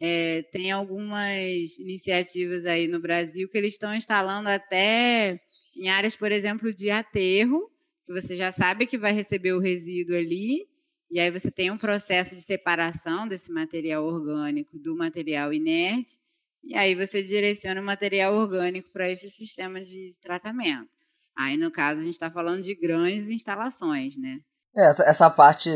É, 0.00 0.42
tem 0.52 0.70
algumas 0.70 1.78
iniciativas 1.78 2.64
aí 2.64 2.86
no 2.86 3.00
Brasil 3.00 3.48
que 3.48 3.58
eles 3.58 3.74
estão 3.74 3.94
instalando 3.94 4.48
até 4.48 5.40
em 5.76 5.88
áreas, 5.88 6.16
por 6.16 6.32
exemplo, 6.32 6.72
de 6.72 6.90
aterro, 6.90 7.70
que 8.06 8.12
você 8.12 8.36
já 8.36 8.50
sabe 8.52 8.86
que 8.86 8.96
vai 8.96 9.12
receber 9.12 9.52
o 9.52 9.60
resíduo 9.60 10.16
ali, 10.16 10.66
e 11.10 11.18
aí 11.18 11.30
você 11.30 11.50
tem 11.50 11.70
um 11.70 11.78
processo 11.78 12.34
de 12.34 12.42
separação 12.42 13.26
desse 13.26 13.50
material 13.50 14.04
orgânico 14.04 14.78
do 14.78 14.96
material 14.96 15.52
inerte, 15.52 16.18
e 16.68 16.76
aí 16.76 16.94
você 16.94 17.22
direciona 17.22 17.80
o 17.80 17.84
material 17.84 18.34
orgânico 18.34 18.90
para 18.92 19.10
esse 19.10 19.30
sistema 19.30 19.80
de 19.80 20.12
tratamento. 20.20 20.90
Aí, 21.34 21.56
no 21.56 21.70
caso, 21.70 22.00
a 22.00 22.04
gente 22.04 22.12
está 22.12 22.30
falando 22.30 22.62
de 22.62 22.74
grandes 22.78 23.30
instalações, 23.30 24.18
né? 24.18 24.38
É, 24.76 24.90
essa, 24.90 25.02
essa 25.04 25.30
parte 25.30 25.70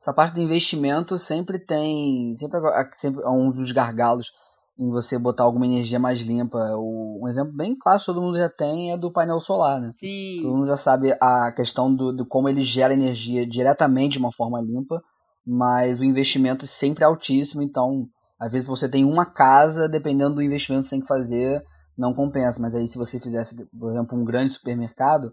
essa 0.00 0.12
parte 0.12 0.34
do 0.34 0.40
investimento 0.40 1.16
sempre 1.16 1.60
tem 1.60 2.34
sempre, 2.34 2.60
sempre 2.92 3.24
um 3.24 3.48
dos 3.50 3.70
gargalos 3.70 4.32
em 4.76 4.90
você 4.90 5.16
botar 5.16 5.44
alguma 5.44 5.64
energia 5.64 6.00
mais 6.00 6.18
limpa. 6.20 6.58
O, 6.76 7.20
um 7.22 7.28
exemplo 7.28 7.52
bem 7.52 7.76
clássico 7.78 8.12
todo 8.12 8.24
mundo 8.24 8.36
já 8.36 8.48
tem 8.48 8.90
é 8.90 8.96
do 8.96 9.12
painel 9.12 9.38
solar, 9.38 9.80
né? 9.80 9.92
Sim. 9.96 10.40
Todo 10.42 10.56
mundo 10.56 10.66
já 10.66 10.76
sabe 10.76 11.16
a 11.20 11.52
questão 11.52 11.94
do, 11.94 12.12
do 12.12 12.26
como 12.26 12.48
ele 12.48 12.64
gera 12.64 12.92
energia 12.92 13.46
diretamente 13.46 14.14
de 14.14 14.18
uma 14.18 14.32
forma 14.32 14.60
limpa, 14.60 15.00
mas 15.46 16.00
o 16.00 16.04
investimento 16.04 16.66
sempre 16.66 17.04
é 17.04 17.06
altíssimo, 17.06 17.62
então 17.62 18.08
às 18.42 18.50
vezes 18.50 18.66
você 18.66 18.88
tem 18.88 19.04
uma 19.04 19.24
casa, 19.24 19.88
dependendo 19.88 20.34
do 20.34 20.42
investimento 20.42 20.82
que 20.82 20.88
você 20.88 20.96
tem 20.96 21.00
que 21.00 21.06
fazer, 21.06 21.62
não 21.96 22.12
compensa. 22.12 22.60
Mas 22.60 22.74
aí 22.74 22.88
se 22.88 22.98
você 22.98 23.20
fizesse, 23.20 23.54
por 23.66 23.92
exemplo, 23.92 24.18
um 24.18 24.24
grande 24.24 24.54
supermercado, 24.54 25.32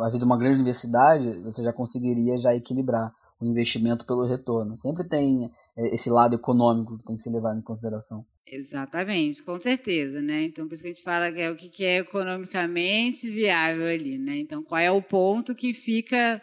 às 0.00 0.10
vezes 0.10 0.24
uma 0.24 0.36
grande 0.36 0.56
universidade, 0.56 1.32
você 1.44 1.62
já 1.62 1.72
conseguiria 1.72 2.36
já 2.38 2.52
equilibrar 2.52 3.08
o 3.40 3.46
investimento 3.46 4.04
pelo 4.04 4.26
retorno. 4.26 4.76
Sempre 4.76 5.08
tem 5.08 5.48
é, 5.78 5.94
esse 5.94 6.10
lado 6.10 6.34
econômico 6.34 6.98
que 6.98 7.04
tem 7.04 7.14
que 7.14 7.22
ser 7.22 7.30
levado 7.30 7.56
em 7.56 7.62
consideração. 7.62 8.26
Exatamente, 8.44 9.44
com 9.44 9.60
certeza, 9.60 10.20
né? 10.20 10.42
Então, 10.42 10.66
por 10.66 10.74
isso 10.74 10.82
que 10.82 10.88
a 10.88 10.92
gente 10.92 11.04
fala 11.04 11.30
que 11.30 11.40
é 11.40 11.50
o 11.52 11.56
que 11.56 11.84
é 11.84 11.98
economicamente 11.98 13.30
viável 13.30 13.86
ali, 13.86 14.18
né? 14.18 14.40
Então, 14.40 14.60
qual 14.64 14.80
é 14.80 14.90
o 14.90 15.00
ponto 15.00 15.54
que 15.54 15.72
fica, 15.72 16.42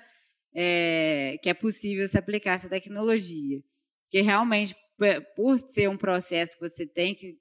é, 0.56 1.36
que 1.44 1.50
é 1.50 1.54
possível 1.54 2.08
se 2.08 2.18
aplicar 2.18 2.54
essa 2.54 2.70
tecnologia? 2.70 3.60
Porque 4.06 4.22
realmente 4.22 4.74
por 5.36 5.60
ser 5.72 5.90
um 5.90 5.98
processo 5.98 6.58
que 6.58 6.68
você 6.68 6.86
tem 6.86 7.14
que 7.14 7.38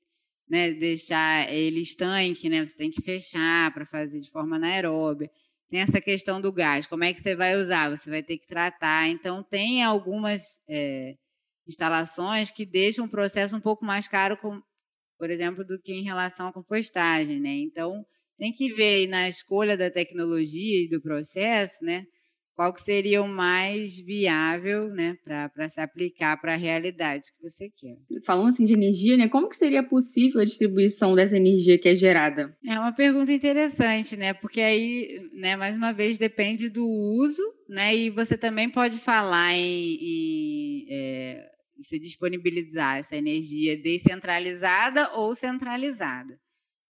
né, 0.48 0.72
deixar 0.72 1.52
ele 1.52 1.80
estanque, 1.80 2.48
né, 2.48 2.64
você 2.64 2.76
tem 2.76 2.90
que 2.90 3.02
fechar 3.02 3.72
para 3.72 3.86
fazer 3.86 4.20
de 4.20 4.30
forma 4.30 4.56
anaeróbia. 4.56 5.30
Tem 5.68 5.80
essa 5.80 6.00
questão 6.00 6.40
do 6.40 6.52
gás, 6.52 6.86
como 6.86 7.04
é 7.04 7.12
que 7.12 7.20
você 7.20 7.34
vai 7.34 7.56
usar? 7.56 7.90
Você 7.90 8.08
vai 8.08 8.22
ter 8.22 8.38
que 8.38 8.46
tratar. 8.46 9.08
Então, 9.08 9.42
tem 9.42 9.82
algumas 9.82 10.60
é, 10.68 11.16
instalações 11.66 12.50
que 12.50 12.64
deixam 12.64 13.06
o 13.06 13.10
processo 13.10 13.56
um 13.56 13.60
pouco 13.60 13.84
mais 13.84 14.06
caro, 14.06 14.36
com, 14.36 14.60
por 15.18 15.28
exemplo, 15.28 15.64
do 15.64 15.80
que 15.80 15.92
em 15.92 16.04
relação 16.04 16.46
à 16.46 16.52
compostagem. 16.52 17.40
Né? 17.40 17.54
Então, 17.54 18.06
tem 18.38 18.52
que 18.52 18.72
ver 18.72 19.08
na 19.08 19.28
escolha 19.28 19.76
da 19.76 19.90
tecnologia 19.90 20.84
e 20.84 20.88
do 20.88 21.00
processo, 21.00 21.84
né? 21.84 22.06
Qual 22.56 22.72
que 22.72 22.80
seria 22.80 23.22
o 23.22 23.28
mais 23.28 23.98
viável 23.98 24.88
né, 24.88 25.18
para 25.22 25.68
se 25.68 25.78
aplicar 25.78 26.40
para 26.40 26.54
a 26.54 26.56
realidade 26.56 27.30
que 27.30 27.48
você 27.48 27.68
quer. 27.68 27.98
Falando 28.24 28.48
assim 28.48 28.64
de 28.64 28.72
energia, 28.72 29.14
né, 29.14 29.28
como 29.28 29.50
que 29.50 29.56
seria 29.56 29.82
possível 29.82 30.40
a 30.40 30.44
distribuição 30.44 31.14
dessa 31.14 31.36
energia 31.36 31.78
que 31.78 31.90
é 31.90 31.94
gerada? 31.94 32.56
É 32.66 32.78
uma 32.80 32.92
pergunta 32.92 33.30
interessante, 33.30 34.16
né? 34.16 34.32
Porque 34.32 34.62
aí, 34.62 35.20
né, 35.34 35.54
mais 35.54 35.76
uma 35.76 35.92
vez, 35.92 36.16
depende 36.16 36.70
do 36.70 36.88
uso, 36.88 37.42
né? 37.68 37.94
E 37.94 38.08
você 38.08 38.38
também 38.38 38.70
pode 38.70 38.98
falar 38.98 39.52
em, 39.52 39.98
em 40.00 40.86
é, 40.88 41.50
se 41.78 41.98
disponibilizar 41.98 42.96
essa 42.96 43.16
energia 43.16 43.76
descentralizada 43.76 45.10
ou 45.14 45.34
centralizada. 45.34 46.38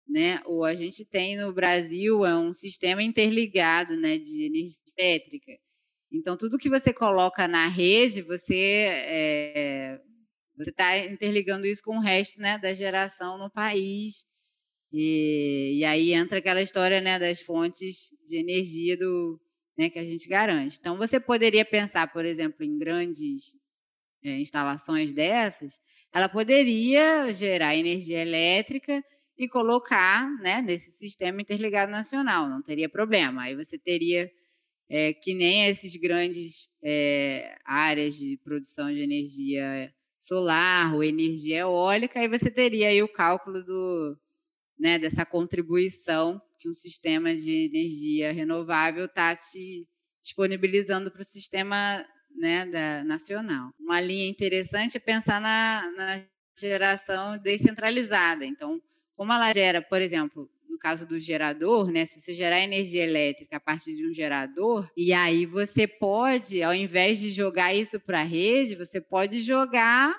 Né? 0.07 0.41
Ou 0.45 0.63
a 0.63 0.73
gente 0.73 1.03
tem 1.03 1.35
no 1.35 1.51
Brasil 1.51 2.25
é 2.25 2.35
um 2.35 2.53
sistema 2.53 3.01
interligado 3.01 3.95
né, 3.97 4.17
de 4.17 4.45
energia 4.45 4.77
elétrica. 4.97 5.51
Então, 6.11 6.37
tudo 6.37 6.57
que 6.57 6.69
você 6.69 6.93
coloca 6.93 7.47
na 7.47 7.67
rede, 7.67 8.21
você 8.21 8.85
é, 8.87 10.01
você 10.57 10.69
está 10.69 10.97
interligando 10.97 11.65
isso 11.65 11.83
com 11.83 11.97
o 11.97 12.01
resto 12.01 12.39
né, 12.39 12.57
da 12.57 12.73
geração 12.73 13.37
no 13.37 13.49
país. 13.49 14.25
E, 14.91 15.79
e 15.79 15.85
aí 15.85 16.13
entra 16.13 16.39
aquela 16.39 16.61
história 16.61 17.01
né, 17.01 17.19
das 17.19 17.41
fontes 17.41 18.13
de 18.25 18.37
energia 18.37 18.95
do, 18.95 19.41
né, 19.77 19.89
que 19.89 19.99
a 19.99 20.05
gente 20.05 20.27
garante. 20.27 20.77
Então, 20.79 20.97
você 20.97 21.19
poderia 21.19 21.65
pensar, 21.65 22.11
por 22.11 22.25
exemplo, 22.25 22.63
em 22.63 22.77
grandes 22.77 23.57
é, 24.23 24.39
instalações 24.39 25.11
dessas, 25.11 25.79
ela 26.13 26.29
poderia 26.29 27.33
gerar 27.33 27.75
energia 27.75 28.21
elétrica 28.21 29.03
e 29.37 29.47
colocar 29.47 30.29
né, 30.39 30.61
nesse 30.61 30.91
sistema 30.91 31.41
interligado 31.41 31.91
nacional, 31.91 32.47
não 32.47 32.61
teria 32.61 32.87
problema. 32.87 33.43
Aí 33.43 33.55
você 33.55 33.77
teria 33.77 34.31
é, 34.89 35.13
que 35.13 35.33
nem 35.33 35.67
esses 35.67 35.95
grandes 35.95 36.69
é, 36.83 37.57
áreas 37.65 38.15
de 38.15 38.37
produção 38.43 38.93
de 38.93 39.01
energia 39.01 39.93
solar 40.21 40.95
ou 40.95 41.03
energia 41.03 41.59
eólica, 41.59 42.19
aí 42.19 42.27
você 42.27 42.49
teria 42.49 42.87
aí 42.87 43.03
o 43.03 43.11
cálculo 43.11 43.63
do, 43.63 44.17
né, 44.79 44.97
dessa 44.97 45.25
contribuição 45.25 46.41
que 46.59 46.69
um 46.69 46.73
sistema 46.73 47.35
de 47.35 47.65
energia 47.65 48.31
renovável 48.31 49.05
está 49.05 49.35
te 49.35 49.87
disponibilizando 50.21 51.11
para 51.11 51.21
o 51.21 51.25
sistema 51.25 52.03
né, 52.35 52.65
da, 52.65 53.03
nacional. 53.03 53.71
Uma 53.79 54.01
linha 54.01 54.27
interessante 54.27 54.97
é 54.97 54.99
pensar 54.99 55.39
na, 55.39 55.91
na 55.95 56.25
geração 56.57 57.37
descentralizada. 57.37 58.45
Então, 58.45 58.81
como 59.15 59.33
ela 59.33 59.51
gera, 59.53 59.81
por 59.81 60.01
exemplo, 60.01 60.49
no 60.69 60.77
caso 60.77 61.07
do 61.07 61.19
gerador, 61.19 61.89
né? 61.89 62.05
Se 62.05 62.19
você 62.19 62.33
gerar 62.33 62.59
energia 62.59 63.03
elétrica 63.03 63.57
a 63.57 63.59
partir 63.59 63.95
de 63.95 64.05
um 64.07 64.13
gerador, 64.13 64.89
e 64.95 65.13
aí 65.13 65.45
você 65.45 65.87
pode, 65.87 66.61
ao 66.61 66.73
invés 66.73 67.19
de 67.19 67.29
jogar 67.29 67.73
isso 67.73 67.99
para 67.99 68.21
a 68.21 68.23
rede, 68.23 68.75
você 68.75 68.99
pode 68.99 69.39
jogar 69.39 70.15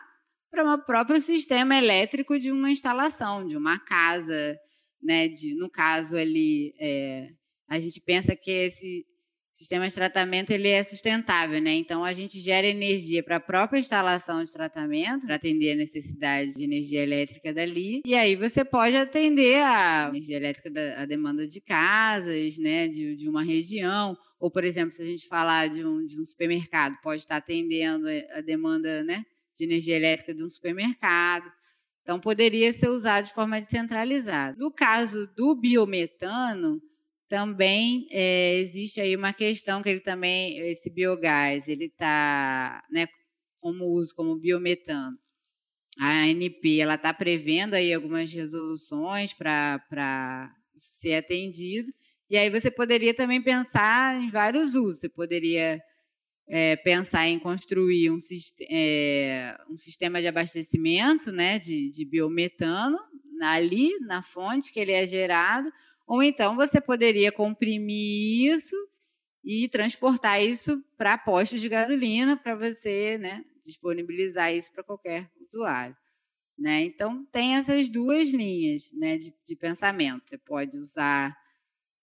para 0.51 0.75
o 0.75 0.85
próprio 0.85 1.21
sistema 1.21 1.77
elétrico 1.77 2.39
de 2.39 2.51
uma 2.51 2.71
instalação, 2.71 3.47
de 3.47 3.57
uma 3.57 3.79
casa, 3.79 4.57
né? 5.03 5.29
De, 5.29 5.55
no 5.57 5.71
caso 5.71 6.17
ali, 6.17 6.75
é, 6.81 7.29
a 7.69 7.79
gente 7.79 8.01
pensa 8.01 8.35
que 8.35 8.51
esse 8.51 9.05
sistema 9.57 9.89
de 9.89 9.95
tratamento 9.95 10.51
ele 10.51 10.69
é 10.69 10.83
sustentável, 10.83 11.61
né? 11.61 11.73
Então 11.75 12.05
a 12.05 12.13
gente 12.13 12.39
gera 12.39 12.67
energia 12.67 13.23
para 13.23 13.37
a 13.37 13.41
própria 13.41 13.81
instalação 13.81 14.45
de 14.45 14.53
tratamento, 14.53 15.27
para 15.27 15.37
atender 15.37 15.73
a 15.73 15.77
necessidade 15.77 16.55
de 16.55 16.63
energia 16.63 17.03
elétrica 17.03 17.55
dali. 17.55 18.03
E 18.05 18.15
aí 18.15 18.37
você 18.37 18.65
pode 18.65 18.95
atender 18.97 19.63
a 19.63 20.09
energia 20.11 20.37
elétrica 20.37 20.71
da 20.71 21.03
a 21.03 21.07
demanda 21.07 21.47
de 21.47 21.61
casas, 21.61 22.59
né, 22.59 22.87
de, 22.87 23.17
de 23.17 23.29
uma 23.29 23.43
região. 23.43 24.17
Ou, 24.39 24.51
por 24.51 24.63
exemplo, 24.63 24.93
se 24.93 25.03
a 25.03 25.07
gente 25.07 25.27
falar 25.27 25.69
de 25.69 25.85
um, 25.85 26.05
de 26.05 26.21
um 26.21 26.27
supermercado, 26.27 26.99
pode 27.03 27.23
estar 27.23 27.37
atendendo 27.37 28.07
a 28.35 28.43
demanda 28.43 29.03
né, 29.03 29.25
de 29.57 29.65
energia 29.65 29.97
elétrica 29.97 30.35
de 30.35 30.45
um 30.45 30.51
supermercado. 30.51 31.51
Então, 32.03 32.21
poderia 32.21 32.73
ser 32.73 32.91
usado 32.91 33.25
de 33.25 33.33
forma 33.33 33.59
descentralizada. 33.59 34.57
No 34.59 34.71
caso 34.71 35.27
do 35.35 35.55
biometano, 35.57 36.81
também 37.29 38.07
é, 38.11 38.57
existe 38.57 39.01
aí 39.01 39.17
uma 39.17 39.33
questão 39.33 39.83
que 39.83 39.89
ele 39.89 40.01
também, 40.01 40.59
esse 40.71 40.91
biogás, 40.91 41.69
ele 41.69 41.87
está, 41.87 42.85
né, 42.91 43.07
como 43.61 43.85
uso 43.87 44.15
como 44.15 44.39
biometano. 44.39 45.17
A 45.99 46.25
ANP, 46.25 46.81
ela 46.81 46.95
está 46.95 47.13
prevendo 47.13 47.75
aí 47.75 47.93
algumas 47.93 48.33
resoluções 48.33 49.33
para 49.33 50.55
ser 50.75 51.15
atendido, 51.15 51.91
e 52.29 52.37
aí 52.37 52.51
você 52.51 52.71
poderia 52.71 53.15
também 53.15 53.41
pensar 53.41 54.21
em 54.21 54.31
vários 54.31 54.75
usos. 54.75 55.01
Você 55.01 55.09
poderia 55.09 55.81
é, 56.49 56.77
pensar 56.77 57.27
em 57.29 57.39
construir 57.39 58.11
um, 58.11 58.19
é, 58.69 59.57
um, 59.71 59.77
sistema 59.77 60.21
de 60.21 60.27
abastecimento 60.27 61.31
né, 61.33 61.59
de, 61.59 61.91
de 61.91 62.05
biometano 62.05 62.99
ali 63.43 63.91
na 64.01 64.23
fonte 64.23 64.73
que 64.73 64.81
ele 64.81 64.93
é 64.93 65.07
gerado, 65.07 65.71
ou 66.07 66.23
então 66.23 66.55
você 66.55 66.81
poderia 66.81 67.33
comprimir 67.33 68.55
isso 68.55 68.77
e 69.45 69.69
transportar 69.69 70.43
isso 70.43 70.83
para 70.97 71.17
postos 71.19 71.61
de 71.61 71.69
gasolina 71.69 72.37
para 72.37 72.55
você 72.55 73.19
né, 73.19 73.45
disponibilizar 73.63 74.53
isso 74.55 74.73
para 74.73 74.83
qualquer 74.83 75.31
usuário. 75.41 75.97
Né? 76.59 76.85
Então, 76.85 77.25
tem 77.27 77.57
essas 77.57 77.89
duas 77.89 78.31
linhas 78.31 78.91
né, 78.95 79.19
de, 79.19 79.35
de 79.47 79.57
pensamento. 79.57 80.23
Você 80.27 80.39
pode 80.39 80.77
usar 80.79 81.37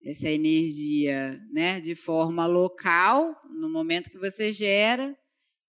essa 0.05 0.29
energia 0.29 1.41
né, 1.51 1.81
de 1.81 1.95
forma 1.95 2.45
local, 2.45 3.35
no 3.49 3.69
momento 3.69 4.09
que 4.09 4.17
você 4.17 4.51
gera, 4.51 5.17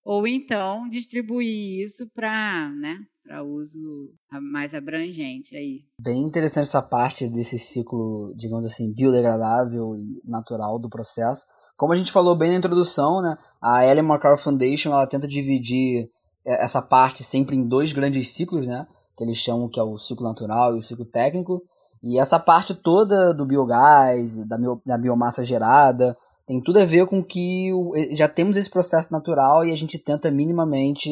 ou 0.03 0.27
então 0.27 0.87
distribuir 0.87 1.81
isso 1.81 2.07
para 2.11 2.69
né, 2.69 3.05
para 3.25 3.43
uso 3.43 4.13
mais 4.51 4.73
abrangente 4.73 5.57
aí. 5.57 5.81
Bem 5.99 6.21
interessante 6.21 6.67
essa 6.67 6.81
parte 6.81 7.27
desse 7.27 7.57
ciclo, 7.57 8.33
digamos 8.35 8.65
assim, 8.65 8.93
biodegradável 8.93 9.95
e 9.95 10.21
natural 10.23 10.77
do 10.77 10.89
processo. 10.89 11.45
Como 11.75 11.91
a 11.91 11.95
gente 11.95 12.11
falou 12.11 12.35
bem 12.35 12.51
na 12.51 12.57
introdução, 12.57 13.21
né, 13.21 13.35
a 13.61 13.85
Ellen 13.85 14.03
MacArthur 14.03 14.43
Foundation 14.43 14.91
ela 14.91 15.07
tenta 15.07 15.27
dividir 15.27 16.09
é, 16.45 16.63
essa 16.63 16.81
parte 16.81 17.23
sempre 17.23 17.55
em 17.55 17.67
dois 17.67 17.91
grandes 17.91 18.33
ciclos, 18.33 18.67
né, 18.67 18.87
que 19.17 19.23
eles 19.23 19.37
chamam 19.37 19.67
que 19.67 19.79
é 19.79 19.83
o 19.83 19.97
ciclo 19.97 20.25
natural 20.25 20.75
e 20.75 20.79
o 20.79 20.83
ciclo 20.83 21.05
técnico. 21.05 21.61
E 22.03 22.19
essa 22.19 22.39
parte 22.39 22.75
toda 22.75 23.33
do 23.33 23.45
biogás, 23.45 24.45
da, 24.45 24.57
bio, 24.57 24.79
da 24.85 24.97
biomassa 24.97 25.43
gerada, 25.43 26.15
tem 26.45 26.61
tudo 26.61 26.79
a 26.79 26.85
ver 26.85 27.07
com 27.07 27.23
que 27.23 27.71
já 28.11 28.27
temos 28.27 28.55
esse 28.55 28.69
processo 28.69 29.11
natural 29.11 29.65
e 29.65 29.71
a 29.71 29.75
gente 29.75 29.97
tenta 29.97 30.29
minimamente 30.29 31.09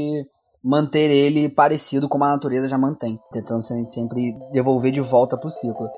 manter 0.63 1.11
ele 1.11 1.49
parecido 1.49 2.07
como 2.07 2.23
a 2.23 2.29
natureza 2.29 2.69
já 2.69 2.77
mantém, 2.77 3.19
tentando 3.31 3.61
sempre 3.61 4.33
devolver 4.51 4.91
de 4.91 5.01
volta 5.01 5.37
para 5.37 5.47
o 5.47 5.51
ciclo. 5.51 5.89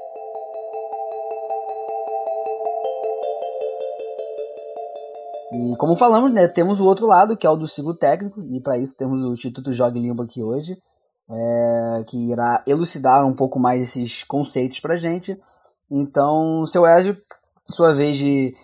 E 5.53 5.75
como 5.77 5.95
falamos, 5.95 6.31
né, 6.31 6.47
temos 6.47 6.79
o 6.79 6.85
outro 6.85 7.05
lado, 7.05 7.37
que 7.37 7.45
é 7.45 7.49
o 7.49 7.55
do 7.55 7.67
ciclo 7.67 7.93
técnico, 7.93 8.41
e 8.43 8.59
para 8.59 8.77
isso 8.77 8.97
temos 8.97 9.21
o 9.21 9.31
Instituto 9.31 9.71
Jogue 9.71 9.99
Limbo 9.99 10.23
aqui 10.23 10.41
hoje, 10.41 10.81
é, 11.29 12.03
que 12.07 12.31
irá 12.31 12.63
elucidar 12.67 13.25
um 13.25 13.33
pouco 13.33 13.59
mais 13.59 13.81
esses 13.81 14.23
conceitos 14.23 14.79
para 14.79 14.97
gente. 14.97 15.39
Então, 15.89 16.65
seu 16.65 16.85
Ezio, 16.85 17.15
sua 17.69 17.93
vez 17.93 18.17
de 18.17 18.55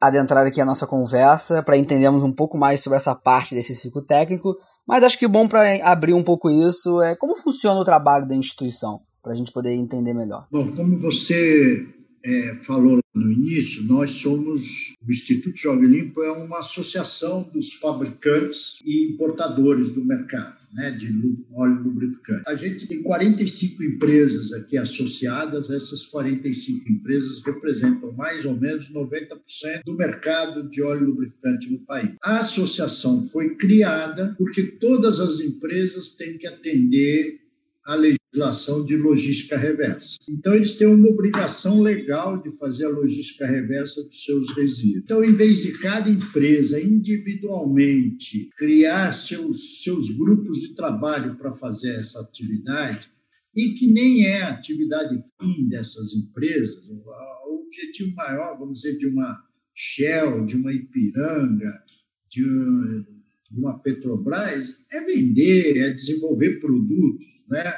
adentrar 0.00 0.46
aqui 0.46 0.60
a 0.60 0.64
nossa 0.64 0.86
conversa 0.86 1.62
para 1.62 1.76
entendermos 1.76 2.22
um 2.22 2.32
pouco 2.32 2.58
mais 2.58 2.80
sobre 2.82 2.96
essa 2.96 3.14
parte 3.14 3.54
desse 3.54 3.74
ciclo 3.74 4.02
técnico, 4.02 4.56
mas 4.86 5.02
acho 5.02 5.18
que 5.18 5.26
bom 5.26 5.48
para 5.48 5.62
abrir 5.82 6.14
um 6.14 6.22
pouco 6.22 6.50
isso 6.50 7.00
é 7.00 7.16
como 7.16 7.36
funciona 7.36 7.80
o 7.80 7.84
trabalho 7.84 8.26
da 8.26 8.34
instituição, 8.34 9.00
para 9.22 9.32
a 9.32 9.36
gente 9.36 9.52
poder 9.52 9.72
entender 9.72 10.12
melhor. 10.12 10.46
Bom, 10.50 10.70
como 10.72 10.98
você 10.98 11.95
é, 12.26 12.56
falou 12.56 12.98
no 13.14 13.30
início, 13.30 13.84
nós 13.84 14.10
somos, 14.10 14.94
o 15.06 15.10
Instituto 15.10 15.56
Jovem 15.56 15.88
Limpo 15.88 16.22
é 16.22 16.30
uma 16.32 16.58
associação 16.58 17.48
dos 17.54 17.74
fabricantes 17.74 18.78
e 18.84 19.12
importadores 19.12 19.88
do 19.90 20.04
mercado 20.04 20.56
né, 20.74 20.90
de 20.90 21.08
óleo 21.54 21.82
lubrificante. 21.82 22.42
A 22.46 22.54
gente 22.54 22.86
tem 22.86 23.02
45 23.02 23.82
empresas 23.82 24.52
aqui 24.52 24.76
associadas, 24.76 25.70
essas 25.70 26.04
45 26.04 26.92
empresas 26.92 27.42
representam 27.44 28.12
mais 28.12 28.44
ou 28.44 28.54
menos 28.54 28.92
90% 28.92 29.82
do 29.84 29.96
mercado 29.96 30.68
de 30.68 30.82
óleo 30.82 31.06
lubrificante 31.06 31.70
no 31.70 31.78
país. 31.80 32.12
A 32.22 32.38
associação 32.38 33.26
foi 33.28 33.54
criada 33.56 34.34
porque 34.36 34.62
todas 34.62 35.20
as 35.20 35.40
empresas 35.40 36.10
têm 36.10 36.36
que 36.36 36.46
atender 36.46 37.45
a 37.86 37.94
legislação 37.94 38.84
de 38.84 38.96
logística 38.96 39.56
reversa. 39.56 40.18
Então, 40.28 40.54
eles 40.54 40.76
têm 40.76 40.88
uma 40.88 41.08
obrigação 41.08 41.80
legal 41.80 42.42
de 42.42 42.50
fazer 42.58 42.86
a 42.86 42.90
logística 42.90 43.46
reversa 43.46 44.02
dos 44.02 44.24
seus 44.24 44.54
resíduos. 44.56 45.04
Então, 45.04 45.24
em 45.24 45.32
vez 45.32 45.62
de 45.62 45.78
cada 45.78 46.10
empresa 46.10 46.80
individualmente 46.80 48.50
criar 48.56 49.12
seus, 49.12 49.84
seus 49.84 50.10
grupos 50.16 50.60
de 50.60 50.74
trabalho 50.74 51.36
para 51.36 51.52
fazer 51.52 51.94
essa 51.94 52.20
atividade, 52.20 53.08
e 53.54 53.70
que 53.72 53.90
nem 53.90 54.26
é 54.26 54.42
a 54.42 54.50
atividade 54.50 55.16
fim 55.40 55.68
dessas 55.68 56.12
empresas, 56.12 56.84
o 56.88 57.64
objetivo 57.64 58.14
maior, 58.14 58.58
vamos 58.58 58.80
dizer, 58.82 58.98
de 58.98 59.06
uma 59.06 59.42
Shell, 59.74 60.44
de 60.44 60.56
uma 60.56 60.72
Ipiranga, 60.72 61.72
de 62.28 62.42
uma 63.52 63.78
Petrobras 63.78 64.76
é 64.92 65.00
vender, 65.00 65.78
é 65.78 65.90
desenvolver 65.90 66.60
produtos, 66.60 67.26
né? 67.48 67.72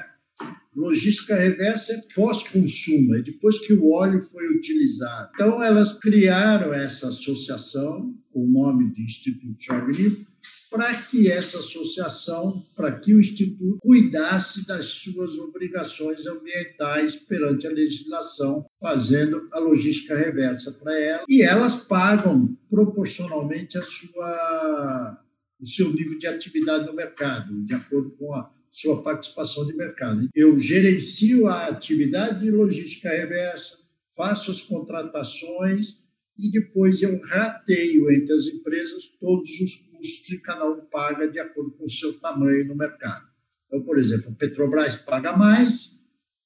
Logística 0.74 1.34
reversa 1.34 1.92
é 1.92 2.14
pós-consumo, 2.14 3.16
é 3.16 3.22
depois 3.22 3.58
que 3.58 3.72
o 3.72 3.90
óleo 3.90 4.22
foi 4.22 4.46
utilizado. 4.54 5.30
Então, 5.34 5.62
elas 5.62 5.98
criaram 5.98 6.72
essa 6.72 7.08
associação, 7.08 8.14
com 8.32 8.44
o 8.44 8.48
nome 8.48 8.92
de 8.92 9.02
Instituto 9.02 9.56
Jovem 9.58 10.24
para 10.70 10.94
que 10.94 11.30
essa 11.30 11.58
associação, 11.58 12.62
para 12.76 12.92
que 12.92 13.14
o 13.14 13.20
Instituto 13.20 13.78
cuidasse 13.80 14.66
das 14.66 14.86
suas 14.86 15.38
obrigações 15.38 16.26
ambientais 16.26 17.16
perante 17.16 17.66
a 17.66 17.70
legislação, 17.70 18.66
fazendo 18.80 19.48
a 19.52 19.58
logística 19.58 20.16
reversa 20.16 20.72
para 20.72 20.98
ela. 20.98 21.24
E 21.28 21.42
elas 21.42 21.76
pagam 21.86 22.56
proporcionalmente 22.70 23.78
a 23.78 23.82
sua 23.82 25.18
o 25.60 25.66
seu 25.66 25.92
nível 25.92 26.18
de 26.18 26.26
atividade 26.26 26.86
no 26.86 26.94
mercado, 26.94 27.64
de 27.64 27.74
acordo 27.74 28.10
com 28.12 28.34
a 28.34 28.50
sua 28.70 29.02
participação 29.02 29.66
de 29.66 29.74
mercado. 29.74 30.28
Eu 30.34 30.58
gerencio 30.58 31.48
a 31.48 31.66
atividade 31.66 32.40
de 32.40 32.50
logística 32.50 33.08
reversa, 33.08 33.78
faço 34.16 34.50
as 34.50 34.60
contratações 34.60 36.04
e 36.36 36.50
depois 36.50 37.02
eu 37.02 37.20
rateio 37.20 38.10
entre 38.10 38.32
as 38.32 38.46
empresas 38.46 39.08
todos 39.20 39.50
os 39.60 39.76
custos 39.76 40.26
que 40.26 40.38
cada 40.38 40.68
um 40.68 40.80
paga 40.86 41.28
de 41.28 41.40
acordo 41.40 41.72
com 41.72 41.84
o 41.84 41.90
seu 41.90 42.18
tamanho 42.20 42.66
no 42.66 42.76
mercado. 42.76 43.26
Então, 43.66 43.82
por 43.82 43.98
exemplo, 43.98 44.30
a 44.30 44.34
Petrobras 44.34 44.96
paga 44.96 45.36
mais, 45.36 45.98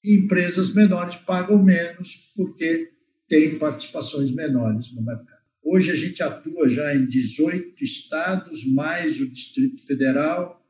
e 0.05 0.16
empresas 0.16 0.75
menores 0.75 1.16
pagam 1.16 1.62
menos 1.62 2.33
porque 2.35 2.92
têm 3.29 3.59
participações 3.59 4.33
menores 4.33 4.92
no 4.94 5.03
mercado. 5.03 5.41
Hoje 5.64 5.90
a 5.90 5.94
gente 5.94 6.22
atua 6.22 6.68
já 6.68 6.94
em 6.94 7.07
18 7.07 7.83
estados, 7.83 8.66
mais 8.75 9.20
o 9.20 9.31
Distrito 9.31 9.87
Federal, 9.87 10.61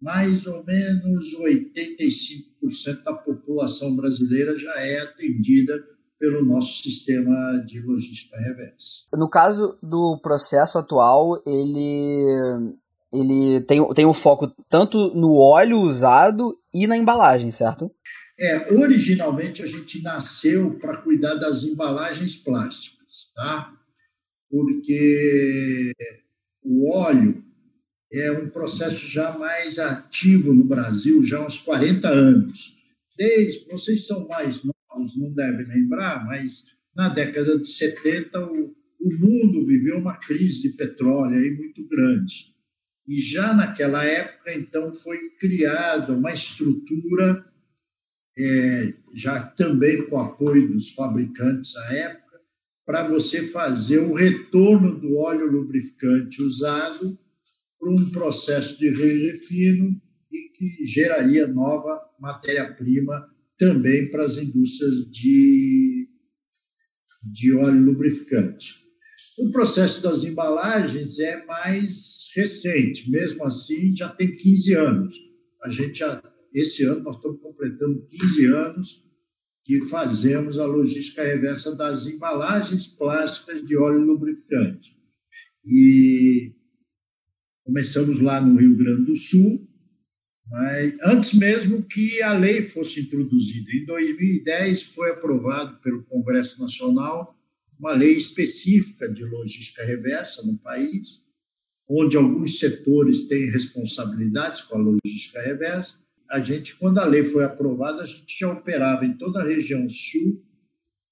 mais 0.00 0.46
ou 0.46 0.64
menos 0.64 1.36
85% 1.38 3.02
da 3.04 3.12
população 3.12 3.94
brasileira 3.94 4.56
já 4.56 4.74
é 4.80 5.00
atendida 5.00 5.78
pelo 6.18 6.44
nosso 6.44 6.82
sistema 6.82 7.62
de 7.66 7.80
logística 7.80 8.38
reversa. 8.38 9.06
No 9.14 9.28
caso 9.28 9.78
do 9.82 10.18
processo 10.22 10.78
atual, 10.78 11.42
ele 11.46 12.74
ele 13.12 13.60
tem, 13.62 13.86
tem 13.92 14.06
um 14.06 14.14
foco 14.14 14.54
tanto 14.68 15.12
no 15.14 15.34
óleo 15.34 15.80
usado 15.80 16.56
e 16.72 16.86
na 16.86 16.96
embalagem, 16.96 17.50
certo? 17.50 17.90
É, 18.38 18.72
originalmente 18.72 19.62
a 19.62 19.66
gente 19.66 20.00
nasceu 20.02 20.78
para 20.78 20.98
cuidar 20.98 21.34
das 21.34 21.64
embalagens 21.64 22.36
plásticas, 22.36 23.32
tá? 23.34 23.72
Porque 24.50 25.92
o 26.62 26.90
óleo 26.90 27.42
é 28.12 28.32
um 28.32 28.50
processo 28.50 29.06
já 29.06 29.38
mais 29.38 29.78
ativo 29.78 30.52
no 30.52 30.64
Brasil, 30.64 31.22
já 31.22 31.38
há 31.38 31.46
uns 31.46 31.58
40 31.58 32.08
anos. 32.08 32.74
Desde, 33.16 33.70
vocês 33.70 34.06
são 34.06 34.26
mais 34.26 34.62
novos, 34.64 35.16
não 35.16 35.32
devem 35.32 35.66
lembrar, 35.66 36.24
mas 36.26 36.66
na 36.94 37.08
década 37.08 37.58
de 37.58 37.68
70 37.68 38.50
o, 38.50 38.74
o 39.00 39.14
mundo 39.18 39.64
viveu 39.64 39.98
uma 39.98 40.16
crise 40.16 40.62
de 40.62 40.76
petróleo 40.76 41.36
aí 41.36 41.50
muito 41.52 41.86
grande. 41.86 42.50
E 43.10 43.20
já 43.20 43.52
naquela 43.52 44.04
época, 44.04 44.54
então, 44.54 44.92
foi 44.92 45.30
criada 45.30 46.12
uma 46.12 46.32
estrutura, 46.32 47.44
é, 48.38 48.94
já 49.12 49.42
também 49.42 50.08
com 50.08 50.20
apoio 50.20 50.68
dos 50.68 50.90
fabricantes 50.90 51.76
à 51.76 51.94
época, 51.94 52.29
para 52.90 53.06
você 53.06 53.46
fazer 53.46 54.00
o 54.00 54.14
retorno 54.14 54.98
do 54.98 55.14
óleo 55.14 55.46
lubrificante 55.46 56.42
usado 56.42 57.16
para 57.78 57.88
um 57.88 58.10
processo 58.10 58.76
de 58.80 58.90
refino 58.90 59.94
e 60.28 60.48
que 60.48 60.84
geraria 60.84 61.46
nova 61.46 62.00
matéria-prima 62.18 63.28
também 63.56 64.10
para 64.10 64.24
as 64.24 64.38
indústrias 64.38 65.08
de, 65.08 66.08
de 67.32 67.54
óleo 67.54 67.80
lubrificante. 67.80 68.74
O 69.38 69.52
processo 69.52 70.02
das 70.02 70.24
embalagens 70.24 71.20
é 71.20 71.46
mais 71.46 72.28
recente, 72.34 73.08
mesmo 73.08 73.44
assim 73.44 73.94
já 73.94 74.08
tem 74.08 74.32
15 74.32 74.74
anos. 74.74 75.14
A 75.62 75.68
gente 75.68 76.00
já, 76.00 76.20
esse 76.52 76.84
ano 76.86 77.04
nós 77.04 77.14
estamos 77.14 77.40
completando 77.40 78.04
15 78.08 78.46
anos 78.46 79.09
que 79.78 79.88
fazemos 79.88 80.58
a 80.58 80.66
logística 80.66 81.22
reversa 81.22 81.74
das 81.76 82.06
embalagens 82.06 82.86
plásticas 82.86 83.64
de 83.64 83.76
óleo 83.76 84.00
lubrificante. 84.00 84.96
E 85.64 86.54
Começamos 87.70 88.18
lá 88.18 88.40
no 88.40 88.58
Rio 88.58 88.76
Grande 88.76 89.04
do 89.04 89.14
Sul, 89.14 89.64
mas 90.48 90.96
antes 91.04 91.34
mesmo 91.34 91.84
que 91.84 92.20
a 92.20 92.32
lei 92.32 92.62
fosse 92.62 93.02
introduzida. 93.02 93.70
Em 93.70 93.84
2010 93.84 94.82
foi 94.86 95.12
aprovado 95.12 95.80
pelo 95.80 96.02
Congresso 96.02 96.60
Nacional 96.60 97.32
uma 97.78 97.92
lei 97.92 98.16
específica 98.16 99.08
de 99.08 99.24
logística 99.24 99.84
reversa 99.84 100.44
no 100.44 100.58
país, 100.58 101.24
onde 101.88 102.16
alguns 102.16 102.58
setores 102.58 103.28
têm 103.28 103.48
responsabilidades 103.50 104.62
com 104.62 104.76
a 104.76 104.80
logística 104.80 105.40
reversa. 105.40 106.04
A 106.30 106.40
gente, 106.40 106.76
quando 106.76 106.98
a 106.98 107.04
lei 107.04 107.24
foi 107.24 107.44
aprovada, 107.44 108.02
a 108.02 108.06
gente 108.06 108.38
já 108.38 108.50
operava 108.52 109.04
em 109.04 109.16
toda 109.16 109.40
a 109.40 109.44
região 109.44 109.84
sul 109.88 110.42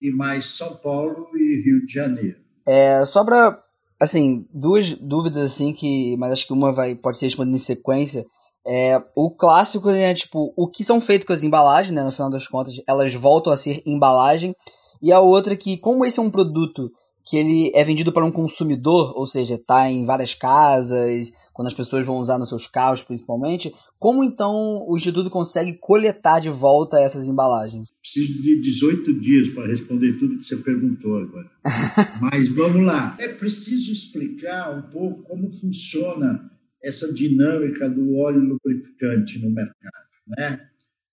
e 0.01 0.11
mais 0.11 0.47
São 0.47 0.77
Paulo 0.77 1.29
e 1.37 1.63
Rio 1.63 1.85
de 1.85 1.93
Janeiro. 1.93 2.39
É, 2.67 3.05
só 3.05 3.25
para 3.25 3.61
assim, 4.01 4.47
duas 4.55 4.93
dúvidas 4.93 5.53
assim 5.53 5.73
que, 5.73 6.17
mas 6.17 6.33
acho 6.33 6.47
que 6.47 6.53
uma 6.53 6.71
vai 6.71 6.95
pode 6.95 7.19
ser 7.19 7.27
respondida 7.27 7.57
em 7.57 7.61
sequência. 7.61 8.25
É, 8.67 9.03
o 9.17 9.31
clássico 9.31 9.89
é 9.91 10.15
tipo, 10.15 10.53
o 10.57 10.69
que 10.69 10.85
são 10.85 11.01
feitos 11.01 11.27
com 11.27 11.33
as 11.33 11.43
embalagens, 11.43 11.95
né, 11.95 12.05
no 12.05 12.13
final 12.13 12.31
das 12.31 12.47
contas, 12.47 12.75
elas 12.87 13.15
voltam 13.15 13.53
a 13.53 13.57
ser 13.57 13.83
embalagem. 13.87 14.55
E 15.01 15.13
a 15.13 15.21
outra 15.21 15.57
que, 15.57 15.77
como 15.79 16.05
esse 16.05 16.19
é 16.19 16.23
um 16.23 16.31
produto 16.31 16.91
que 17.29 17.37
ele 17.37 17.71
é 17.75 17.85
vendido 17.85 18.11
para 18.11 18.25
um 18.25 18.33
consumidor, 18.33 19.12
ou 19.14 19.27
seja, 19.27 19.55
está 19.55 19.91
em 19.91 20.07
várias 20.07 20.33
casas, 20.33 21.31
quando 21.53 21.69
as 21.69 21.75
pessoas 21.75 22.07
vão 22.07 22.17
usar 22.17 22.38
nos 22.38 22.49
seus 22.49 22.67
carros 22.67 23.03
principalmente, 23.03 23.71
como 23.99 24.25
então 24.25 24.83
o 24.88 24.97
Instituto 24.97 25.29
consegue 25.29 25.75
coletar 25.75 26.41
de 26.41 26.49
volta 26.49 26.99
essas 26.99 27.29
embalagens? 27.29 27.88
Preciso 28.01 28.43
de 28.43 28.61
18 28.62 29.21
dias 29.21 29.51
para 29.51 29.67
responder 29.67 30.19
tudo 30.19 30.38
que 30.38 30.47
você 30.47 30.57
perguntou 30.57 31.19
agora. 31.19 31.51
Mas 32.33 32.49
vamos 32.49 32.87
lá. 32.87 33.14
É 33.21 33.29
preciso 33.29 33.93
explicar 33.93 34.75
um 34.75 34.91
pouco 34.91 35.23
como 35.25 35.53
funciona 35.53 36.51
essa 36.83 37.12
dinâmica 37.12 37.91
do 37.91 38.17
óleo 38.17 38.41
lubrificante 38.41 39.38
no 39.41 39.51
mercado. 39.51 40.09
Né? 40.29 40.67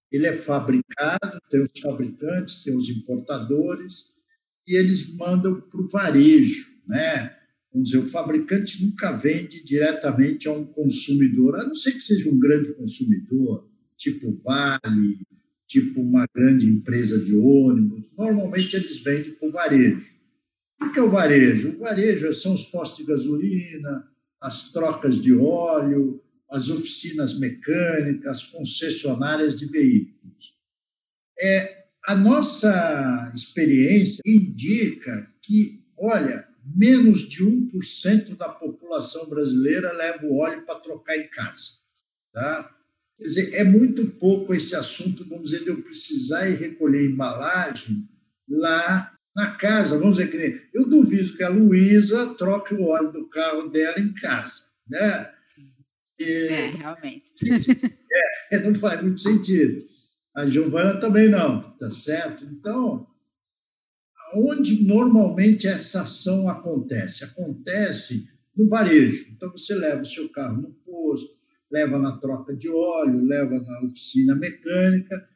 Ele 0.09 0.27
é 0.27 0.33
fabricado, 0.33 1.39
tem 1.49 1.61
os 1.61 1.77
fabricantes, 1.81 2.63
tem 2.63 2.73
os 2.73 2.87
importadores, 2.89 4.14
e 4.67 4.75
eles 4.75 5.15
mandam 5.15 5.61
para 5.61 5.81
o 5.81 5.89
varejo. 5.89 6.75
Né? 6.87 7.35
Vamos 7.71 7.89
dizer, 7.89 8.03
o 8.03 8.07
fabricante 8.07 8.83
nunca 8.85 9.11
vende 9.11 9.63
diretamente 9.63 10.47
a 10.47 10.51
um 10.51 10.65
consumidor, 10.65 11.59
a 11.59 11.63
não 11.63 11.75
ser 11.75 11.91
que 11.91 12.01
seja 12.01 12.29
um 12.29 12.39
grande 12.39 12.73
consumidor, 12.73 13.69
tipo 13.97 14.31
Vale, 14.43 15.19
tipo 15.67 16.01
uma 16.01 16.25
grande 16.33 16.67
empresa 16.67 17.19
de 17.19 17.35
ônibus. 17.35 18.11
Normalmente 18.17 18.75
eles 18.75 18.99
vendem 19.01 19.31
para 19.31 19.47
o 19.47 19.51
varejo. 19.51 20.15
O 20.81 20.91
que 20.91 20.99
é 20.99 21.03
o 21.03 21.09
varejo? 21.09 21.75
O 21.75 21.79
varejo 21.79 22.31
são 22.33 22.53
os 22.53 22.65
postos 22.65 22.99
de 22.99 23.05
gasolina, 23.05 24.07
as 24.41 24.71
trocas 24.71 25.21
de 25.21 25.33
óleo, 25.33 26.21
as 26.51 26.69
oficinas 26.69 27.39
mecânicas, 27.39 28.43
concessionárias 28.43 29.57
de 29.57 29.65
veículos. 29.65 30.53
É, 31.39 31.84
a 32.07 32.15
nossa 32.15 33.31
experiência 33.33 34.21
indica 34.25 35.31
que, 35.41 35.83
olha, 35.97 36.47
menos 36.63 37.27
de 37.27 37.43
1% 37.43 38.35
da 38.35 38.49
população 38.49 39.27
brasileira 39.29 39.91
leva 39.93 40.25
o 40.25 40.37
óleo 40.37 40.65
para 40.65 40.79
trocar 40.79 41.17
em 41.17 41.27
casa. 41.27 41.79
Tá? 42.33 42.71
Quer 43.17 43.23
dizer, 43.23 43.53
é 43.55 43.63
muito 43.63 44.05
pouco 44.07 44.53
esse 44.53 44.75
assunto, 44.75 45.27
vamos 45.27 45.49
dizer, 45.49 45.63
de 45.63 45.69
eu 45.69 45.81
precisar 45.81 46.49
ir 46.49 46.57
recolher 46.57 47.05
embalagem 47.05 48.07
lá 48.47 49.13
na 49.35 49.55
casa. 49.55 49.97
Vamos 49.97 50.17
dizer 50.17 50.31
que 50.31 50.69
eu 50.73 50.87
duvido 50.87 51.35
que 51.35 51.43
a 51.43 51.49
Luísa 51.49 52.33
troque 52.35 52.73
o 52.73 52.83
óleo 52.83 53.11
do 53.11 53.27
carro 53.29 53.69
dela 53.69 53.99
em 53.99 54.13
casa. 54.13 54.63
Né? 54.87 55.31
E, 56.19 56.47
é, 56.47 56.67
realmente. 56.67 57.25
É, 58.49 58.59
não 58.59 58.73
faz 58.73 59.01
muito 59.01 59.19
sentido. 59.19 59.77
A 60.35 60.49
Giovana 60.49 60.99
também 60.99 61.29
não, 61.29 61.61
tá 61.77 61.89
certo? 61.89 62.43
Então, 62.45 63.07
onde 64.33 64.85
normalmente 64.85 65.67
essa 65.67 66.01
ação 66.01 66.49
acontece? 66.49 67.23
Acontece 67.23 68.29
no 68.55 68.67
varejo. 68.67 69.27
Então, 69.31 69.51
você 69.51 69.73
leva 69.73 70.01
o 70.01 70.05
seu 70.05 70.27
carro 70.29 70.61
no 70.61 70.71
posto, 70.85 71.37
leva 71.71 71.97
na 71.97 72.17
troca 72.17 72.55
de 72.55 72.69
óleo, 72.69 73.25
leva 73.25 73.59
na 73.59 73.81
oficina 73.81 74.35
mecânica, 74.35 75.27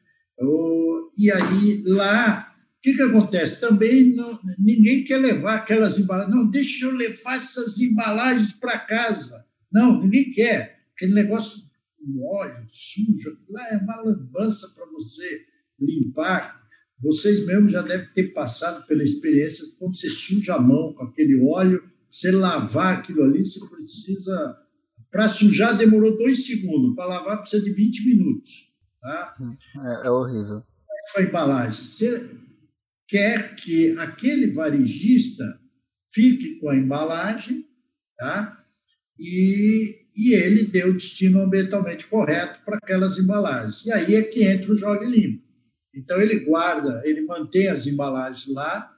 e 1.18 1.30
aí 1.30 1.82
lá, 1.84 2.54
o 2.78 2.80
que, 2.80 2.94
que 2.94 3.02
acontece? 3.02 3.60
Também 3.60 4.14
não, 4.14 4.38
ninguém 4.58 5.04
quer 5.04 5.18
levar 5.18 5.56
aquelas 5.56 5.98
embalagens. 5.98 6.34
Não, 6.34 6.50
deixa 6.50 6.86
eu 6.86 6.96
levar 6.96 7.36
essas 7.36 7.78
embalagens 7.78 8.52
para 8.54 8.78
casa. 8.78 9.44
Não, 9.70 10.00
ninguém 10.00 10.30
quer. 10.30 10.80
Aquele 10.94 11.12
negócio 11.12 11.69
com 12.00 12.26
óleo 12.34 12.64
sujo, 12.68 13.38
lá 13.50 13.68
é 13.70 13.76
uma 13.76 14.00
lambança 14.00 14.68
para 14.74 14.86
você 14.86 15.44
limpar. 15.78 16.60
Vocês 16.98 17.44
mesmos 17.46 17.72
já 17.72 17.82
devem 17.82 18.08
ter 18.14 18.32
passado 18.32 18.86
pela 18.86 19.02
experiência, 19.02 19.64
quando 19.78 19.96
você 19.96 20.08
suja 20.08 20.54
a 20.54 20.60
mão 20.60 20.94
com 20.94 21.04
aquele 21.04 21.40
óleo, 21.48 21.82
você 22.10 22.30
lavar 22.30 22.98
aquilo 22.98 23.22
ali, 23.22 23.44
você 23.44 23.60
precisa. 23.68 24.58
Para 25.10 25.28
sujar 25.28 25.76
demorou 25.76 26.16
dois 26.16 26.44
segundos, 26.46 26.94
para 26.94 27.06
lavar 27.06 27.40
precisa 27.40 27.62
de 27.62 27.72
20 27.72 28.06
minutos. 28.06 28.70
Tá? 29.00 29.36
É, 29.84 30.06
é 30.06 30.10
horrível. 30.10 30.62
A 31.16 31.22
embalagem. 31.22 31.72
Você 31.72 32.30
quer 33.08 33.56
que 33.56 33.96
aquele 33.98 34.52
varejista 34.52 35.60
fique 36.08 36.60
com 36.60 36.68
a 36.68 36.76
embalagem, 36.76 37.66
tá? 38.16 38.64
E 39.18 40.08
e 40.20 40.34
ele 40.34 40.64
deu 40.64 40.90
o 40.90 40.92
destino 40.92 41.40
ambientalmente 41.40 42.06
correto 42.06 42.60
para 42.62 42.76
aquelas 42.76 43.18
embalagens. 43.18 43.86
E 43.86 43.90
aí 43.90 44.16
é 44.16 44.22
que 44.22 44.42
entra 44.42 44.70
o 44.70 44.76
Jogue 44.76 45.06
Limpo. 45.06 45.42
Então, 45.94 46.20
ele 46.20 46.40
guarda, 46.40 47.00
ele 47.06 47.22
mantém 47.22 47.68
as 47.68 47.86
embalagens 47.86 48.46
lá, 48.54 48.94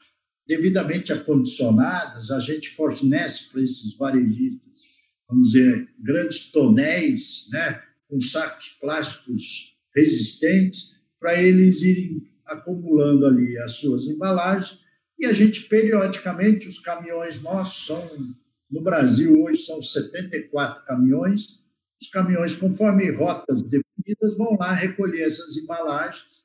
devidamente 0.47 1.12
acondicionadas, 1.12 2.33
a 2.33 2.41
gente 2.41 2.70
fornece 2.70 3.51
para 3.53 3.62
esses 3.62 3.97
varejistas, 3.97 4.81
vamos 5.29 5.53
dizer, 5.53 5.89
grandes 6.03 6.51
tonéis, 6.51 7.47
né, 7.53 7.81
com 8.09 8.20
sacos 8.20 8.77
plásticos 8.81 9.77
resistentes, 9.95 11.01
para 11.20 11.41
eles 11.41 11.83
irem 11.83 12.29
acumulando 12.45 13.27
ali 13.27 13.57
as 13.59 13.77
suas 13.77 14.09
embalagens 14.09 14.81
e 15.18 15.27
a 15.27 15.33
gente 15.33 15.62
periodicamente 15.68 16.66
os 16.66 16.81
caminhões 16.81 17.41
nossos 17.43 17.87
são 17.87 18.35
no 18.73 18.81
Brasil 18.83 19.43
hoje 19.43 19.61
são 19.62 19.83
74 19.83 20.85
caminhões. 20.87 21.62
Os 22.01 22.09
caminhões 22.09 22.55
conforme 22.55 23.11
rotas 23.11 23.62
definidas 23.62 24.37
vão 24.37 24.57
lá 24.59 24.73
recolher 24.73 25.23
essas 25.23 25.57
embalagens, 25.59 26.45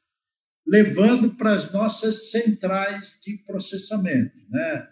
levando 0.68 1.34
para 1.36 1.54
as 1.54 1.72
nossas 1.72 2.30
centrais 2.30 3.18
de 3.24 3.38
processamento, 3.38 4.38
né? 4.50 4.90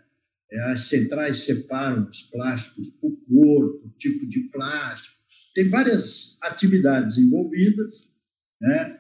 É, 0.52 0.72
as 0.72 0.88
centrais 0.88 1.40
separam 1.40 2.08
os 2.08 2.22
plásticos 2.22 2.90
por 3.02 3.12
cor, 3.28 3.80
por 3.82 3.92
tipo 3.98 4.26
de 4.28 4.42
plástico. 4.52 5.16
Tem 5.54 5.70
várias 5.70 6.38
atividades 6.42 7.18
envolvidas, 7.18 8.08
né? 8.62 9.00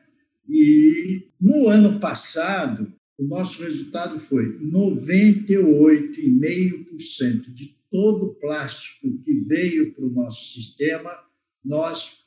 E 0.50 1.32
no 1.40 1.70
ano 1.70 2.00
passado, 2.00 2.94
o 3.18 3.24
nosso 3.24 3.64
resultado 3.64 4.20
foi 4.20 4.60
98,5% 4.60 7.54
de 7.54 7.78
todo 7.90 8.26
o 8.26 8.36
plástico 8.36 9.18
que 9.24 9.40
veio 9.40 9.94
para 9.94 10.06
o 10.06 10.10
nosso 10.10 10.52
sistema, 10.54 11.18
nós 11.64 12.26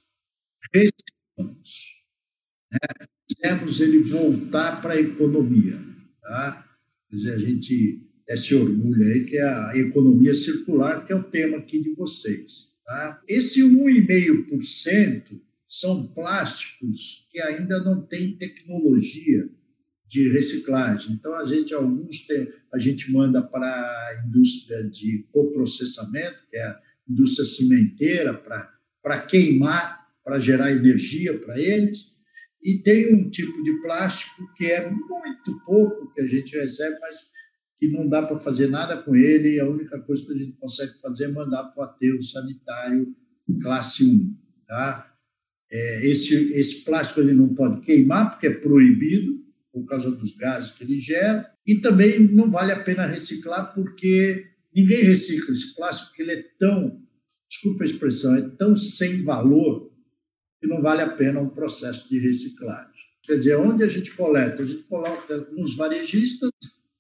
reciclamos. 0.75 2.03
Né? 2.73 2.79
Fizemos 3.31 3.81
ele 3.81 4.03
voltar 4.03 4.81
para 4.81 4.95
a 4.95 5.01
economia. 5.01 5.79
Tá? 6.23 6.67
Quer 7.11 7.17
dizer, 7.17 7.33
a 7.33 7.39
gente 7.39 8.09
esse 8.29 8.55
orgulho 8.55 9.07
aí, 9.07 9.25
que 9.25 9.39
é 9.39 9.43
a 9.43 9.73
economia 9.77 10.35
circular, 10.35 11.05
que 11.05 11.13
é 11.13 11.17
o 11.17 11.25
tema 11.25 11.57
aqui 11.57 11.83
de 11.83 11.95
vocês. 11.95 12.75
Tá? 12.85 13.23
Esse 13.27 13.63
1,5% 13.63 15.41
são 15.67 16.07
plásticos 16.09 17.27
que 17.31 17.41
ainda 17.41 17.83
não 17.83 18.03
têm 18.03 18.37
tecnologia 18.37 19.49
de 20.09 20.31
reciclagem. 20.31 21.13
Então, 21.13 21.35
a 21.35 21.45
gente, 21.45 21.75
alguns 21.75 22.27
tem, 22.27 22.51
a 22.73 22.79
gente 22.79 23.13
manda 23.13 23.43
para 23.43 23.67
a 23.67 24.25
indústria 24.27 24.83
de 24.83 25.27
coprocessamento, 25.31 26.39
que 26.51 26.57
é 26.57 26.63
a 26.63 26.81
indústria 27.09 27.45
cimenteira, 27.45 28.33
para 28.33 29.21
queimar, 29.21 30.09
para 30.25 30.39
gerar 30.39 30.73
energia 30.73 31.39
para 31.39 31.61
eles. 31.61 32.17
E 32.63 32.79
tem 32.83 33.15
um 33.15 33.31
tipo 33.31 33.63
de 33.63 33.81
plástico 33.83 34.53
que 34.57 34.67
é 34.67 34.91
muito 34.91 35.63
pouco 35.65 36.13
que 36.13 36.23
a 36.23 36.27
gente 36.27 36.57
recebe, 36.57 36.99
mas 37.01 37.39
que 37.77 37.89
não 37.89 38.09
dá 38.09 38.23
para 38.23 38.39
fazer 38.39 38.69
nada 38.69 38.97
com 38.97 39.15
ele, 39.15 39.55
e 39.55 39.61
a 39.61 39.69
única 39.69 40.01
coisa 40.01 40.25
que 40.25 40.33
a 40.33 40.37
gente 40.37 40.57
consegue 40.59 41.01
fazer 41.01 41.27
é 41.27 41.29
mandar 41.29 41.65
para 41.65 41.81
o 41.81 41.85
aterro 41.85 42.23
sanitário 42.23 43.15
classe 43.63 44.05
1. 44.05 44.37
Tá? 44.67 45.15
É, 45.71 46.07
esse, 46.07 46.35
esse 46.55 46.85
plástico 46.85 47.21
ele 47.21 47.33
não 47.33 47.55
pode 47.55 47.81
queimar, 47.83 48.33
porque 48.33 48.49
é 48.49 48.55
proibido, 48.55 49.48
por 49.81 49.89
causa 49.89 50.11
dos 50.11 50.37
gases 50.37 50.73
que 50.73 50.85
ele 50.85 50.99
gera, 51.01 51.51
e 51.67 51.77
também 51.77 52.21
não 52.21 52.51
vale 52.51 52.73
a 52.73 52.83
pena 52.83 53.07
reciclar, 53.07 53.75
porque 53.75 54.47
ninguém 54.75 55.03
recicla 55.03 55.53
esse 55.53 55.75
plástico, 55.75 56.09
porque 56.09 56.23
ele 56.23 56.33
é 56.33 56.45
tão, 56.59 57.03
desculpa 57.49 57.85
a 57.85 57.87
expressão, 57.87 58.37
é 58.37 58.49
tão 58.57 58.77
sem 58.77 59.23
valor, 59.23 59.91
que 60.61 60.67
não 60.67 60.83
vale 60.83 61.03
a 61.03 61.09
pena 61.09 61.41
um 61.41 61.49
processo 61.49 62.09
de 62.09 62.19
reciclagem. 62.19 62.93
Quer 63.23 63.39
dizer, 63.39 63.57
onde 63.57 63.85
a 63.85 63.89
gente 63.89 64.15
coleta? 64.15 64.63
A 64.63 64.67
gente 64.67 64.83
coloca 64.85 65.37
nos 65.53 65.77
varejistas, 65.77 66.51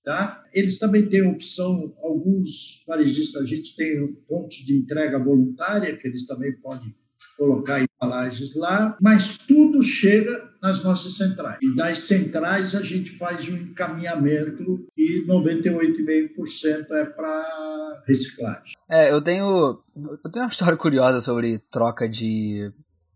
Tá? 0.09 0.43
Eles 0.55 0.79
também 0.79 1.07
têm 1.07 1.20
opção, 1.20 1.95
alguns 2.03 2.83
varejistas, 2.87 3.43
a 3.43 3.45
gente 3.45 3.76
tem 3.76 4.07
pontos 4.26 4.57
de 4.64 4.74
entrega 4.74 5.22
voluntária, 5.22 5.95
que 5.95 6.09
eles 6.09 6.26
também 6.26 6.59
podem 6.62 6.95
colocar 7.39 7.80
embalagens 7.80 8.55
lá, 8.57 8.99
mas 9.01 9.39
tudo 9.39 9.80
chega 9.82 10.51
nas 10.61 10.82
nossas 10.82 11.16
centrais. 11.16 11.59
E 11.62 11.74
das 11.76 12.01
centrais 12.01 12.74
a 12.74 12.82
gente 12.82 13.11
faz 13.11 13.49
um 13.49 13.57
encaminhamento 13.57 14.84
e 14.97 15.24
98,5% 15.26 16.91
é 16.91 17.05
para 17.07 18.03
reciclagem. 18.07 18.74
É, 18.91 19.12
eu 19.12 19.22
tenho, 19.22 19.80
eu 19.97 20.30
tenho 20.30 20.45
uma 20.45 20.51
história 20.51 20.76
curiosa 20.76 21.20
sobre 21.20 21.59
troca 21.70 22.09
de, 22.09 22.72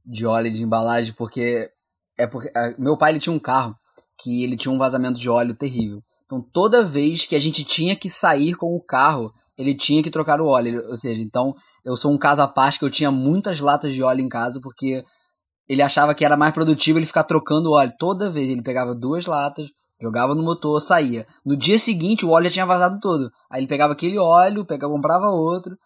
de 0.07 0.25
óleo 0.25 0.53
de 0.53 0.63
embalagem, 0.63 1.13
porque 1.15 1.71
é 2.17 2.27
porque 2.27 2.51
é, 2.57 2.77
meu 2.79 2.97
pai 2.97 3.11
ele 3.11 3.19
tinha 3.19 3.35
um 3.35 3.41
carro 3.41 3.77
que 4.19 4.45
ele 4.45 4.57
tinha 4.57 4.73
um 4.73 4.79
vazamento 4.79 5.19
de 5.19 5.29
óleo 5.29 5.55
terrível. 5.55 6.01
Então 6.25 6.41
toda 6.41 6.85
vez 6.85 7.27
que 7.27 7.35
a 7.35 7.41
gente 7.41 7.65
tinha 7.65 7.97
que 7.97 8.09
sair 8.09 8.55
com 8.55 8.77
o 8.77 8.81
carro, 8.81 9.35
ele 9.57 9.75
tinha 9.75 10.03
que 10.03 10.11
trocar 10.11 10.41
o 10.41 10.47
óleo. 10.47 10.85
Ou 10.89 10.97
seja, 10.97 11.21
então 11.21 11.55
eu 11.85 11.97
sou 11.97 12.13
um 12.13 12.19
caso 12.19 12.43
à 12.43 12.49
parte 12.49 12.79
que 12.79 12.85
eu 12.85 12.91
tinha 12.91 13.11
muitas 13.11 13.61
latas 13.61 13.93
de 13.93 14.03
óleo 14.03 14.21
em 14.21 14.29
casa 14.29 14.61
porque 14.61 15.05
ele 15.69 15.83
achava 15.83 16.15
que 16.15 16.25
era 16.25 16.37
mais 16.37 16.53
produtivo 16.53 16.99
ele 16.99 17.07
ficar 17.07 17.25
trocando 17.25 17.71
o 17.71 17.75
óleo. 17.75 17.93
Toda 17.99 18.31
vez 18.31 18.49
ele 18.51 18.63
pegava 18.63 18.95
duas 18.95 19.27
latas, 19.27 19.69
jogava 20.01 20.35
no 20.35 20.43
motor, 20.43 20.81
saía. 20.81 21.27
No 21.45 21.57
dia 21.57 21.79
seguinte 21.79 22.25
o 22.25 22.31
óleo 22.31 22.45
já 22.45 22.51
tinha 22.51 22.67
vazado 22.67 22.99
todo. 23.01 23.31
Aí 23.51 23.61
ele 23.61 23.69
pegava 23.69 23.93
aquele 23.93 24.19
óleo, 24.19 24.65
pegava, 24.65 24.93
comprava 24.93 25.31
outro. 25.31 25.77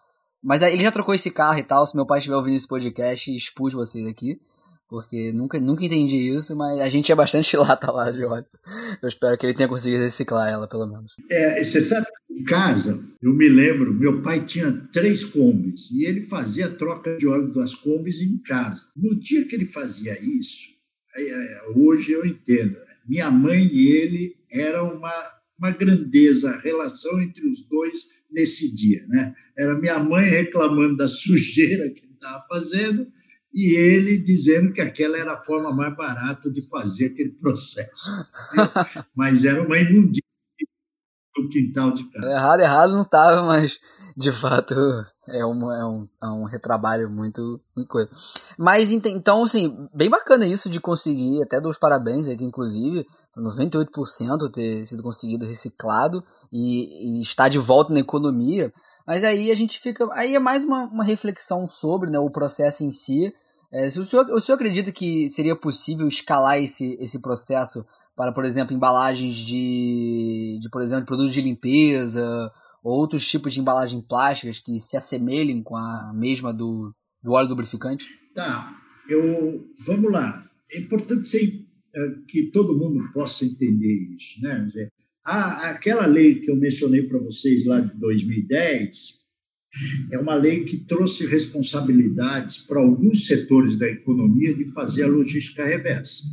Mas 0.43 0.63
aí 0.63 0.73
ele 0.73 0.83
já 0.83 0.91
trocou 0.91 1.13
esse 1.13 1.31
carro 1.31 1.59
e 1.59 1.63
tal. 1.63 1.85
Se 1.85 1.95
meu 1.95 2.05
pai 2.05 2.19
estiver 2.19 2.35
ouvindo 2.35 2.55
esse 2.55 2.67
podcast, 2.67 3.35
expus 3.35 3.73
vocês 3.73 4.05
aqui 4.07 4.39
porque 4.89 5.33
nunca, 5.33 5.59
nunca 5.59 5.83
entendi 5.83 6.15
isso, 6.15 6.55
mas 6.55 6.79
a 6.79 6.89
gente 6.89 7.05
tinha 7.05 7.15
bastante 7.15 7.55
lata 7.57 7.91
lá 7.91 8.09
de 8.09 8.23
óleo. 8.23 8.45
Eu 9.01 9.07
espero 9.07 9.37
que 9.37 9.45
ele 9.45 9.53
tenha 9.53 9.67
conseguido 9.67 10.03
reciclar 10.03 10.49
ela, 10.49 10.67
pelo 10.67 10.87
menos. 10.87 11.15
É, 11.29 11.63
você 11.63 11.81
sabe, 11.81 12.07
em 12.29 12.43
casa, 12.43 13.03
eu 13.21 13.33
me 13.33 13.49
lembro, 13.49 13.93
meu 13.93 14.21
pai 14.21 14.45
tinha 14.45 14.71
três 14.91 15.23
combis 15.23 15.91
e 15.91 16.05
ele 16.05 16.21
fazia 16.21 16.67
a 16.67 16.73
troca 16.73 17.17
de 17.17 17.27
óleo 17.27 17.51
das 17.51 17.75
combis 17.75 18.21
em 18.21 18.37
casa. 18.37 18.85
No 18.95 19.19
dia 19.19 19.45
que 19.45 19.55
ele 19.55 19.65
fazia 19.65 20.13
isso, 20.23 20.69
é, 21.15 21.61
hoje 21.75 22.11
eu 22.11 22.25
entendo, 22.25 22.77
minha 23.07 23.29
mãe 23.31 23.69
e 23.71 23.87
ele 23.87 24.35
era 24.51 24.83
uma, 24.83 25.13
uma 25.57 25.71
grandeza, 25.71 26.51
a 26.51 26.59
relação 26.59 27.19
entre 27.21 27.45
os 27.47 27.67
dois 27.67 28.17
nesse 28.31 28.73
dia. 28.73 29.05
Né? 29.07 29.33
Era 29.57 29.77
minha 29.77 29.99
mãe 29.99 30.29
reclamando 30.29 30.95
da 30.95 31.07
sujeira 31.09 31.89
que 31.89 32.05
ele 32.05 32.13
estava 32.13 32.45
fazendo 32.47 33.07
e 33.59 33.75
ele 33.75 34.19
dizendo 34.19 34.71
que 34.71 34.79
aquela 34.79 35.17
era 35.17 35.33
a 35.33 35.41
forma 35.41 35.71
mais 35.73 35.97
barata 35.97 36.51
de 36.51 36.61
fazer 36.69 37.07
aquele 37.07 37.31
processo. 37.31 38.11
mas 39.17 39.43
era 39.43 39.63
uma 39.63 39.79
imundícia 39.79 40.21
no 41.35 41.49
quintal 41.49 41.91
de 41.91 42.03
casa. 42.03 42.31
Errado, 42.31 42.59
errado 42.59 42.93
não 42.93 43.01
estava, 43.01 43.41
mas 43.41 43.79
de 44.15 44.31
fato 44.31 44.75
é 45.27 45.43
um, 45.43 45.71
é 45.71 45.85
um, 45.87 46.07
é 46.21 46.27
um 46.27 46.45
retrabalho 46.45 47.09
muito, 47.09 47.59
muito 47.75 47.89
coisa. 47.89 48.07
Mas 48.59 48.91
então, 48.91 49.43
assim, 49.43 49.75
bem 49.91 50.07
bacana 50.07 50.45
isso 50.45 50.69
de 50.69 50.79
conseguir, 50.79 51.41
até 51.41 51.59
dou 51.59 51.71
os 51.71 51.79
parabéns 51.79 52.27
aqui, 52.27 52.43
inclusive, 52.43 53.07
98% 53.35 54.51
ter 54.51 54.85
sido 54.85 55.01
conseguido 55.01 55.47
reciclado 55.47 56.23
e, 56.53 57.19
e 57.19 57.21
estar 57.23 57.49
de 57.49 57.57
volta 57.57 57.91
na 57.91 58.01
economia. 58.01 58.71
Mas 59.05 59.23
aí 59.23 59.49
a 59.49 59.55
gente 59.55 59.79
fica. 59.79 60.07
Aí 60.11 60.35
é 60.35 60.39
mais 60.39 60.63
uma, 60.63 60.83
uma 60.85 61.03
reflexão 61.03 61.67
sobre 61.67 62.11
né, 62.11 62.19
o 62.19 62.29
processo 62.29 62.83
em 62.83 62.91
si 62.91 63.33
é, 63.71 63.89
se 63.89 63.99
o, 63.99 64.03
senhor, 64.05 64.29
o 64.29 64.39
senhor 64.39 64.55
acredita 64.55 64.91
que 64.91 65.27
seria 65.27 65.55
possível 65.55 66.07
escalar 66.07 66.57
esse, 66.57 66.97
esse 67.01 67.21
processo 67.21 67.85
para, 68.15 68.31
por 68.31 68.45
exemplo, 68.45 68.73
embalagens 68.73 69.35
de, 69.35 70.57
de, 70.61 70.69
por 70.69 70.81
exemplo, 70.81 71.05
produtos 71.05 71.33
de 71.33 71.41
limpeza 71.41 72.51
ou 72.81 72.97
outros 72.97 73.27
tipos 73.27 73.53
de 73.53 73.59
embalagens 73.59 74.01
plásticas 74.03 74.59
que 74.59 74.79
se 74.79 74.95
assemelhem 74.95 75.61
com 75.61 75.75
a 75.75 76.13
mesma 76.15 76.53
do, 76.53 76.93
do 77.21 77.33
óleo 77.33 77.49
lubrificante? 77.49 78.05
Tá, 78.33 78.73
eu, 79.09 79.67
vamos 79.85 80.11
lá. 80.11 80.49
É 80.71 80.79
importante 80.79 81.27
ser, 81.27 81.67
é, 81.93 82.09
que 82.27 82.49
todo 82.51 82.77
mundo 82.77 83.03
possa 83.11 83.43
entender 83.43 84.15
isso. 84.15 84.41
Né? 84.41 84.89
A, 85.25 85.71
aquela 85.71 86.05
lei 86.05 86.35
que 86.35 86.49
eu 86.49 86.55
mencionei 86.55 87.03
para 87.03 87.19
vocês 87.19 87.65
lá 87.65 87.81
de 87.81 87.99
2010, 87.99 89.16
é 90.11 90.17
uma 90.17 90.35
lei 90.35 90.63
que 90.63 90.77
trouxe 90.77 91.25
responsabilidades 91.25 92.59
para 92.59 92.79
alguns 92.79 93.27
setores 93.27 93.75
da 93.75 93.87
economia 93.87 94.53
de 94.53 94.65
fazer 94.73 95.03
a 95.03 95.07
logística 95.07 95.65
reversa, 95.65 96.23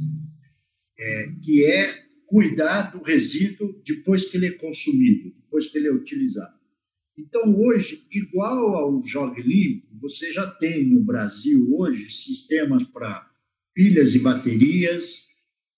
é, 0.98 1.32
que 1.42 1.64
é 1.64 2.04
cuidar 2.26 2.92
do 2.92 3.02
resíduo 3.02 3.80
depois 3.84 4.24
que 4.24 4.36
ele 4.36 4.46
é 4.46 4.52
consumido, 4.52 5.34
depois 5.42 5.66
que 5.66 5.78
ele 5.78 5.88
é 5.88 5.92
utilizado. 5.92 6.54
Então, 7.16 7.56
hoje, 7.60 8.04
igual 8.10 8.74
ao 8.74 9.02
Jogue 9.02 9.40
Limpo, 9.42 9.86
você 10.00 10.32
já 10.32 10.46
tem 10.46 10.84
no 10.84 11.00
Brasil 11.04 11.68
hoje 11.72 12.10
sistemas 12.10 12.82
para 12.82 13.30
pilhas 13.72 14.14
e 14.14 14.18
baterias, 14.18 15.24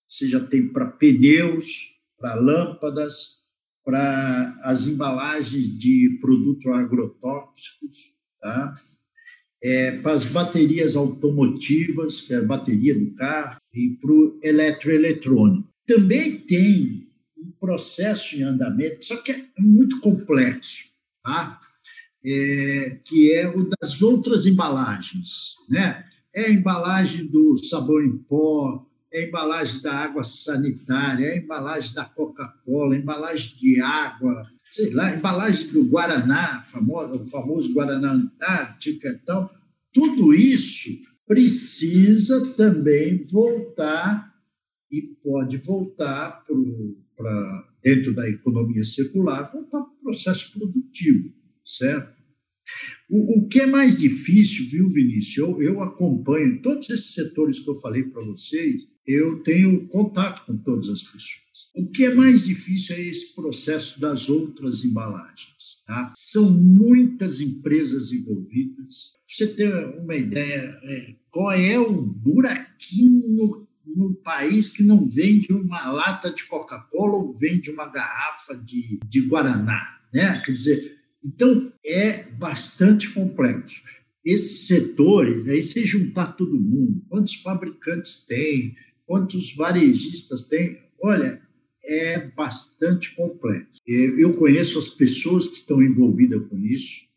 você 0.07 0.27
já 0.27 0.39
tem 0.39 0.67
para 0.67 0.91
pneus, 0.91 1.97
para 2.17 2.35
lâmpadas, 2.35 3.36
para 3.87 4.59
as 4.63 4.85
embalagens 4.85 5.77
de 5.77 6.17
produtos 6.19 6.65
agrotóxicos, 6.73 8.17
tá? 8.41 8.73
É, 9.63 9.91
para 10.01 10.11
as 10.11 10.25
baterias 10.25 10.97
automotivas, 10.97 12.19
que 12.19 12.33
é 12.33 12.37
a 12.37 12.43
bateria 12.43 12.93
do 12.93 13.15
carro, 13.15 13.61
e 13.73 13.91
para 13.91 14.11
o 14.11 14.37
eletroeletrônico. 14.43 15.69
Também 15.85 16.37
tem 16.37 17.07
um 17.37 17.49
processo 17.61 18.35
em 18.35 18.43
andamento, 18.43 19.05
só 19.05 19.15
que 19.21 19.31
é 19.31 19.45
muito 19.57 20.01
complexo, 20.01 20.89
tá? 21.23 21.57
É, 22.25 22.99
que 23.05 23.31
é 23.31 23.47
o 23.47 23.69
das 23.69 24.01
outras 24.01 24.45
embalagens. 24.45 25.53
Né? 25.69 26.05
É 26.35 26.47
a 26.47 26.51
embalagem 26.51 27.27
do 27.27 27.55
sabão 27.55 28.01
em 28.01 28.17
pó, 28.17 28.85
é 29.11 29.19
a 29.19 29.27
embalagem 29.27 29.81
da 29.81 29.93
água 29.93 30.23
sanitária, 30.23 31.25
é 31.25 31.33
a 31.33 31.37
embalagem 31.37 31.93
da 31.93 32.05
Coca-Cola, 32.05 32.95
embalagem 32.95 33.55
de 33.57 33.81
água, 33.81 34.41
sei 34.71 34.91
lá, 34.91 35.13
embalagem 35.13 35.71
do 35.71 35.85
Guaraná, 35.85 36.61
famoso, 36.63 37.21
o 37.21 37.25
famoso 37.25 37.73
Guaraná 37.73 38.11
Antártica 38.11 39.09
e 39.09 39.17
tal. 39.19 39.49
Tudo 39.93 40.33
isso 40.33 40.89
precisa 41.25 42.53
também 42.53 43.23
voltar 43.23 44.33
e 44.91 45.01
pode 45.01 45.57
voltar 45.57 46.43
para 47.15 47.67
dentro 47.83 48.13
da 48.13 48.27
economia 48.29 48.83
circular, 48.83 49.51
voltar 49.51 49.81
para 49.81 49.93
o 49.93 50.03
processo 50.03 50.57
produtivo, 50.57 51.33
certo? 51.65 52.16
O, 53.09 53.39
o, 53.39 53.47
que 53.47 53.61
é 53.61 53.65
mais 53.65 53.95
difícil, 53.95 54.67
viu, 54.69 54.89
Vinícius? 54.89 55.37
Eu, 55.37 55.61
eu 55.61 55.81
acompanho 55.81 56.61
todos 56.61 56.89
esses 56.89 57.13
setores 57.13 57.59
que 57.59 57.69
eu 57.69 57.75
falei 57.75 58.03
para 58.03 58.23
vocês, 58.25 58.83
eu 59.05 59.41
tenho 59.43 59.87
contato 59.87 60.45
com 60.45 60.57
todas 60.57 60.89
as 60.89 61.01
pessoas. 61.03 61.47
O 61.73 61.89
que 61.89 62.05
é 62.05 62.13
mais 62.13 62.45
difícil 62.45 62.95
é 62.95 63.01
esse 63.01 63.33
processo 63.33 63.99
das 64.01 64.29
outras 64.29 64.83
embalagens. 64.83 65.57
Tá? 65.85 66.11
São 66.15 66.51
muitas 66.51 67.39
empresas 67.39 68.11
envolvidas. 68.11 69.15
Pra 69.25 69.35
você 69.35 69.47
ter 69.47 69.73
uma 69.99 70.15
ideia, 70.15 70.77
é, 70.83 71.15
qual 71.29 71.51
é 71.51 71.79
o 71.79 72.01
buraquinho 72.01 73.65
no 73.85 74.13
país 74.15 74.69
que 74.69 74.83
não 74.83 75.07
vende 75.07 75.53
uma 75.53 75.89
lata 75.89 76.29
de 76.29 76.43
Coca-Cola 76.43 77.15
ou 77.15 77.33
vende 77.33 77.71
uma 77.71 77.87
garrafa 77.87 78.55
de, 78.55 78.99
de 79.07 79.21
Guaraná? 79.21 79.99
Né? 80.13 80.41
Quer 80.45 80.51
dizer, 80.51 80.96
então 81.23 81.73
é 81.85 82.23
bastante 82.31 83.09
complexo. 83.11 83.83
Esses 84.23 84.67
setores, 84.67 85.47
aí 85.47 85.61
você 85.61 85.85
juntar 85.85 86.33
todo 86.33 86.59
mundo, 86.59 87.03
quantos 87.07 87.35
fabricantes 87.35 88.25
tem, 88.25 88.75
quantos 89.05 89.55
varejistas 89.55 90.41
tem, 90.43 90.77
olha, 91.01 91.41
é 91.85 92.27
bastante 92.31 93.15
complexo. 93.15 93.79
Eu 93.85 94.33
conheço 94.33 94.77
as 94.77 94.89
pessoas 94.89 95.47
que 95.47 95.55
estão 95.55 95.81
envolvidas 95.81 96.45
com 96.49 96.57
isso, 96.59 97.07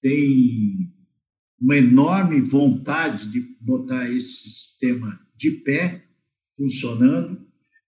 tem 0.00 0.90
uma 1.60 1.76
enorme 1.76 2.40
vontade 2.40 3.30
de 3.30 3.40
botar 3.60 4.10
esse 4.10 4.48
sistema 4.50 5.20
de 5.36 5.50
pé, 5.50 6.04
funcionando, 6.56 7.46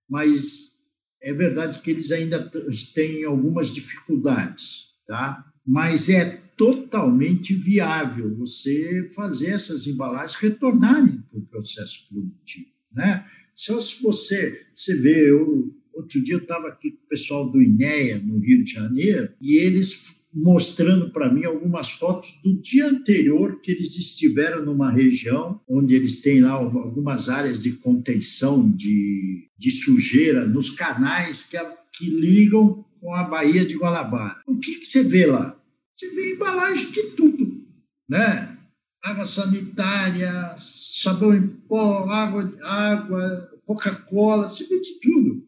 mas 0.09 0.77
é 1.23 1.33
verdade 1.33 1.81
que 1.81 1.91
eles 1.91 2.11
ainda 2.11 2.51
têm 2.95 3.25
algumas 3.25 3.69
dificuldades, 3.69 4.95
tá? 5.07 5.45
Mas 5.67 6.09
é 6.09 6.43
totalmente 6.57 7.55
viável 7.55 8.35
você 8.37 9.05
fazer 9.15 9.49
essas 9.49 9.87
embalagens 9.87 10.37
retornarem 10.37 11.23
para 11.31 11.39
o 11.39 11.47
processo 11.47 12.09
produtivo, 12.09 12.71
né? 12.93 13.27
Só 13.55 13.81
se 13.81 14.03
você, 14.03 14.67
você 14.75 14.95
vê, 14.97 15.31
eu, 15.31 15.75
outro 15.93 16.23
dia 16.23 16.35
eu 16.35 16.41
estava 16.41 16.69
aqui 16.69 16.91
com 16.91 17.05
o 17.05 17.09
pessoal 17.09 17.51
do 17.51 17.63
INEA, 17.63 18.19
no 18.19 18.39
Rio 18.39 18.63
de 18.63 18.73
Janeiro, 18.73 19.33
e 19.41 19.57
eles 19.57 20.17
mostrando 20.33 21.11
para 21.11 21.33
mim 21.33 21.47
algumas 21.47 21.93
fotos 21.93 22.39
do 22.45 22.61
dia 22.61 22.87
anterior 22.87 23.59
que 23.63 23.71
eles 23.71 23.97
estiveram 23.97 24.63
numa 24.63 24.93
região 24.93 25.59
onde 25.67 25.95
eles 25.95 26.21
têm 26.21 26.43
lá 26.43 26.51
algumas 26.51 27.31
áreas 27.31 27.59
de 27.59 27.73
contenção 27.73 28.71
de, 28.71 29.49
de 29.57 29.71
sujeira 29.71 30.47
nos 30.47 30.69
canais 30.69 31.49
que, 31.49 31.57
que 31.97 32.11
ligam 32.11 32.85
com 33.01 33.15
a 33.15 33.23
Baía 33.25 33.65
de 33.65 33.77
Guanabara. 33.77 34.37
O 34.47 34.59
que, 34.59 34.75
que 34.75 34.87
você 34.87 35.03
vê 35.03 35.25
lá? 35.25 35.56
Você 35.97 36.11
vê 36.15 36.35
embalagem 36.35 36.91
de 36.91 37.03
tudo, 37.13 37.65
né? 38.09 38.59
Água 39.03 39.27
sanitária, 39.27 40.57
sabão 40.59 41.35
em 41.35 41.47
pó, 41.47 42.11
água, 42.11 42.51
água 42.63 43.61
Coca-Cola, 43.65 44.49
você 44.49 44.67
vê 44.67 44.81
de 44.81 45.01
tudo. 45.01 45.47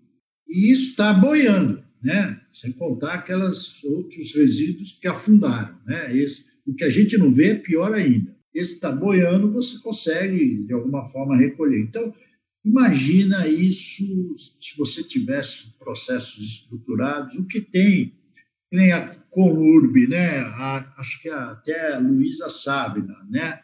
E 0.48 0.72
isso 0.72 0.90
está 0.90 1.12
boiando 1.12 1.82
né? 2.02 2.40
sem 2.52 2.72
contar 2.72 3.14
aqueles 3.14 3.82
outros 3.84 4.34
resíduos 4.34 4.92
que 4.92 5.08
afundaram. 5.08 5.78
Né? 5.86 6.16
Esse, 6.16 6.46
o 6.66 6.74
que 6.74 6.84
a 6.84 6.90
gente 6.90 7.16
não 7.18 7.32
vê 7.32 7.50
é 7.50 7.54
pior 7.54 7.92
ainda. 7.92 8.36
Esse 8.54 8.74
está 8.74 8.90
boiando, 8.90 9.52
você 9.52 9.78
consegue, 9.80 10.64
de 10.64 10.72
alguma 10.72 11.04
forma, 11.04 11.36
recolher. 11.36 11.80
Então, 11.80 12.12
imagina 12.64 13.46
isso 13.46 14.04
se 14.60 14.76
você 14.76 15.02
tivesse 15.02 15.78
processos 15.78 16.44
estruturados, 16.44 17.36
o 17.36 17.46
que 17.46 17.60
tem, 17.60 18.17
nem 18.72 18.92
a 18.92 19.08
Conurb, 19.30 20.06
né? 20.08 20.40
A, 20.40 20.94
acho 20.98 21.20
que 21.20 21.28
até 21.28 21.94
a 21.94 21.98
Luísa 21.98 22.48
sabe, 22.48 23.02
né? 23.30 23.60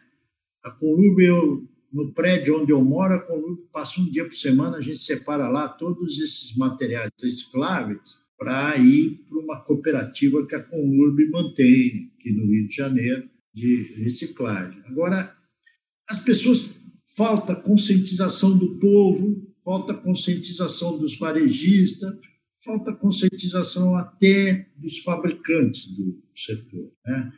A 0.63 0.71
Conurb, 0.71 1.19
eu 1.21 1.67
no 1.95 2.11
prédio 2.11 2.61
onde 2.61 2.73
eu 2.73 2.83
moro, 2.83 3.13
a 3.13 3.19
Conurb 3.19 3.57
passa 3.71 4.01
um 4.01 4.09
dia 4.09 4.25
por 4.25 4.35
semana, 4.35 4.77
a 4.77 4.81
gente 4.81 4.99
separa 4.99 5.47
lá 5.47 5.69
todos 5.69 6.19
esses 6.19 6.53
materiais 6.57 7.09
recicláveis 7.21 8.19
para 8.37 8.75
ir 8.77 9.23
para 9.29 9.39
uma 9.39 9.61
cooperativa 9.61 10.45
que 10.45 10.55
a 10.55 10.61
Conurb 10.61 11.29
mantém 11.29 12.11
aqui 12.19 12.33
no 12.33 12.51
Rio 12.51 12.67
de 12.67 12.75
Janeiro 12.75 13.29
de 13.53 14.03
reciclagem. 14.03 14.81
Agora, 14.85 15.33
as 16.09 16.19
pessoas 16.19 16.75
falta 17.15 17.55
conscientização 17.55 18.57
do 18.57 18.77
povo, 18.77 19.41
falta 19.63 19.93
conscientização 19.93 20.97
dos 20.97 21.17
varejistas, 21.17 22.13
falta 22.65 22.91
conscientização 22.91 23.95
até 23.95 24.67
dos 24.75 24.97
fabricantes 24.99 25.85
do 25.93 26.21
setor. 26.33 26.91
Né? 27.05 27.31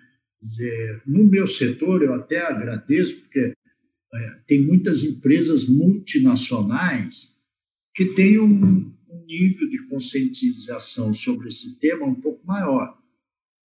No 1.06 1.26
meu 1.26 1.46
setor, 1.46 2.02
eu 2.02 2.14
até 2.14 2.40
agradeço, 2.40 3.20
porque 3.22 3.54
é, 4.14 4.30
tem 4.48 4.66
muitas 4.66 5.04
empresas 5.04 5.68
multinacionais 5.68 7.38
que 7.94 8.06
têm 8.06 8.40
um 8.40 8.94
nível 9.28 9.70
de 9.70 9.86
conscientização 9.88 11.14
sobre 11.14 11.50
esse 11.50 11.78
tema 11.80 12.06
um 12.06 12.16
pouco 12.16 12.46
maior. 12.48 12.98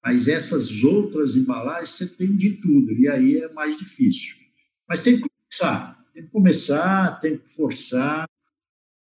Mas 0.04 0.26
essas 0.26 0.82
outras 0.82 1.36
embalagens 1.36 1.90
você 1.90 2.08
tem 2.08 2.36
de 2.36 2.56
tudo, 2.56 2.92
e 2.92 3.08
aí 3.08 3.38
é 3.38 3.52
mais 3.52 3.76
difícil. 3.76 4.34
Mas 4.88 5.00
tem 5.00 5.20
que 5.20 5.28
começar, 5.28 6.04
tem 6.12 6.24
que 6.24 6.30
começar, 6.30 7.20
tem 7.20 7.38
que 7.38 7.48
forçar. 7.48 8.26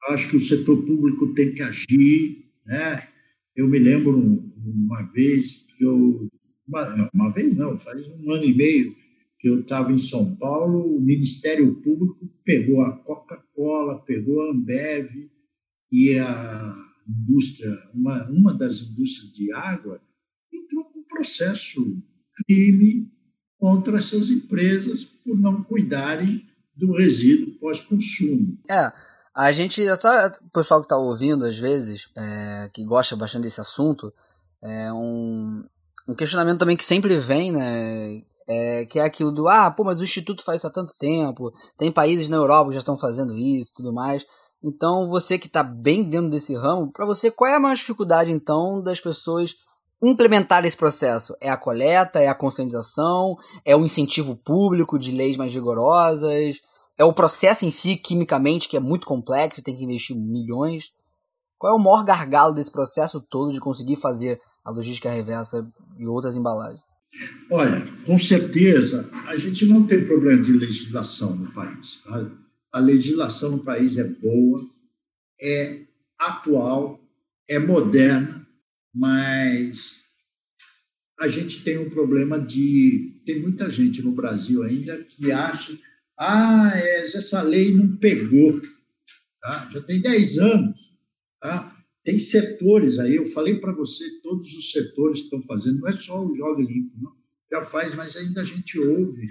Acho 0.09 0.29
que 0.29 0.37
o 0.37 0.39
setor 0.39 0.83
público 0.83 1.33
tem 1.35 1.53
que 1.53 1.61
agir. 1.61 2.46
Né? 2.67 3.07
Eu 3.55 3.67
me 3.67 3.79
lembro 3.79 4.19
uma 4.63 5.01
vez 5.11 5.65
que 5.75 5.83
eu. 5.83 6.29
Uma, 6.67 7.09
uma 7.13 7.31
vez 7.31 7.55
não, 7.55 7.77
faz 7.77 8.05
um 8.09 8.31
ano 8.31 8.43
e 8.43 8.53
meio 8.53 8.93
que 9.39 9.47
eu 9.47 9.61
estava 9.61 9.93
em 9.93 9.97
São 9.97 10.35
Paulo, 10.35 10.97
o 10.97 11.01
Ministério 11.01 11.75
Público 11.75 12.27
pegou 12.43 12.81
a 12.81 12.91
Coca-Cola, 12.91 14.03
pegou 14.03 14.41
a 14.41 14.51
Ambev, 14.51 15.29
e 15.91 16.17
a 16.19 16.75
indústria, 17.07 17.71
uma, 17.93 18.27
uma 18.29 18.53
das 18.53 18.81
indústrias 18.81 19.31
de 19.31 19.53
água, 19.53 20.01
entrou 20.51 20.85
com 20.85 21.03
processo 21.03 22.03
crime 22.45 23.09
contra 23.57 23.97
essas 23.97 24.29
empresas 24.29 25.03
por 25.03 25.39
não 25.39 25.63
cuidarem 25.63 26.45
do 26.75 26.91
resíduo 26.91 27.57
pós-consumo. 27.59 28.59
É, 28.69 28.91
a 29.37 29.51
gente, 29.51 29.87
até 29.87 30.31
o 30.43 30.49
pessoal 30.51 30.79
que 30.79 30.85
está 30.85 30.97
ouvindo 30.97 31.45
às 31.45 31.55
vezes, 31.55 32.09
é, 32.17 32.71
que 32.73 32.83
gosta 32.83 33.15
bastante 33.15 33.43
desse 33.43 33.61
assunto, 33.61 34.11
é 34.63 34.91
um, 34.91 35.63
um 36.09 36.15
questionamento 36.15 36.57
também 36.57 36.75
que 36.75 36.83
sempre 36.83 37.15
vem, 37.19 37.51
né? 37.51 38.23
É, 38.49 38.85
que 38.85 38.97
é 38.97 39.03
aquilo 39.03 39.31
do, 39.31 39.47
ah, 39.47 39.69
pô, 39.69 39.83
mas 39.83 39.99
o 39.99 40.03
Instituto 40.03 40.43
faz 40.43 40.61
isso 40.61 40.67
há 40.67 40.71
tanto 40.71 40.93
tempo, 40.97 41.51
tem 41.77 41.91
países 41.91 42.29
na 42.29 42.37
Europa 42.37 42.69
que 42.69 42.75
já 42.75 42.79
estão 42.79 42.97
fazendo 42.97 43.37
isso 43.37 43.73
tudo 43.75 43.93
mais. 43.93 44.25
Então, 44.63 45.07
você 45.07 45.37
que 45.37 45.47
está 45.47 45.61
bem 45.61 46.01
dentro 46.01 46.31
desse 46.31 46.55
ramo, 46.55 46.91
para 46.91 47.05
você, 47.05 47.29
qual 47.29 47.51
é 47.51 47.55
a 47.55 47.59
maior 47.59 47.75
dificuldade, 47.75 48.31
então, 48.31 48.81
das 48.81 48.99
pessoas 48.99 49.55
implementar 50.01 50.65
esse 50.65 50.77
processo? 50.77 51.35
É 51.39 51.49
a 51.49 51.57
coleta, 51.57 52.19
é 52.19 52.27
a 52.27 52.33
conscientização, 52.33 53.35
é 53.63 53.75
o 53.75 53.85
incentivo 53.85 54.35
público 54.35 54.97
de 54.97 55.11
leis 55.11 55.37
mais 55.37 55.53
rigorosas, 55.53 56.61
é 56.97 57.03
o 57.03 57.13
processo 57.13 57.65
em 57.65 57.71
si, 57.71 57.95
quimicamente, 57.95 58.67
que 58.67 58.77
é 58.77 58.79
muito 58.79 59.05
complexo, 59.05 59.61
tem 59.61 59.75
que 59.75 59.83
investir 59.83 60.15
milhões. 60.15 60.91
Qual 61.57 61.73
é 61.73 61.75
o 61.75 61.83
maior 61.83 62.03
gargalo 62.03 62.53
desse 62.53 62.71
processo 62.71 63.21
todo 63.21 63.51
de 63.51 63.59
conseguir 63.59 63.95
fazer 63.95 64.39
a 64.63 64.71
logística 64.71 65.09
reversa 65.09 65.67
e 65.97 66.07
outras 66.07 66.35
embalagens? 66.35 66.81
Olha, 67.51 67.81
com 68.05 68.17
certeza, 68.17 69.09
a 69.27 69.35
gente 69.37 69.65
não 69.65 69.85
tem 69.85 70.05
problema 70.05 70.43
de 70.43 70.51
legislação 70.51 71.35
no 71.35 71.51
país. 71.51 72.01
Tá? 72.03 72.29
a 72.71 72.79
legislação 72.79 73.51
no 73.51 73.63
país 73.63 73.97
é 73.97 74.03
boa, 74.03 74.63
é 75.41 75.81
atual, 76.19 77.03
é 77.49 77.57
moderna, 77.57 78.47
mas 78.93 80.03
a 81.19 81.27
gente 81.27 81.63
tem 81.63 81.77
um 81.77 81.89
problema 81.89 82.39
de. 82.39 83.21
Tem 83.25 83.41
muita 83.41 83.69
gente 83.69 84.01
no 84.01 84.11
Brasil 84.11 84.63
ainda 84.63 84.95
que 85.03 85.31
acha. 85.31 85.77
Ah, 86.17 86.71
essa 86.75 87.41
lei 87.41 87.73
não 87.73 87.95
pegou. 87.97 88.59
Tá? 89.41 89.69
Já 89.71 89.81
tem 89.81 90.01
10 90.01 90.37
anos. 90.39 90.97
Tá? 91.39 91.77
Tem 92.03 92.17
setores 92.17 92.99
aí, 92.99 93.17
eu 93.17 93.25
falei 93.25 93.55
para 93.55 93.73
você, 93.73 94.21
todos 94.21 94.53
os 94.53 94.71
setores 94.71 95.19
que 95.19 95.25
estão 95.25 95.41
fazendo, 95.41 95.79
não 95.79 95.89
é 95.89 95.91
só 95.91 96.25
o 96.25 96.33
Joga 96.37 96.63
Limpo, 96.63 96.95
não. 97.01 97.11
já 97.51 97.61
faz, 97.61 97.93
mas 97.95 98.15
ainda 98.15 98.39
a 98.39 98.45
gente 98.45 98.79
ouve 98.79 99.25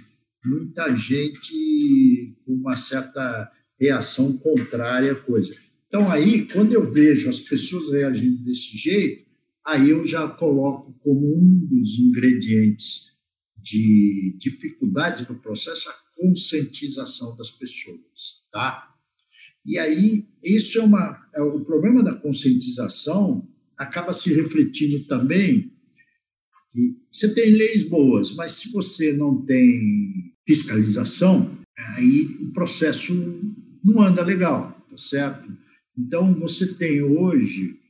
muita 0.44 0.94
gente 0.94 2.36
com 2.44 2.52
uma 2.52 2.76
certa 2.76 3.50
reação 3.80 4.36
contrária 4.36 5.12
à 5.12 5.14
coisa. 5.14 5.54
Então, 5.88 6.10
aí, 6.10 6.46
quando 6.46 6.72
eu 6.72 6.90
vejo 6.92 7.30
as 7.30 7.40
pessoas 7.40 7.90
reagindo 7.90 8.44
desse 8.44 8.76
jeito, 8.76 9.26
aí 9.64 9.90
eu 9.90 10.06
já 10.06 10.28
coloco 10.28 10.92
como 11.00 11.34
um 11.34 11.66
dos 11.66 11.98
ingredientes 11.98 13.05
de 13.66 14.36
dificuldade 14.38 15.26
no 15.28 15.40
processo 15.40 15.88
a 15.90 15.94
conscientização 16.16 17.36
das 17.36 17.50
pessoas, 17.50 18.44
tá? 18.52 18.94
E 19.64 19.76
aí, 19.76 20.24
isso 20.44 20.78
é 20.78 20.84
uma. 20.84 21.28
É, 21.34 21.42
o 21.42 21.64
problema 21.64 22.00
da 22.00 22.14
conscientização 22.14 23.48
acaba 23.76 24.12
se 24.12 24.32
refletindo 24.32 25.04
também 25.06 25.72
que 26.70 26.96
você 27.10 27.34
tem 27.34 27.50
leis 27.50 27.88
boas, 27.88 28.32
mas 28.36 28.52
se 28.52 28.70
você 28.70 29.12
não 29.12 29.44
tem 29.44 30.32
fiscalização, 30.46 31.58
aí 31.76 32.22
o 32.42 32.52
processo 32.52 33.12
não 33.84 34.00
anda 34.00 34.22
legal, 34.22 34.80
tá 34.88 34.96
certo? 34.96 35.50
Então, 35.98 36.32
você 36.34 36.74
tem 36.74 37.02
hoje, 37.02 37.80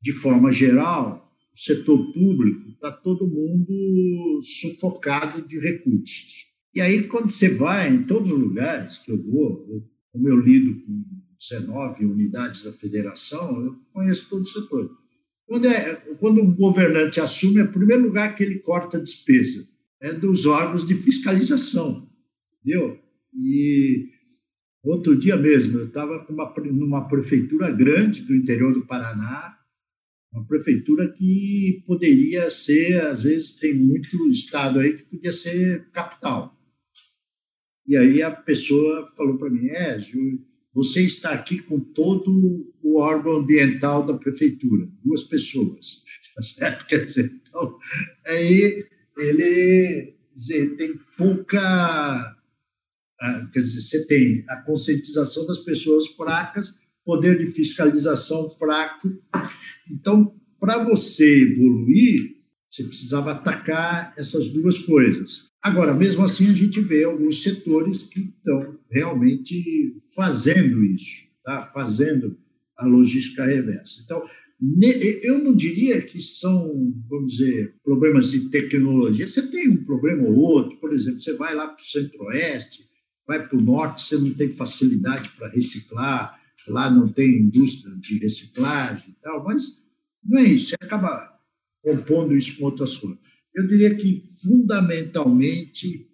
de 0.00 0.12
forma 0.12 0.50
geral, 0.50 1.25
o 1.56 1.58
setor 1.58 2.12
público 2.12 2.68
está 2.68 2.92
todo 2.92 3.26
mundo 3.26 4.40
sufocado 4.42 5.40
de 5.40 5.58
recursos. 5.58 6.48
E 6.74 6.82
aí, 6.82 7.08
quando 7.08 7.30
você 7.30 7.48
vai 7.48 7.88
em 7.88 8.02
todos 8.02 8.30
os 8.30 8.38
lugares 8.38 8.98
que 8.98 9.10
eu 9.10 9.22
vou, 9.22 9.66
como 10.12 10.28
eu 10.28 10.38
lido 10.38 10.78
com 10.82 11.02
19 11.38 12.04
unidades 12.04 12.62
da 12.62 12.72
federação, 12.72 13.64
eu 13.64 13.74
conheço 13.90 14.28
todo 14.28 14.42
o 14.42 14.46
setor. 14.46 14.90
Quando, 15.46 15.66
é, 15.66 15.94
quando 16.18 16.42
um 16.42 16.54
governante 16.54 17.20
assume, 17.20 17.60
é 17.60 17.64
o 17.64 17.72
primeiro 17.72 18.02
lugar 18.02 18.34
que 18.34 18.44
ele 18.44 18.58
corta 18.58 18.98
a 18.98 19.00
despesa 19.00 19.74
é 20.00 20.12
dos 20.12 20.44
órgãos 20.44 20.86
de 20.86 20.94
fiscalização, 20.94 22.06
entendeu? 22.60 22.98
E 23.32 24.10
outro 24.84 25.16
dia 25.16 25.36
mesmo, 25.36 25.78
eu 25.78 25.86
estava 25.86 26.26
numa 26.70 27.08
prefeitura 27.08 27.70
grande 27.70 28.22
do 28.22 28.34
interior 28.34 28.74
do 28.74 28.86
Paraná, 28.86 29.56
uma 30.36 30.46
prefeitura 30.46 31.10
que 31.12 31.82
poderia 31.86 32.50
ser, 32.50 33.00
às 33.06 33.22
vezes, 33.22 33.52
tem 33.52 33.74
muito 33.74 34.28
estado 34.28 34.78
aí 34.78 34.98
que 34.98 35.04
podia 35.04 35.32
ser 35.32 35.88
capital. 35.90 36.54
E 37.86 37.96
aí 37.96 38.22
a 38.22 38.30
pessoa 38.30 39.06
falou 39.16 39.38
para 39.38 39.48
mim, 39.48 39.68
é, 39.68 39.98
você 40.74 41.06
está 41.06 41.30
aqui 41.30 41.62
com 41.62 41.80
todo 41.80 42.70
o 42.82 43.00
órgão 43.00 43.38
ambiental 43.38 44.04
da 44.04 44.14
prefeitura, 44.14 44.86
duas 45.02 45.22
pessoas, 45.22 46.04
tá 46.34 46.42
certo? 46.42 46.86
Quer 46.86 47.06
dizer, 47.06 47.32
então, 47.40 47.78
aí 48.26 48.84
ele 49.16 50.14
dizer, 50.34 50.76
tem 50.76 50.98
pouca. 51.16 51.58
Ah, 53.18 53.50
quer 53.50 53.60
dizer, 53.60 53.80
você 53.80 54.06
tem 54.06 54.44
a 54.50 54.56
conscientização 54.60 55.46
das 55.46 55.60
pessoas 55.60 56.08
fracas, 56.08 56.74
poder 57.06 57.38
de 57.38 57.46
fiscalização 57.46 58.50
fraco. 58.50 59.08
Então, 59.88 60.34
para 60.58 60.82
você 60.82 61.42
evoluir, 61.52 62.34
você 62.68 62.82
precisava 62.82 63.30
atacar 63.30 64.12
essas 64.18 64.48
duas 64.48 64.80
coisas. 64.80 65.50
Agora, 65.62 65.94
mesmo 65.94 66.24
assim, 66.24 66.50
a 66.50 66.52
gente 66.52 66.80
vê 66.80 67.04
alguns 67.04 67.42
setores 67.42 68.02
que 68.02 68.20
estão 68.20 68.76
realmente 68.90 69.96
fazendo 70.14 70.84
isso, 70.84 71.28
tá? 71.44 71.62
fazendo 71.62 72.36
a 72.76 72.84
logística 72.84 73.44
reversa. 73.44 74.02
Então, 74.04 74.22
eu 75.22 75.38
não 75.38 75.54
diria 75.54 76.00
que 76.02 76.20
são, 76.20 76.72
vamos 77.08 77.36
dizer, 77.36 77.74
problemas 77.84 78.30
de 78.30 78.48
tecnologia. 78.48 79.26
Você 79.26 79.48
tem 79.48 79.68
um 79.68 79.84
problema 79.84 80.26
ou 80.26 80.34
outro, 80.34 80.76
por 80.78 80.92
exemplo, 80.92 81.20
você 81.20 81.34
vai 81.34 81.54
lá 81.54 81.68
para 81.68 81.80
o 81.82 81.86
centro-oeste, 81.86 82.84
vai 83.26 83.46
para 83.46 83.56
o 83.56 83.62
norte, 83.62 84.02
você 84.02 84.16
não 84.16 84.34
tem 84.34 84.50
facilidade 84.50 85.28
para 85.30 85.48
reciclar, 85.48 86.40
lá 86.70 86.90
não 86.90 87.06
tem 87.06 87.40
indústria 87.40 87.94
de 87.96 88.18
reciclagem 88.18 89.10
e 89.10 89.22
tal, 89.22 89.44
mas 89.44 89.84
não 90.24 90.40
é 90.40 90.44
isso, 90.44 90.70
você 90.70 90.76
acaba 90.80 91.38
compondo 91.82 92.36
isso 92.36 92.58
com 92.58 92.64
outras 92.64 92.96
coisas. 92.96 93.18
Eu 93.54 93.66
diria 93.66 93.94
que, 93.94 94.20
fundamentalmente, 94.42 96.08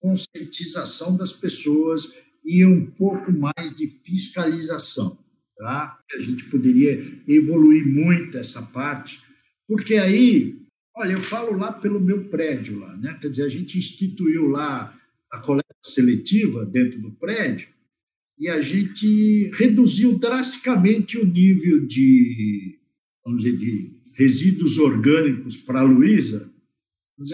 conscientização 0.00 1.16
das 1.16 1.32
pessoas 1.32 2.14
e 2.44 2.64
um 2.64 2.86
pouco 2.86 3.30
mais 3.32 3.74
de 3.74 3.86
fiscalização. 3.86 5.18
Tá? 5.56 5.98
A 6.14 6.20
gente 6.20 6.44
poderia 6.44 6.92
evoluir 7.26 7.86
muito 7.86 8.38
essa 8.38 8.62
parte, 8.62 9.20
porque 9.66 9.96
aí, 9.96 10.56
olha, 10.96 11.12
eu 11.12 11.20
falo 11.20 11.56
lá 11.56 11.72
pelo 11.72 12.00
meu 12.00 12.28
prédio 12.28 12.78
lá, 12.78 12.96
né? 12.96 13.18
Quer 13.20 13.28
dizer, 13.28 13.42
a 13.42 13.48
gente 13.48 13.76
instituiu 13.76 14.48
lá 14.48 14.96
a 15.30 15.38
coleta 15.38 15.66
seletiva 15.84 16.64
dentro 16.64 17.00
do 17.00 17.10
prédio 17.12 17.68
e 18.38 18.48
a 18.48 18.60
gente 18.60 19.50
reduziu 19.54 20.18
drasticamente 20.18 21.18
o 21.18 21.26
nível 21.26 21.86
de, 21.86 22.78
vamos 23.24 23.42
dizer, 23.42 23.56
de 23.56 23.90
resíduos 24.14 24.78
orgânicos 24.78 25.56
para 25.56 25.80
a 25.80 25.84
Luísa 25.84 26.52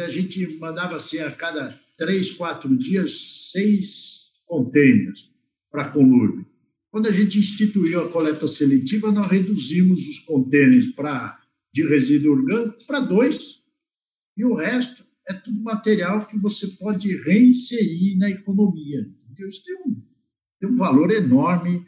a 0.01 0.09
gente 0.09 0.57
mandava 0.59 0.97
assim 0.97 1.19
a 1.19 1.31
cada 1.31 1.69
três, 1.97 2.31
quatro 2.31 2.75
dias, 2.77 3.51
seis 3.53 4.31
containers 4.47 5.31
para 5.71 5.83
a 5.83 5.89
Conurb. 5.89 6.45
Quando 6.91 7.07
a 7.09 7.13
gente 7.13 7.39
instituiu 7.39 8.01
a 8.01 8.09
coleta 8.09 8.47
seletiva, 8.47 9.11
nós 9.11 9.29
reduzimos 9.29 10.09
os 10.09 10.21
contêineres 10.21 10.95
para, 10.95 11.39
de 11.73 11.87
resíduo 11.87 12.33
orgânico 12.33 12.87
para 12.87 13.01
dois. 13.01 13.59
E 14.37 14.45
o 14.45 14.55
resto 14.55 15.05
é 15.29 15.35
tudo 15.35 15.61
material 15.61 16.27
que 16.27 16.39
você 16.39 16.69
pode 16.79 17.15
reinserir 17.23 18.17
na 18.17 18.31
economia. 18.31 19.01
Entendeu? 19.25 19.49
Isso 19.49 19.65
tem 19.65 19.75
um, 19.87 20.03
tem 20.65 20.67
um 20.67 20.77
valor 20.77 21.11
enorme 21.11 21.87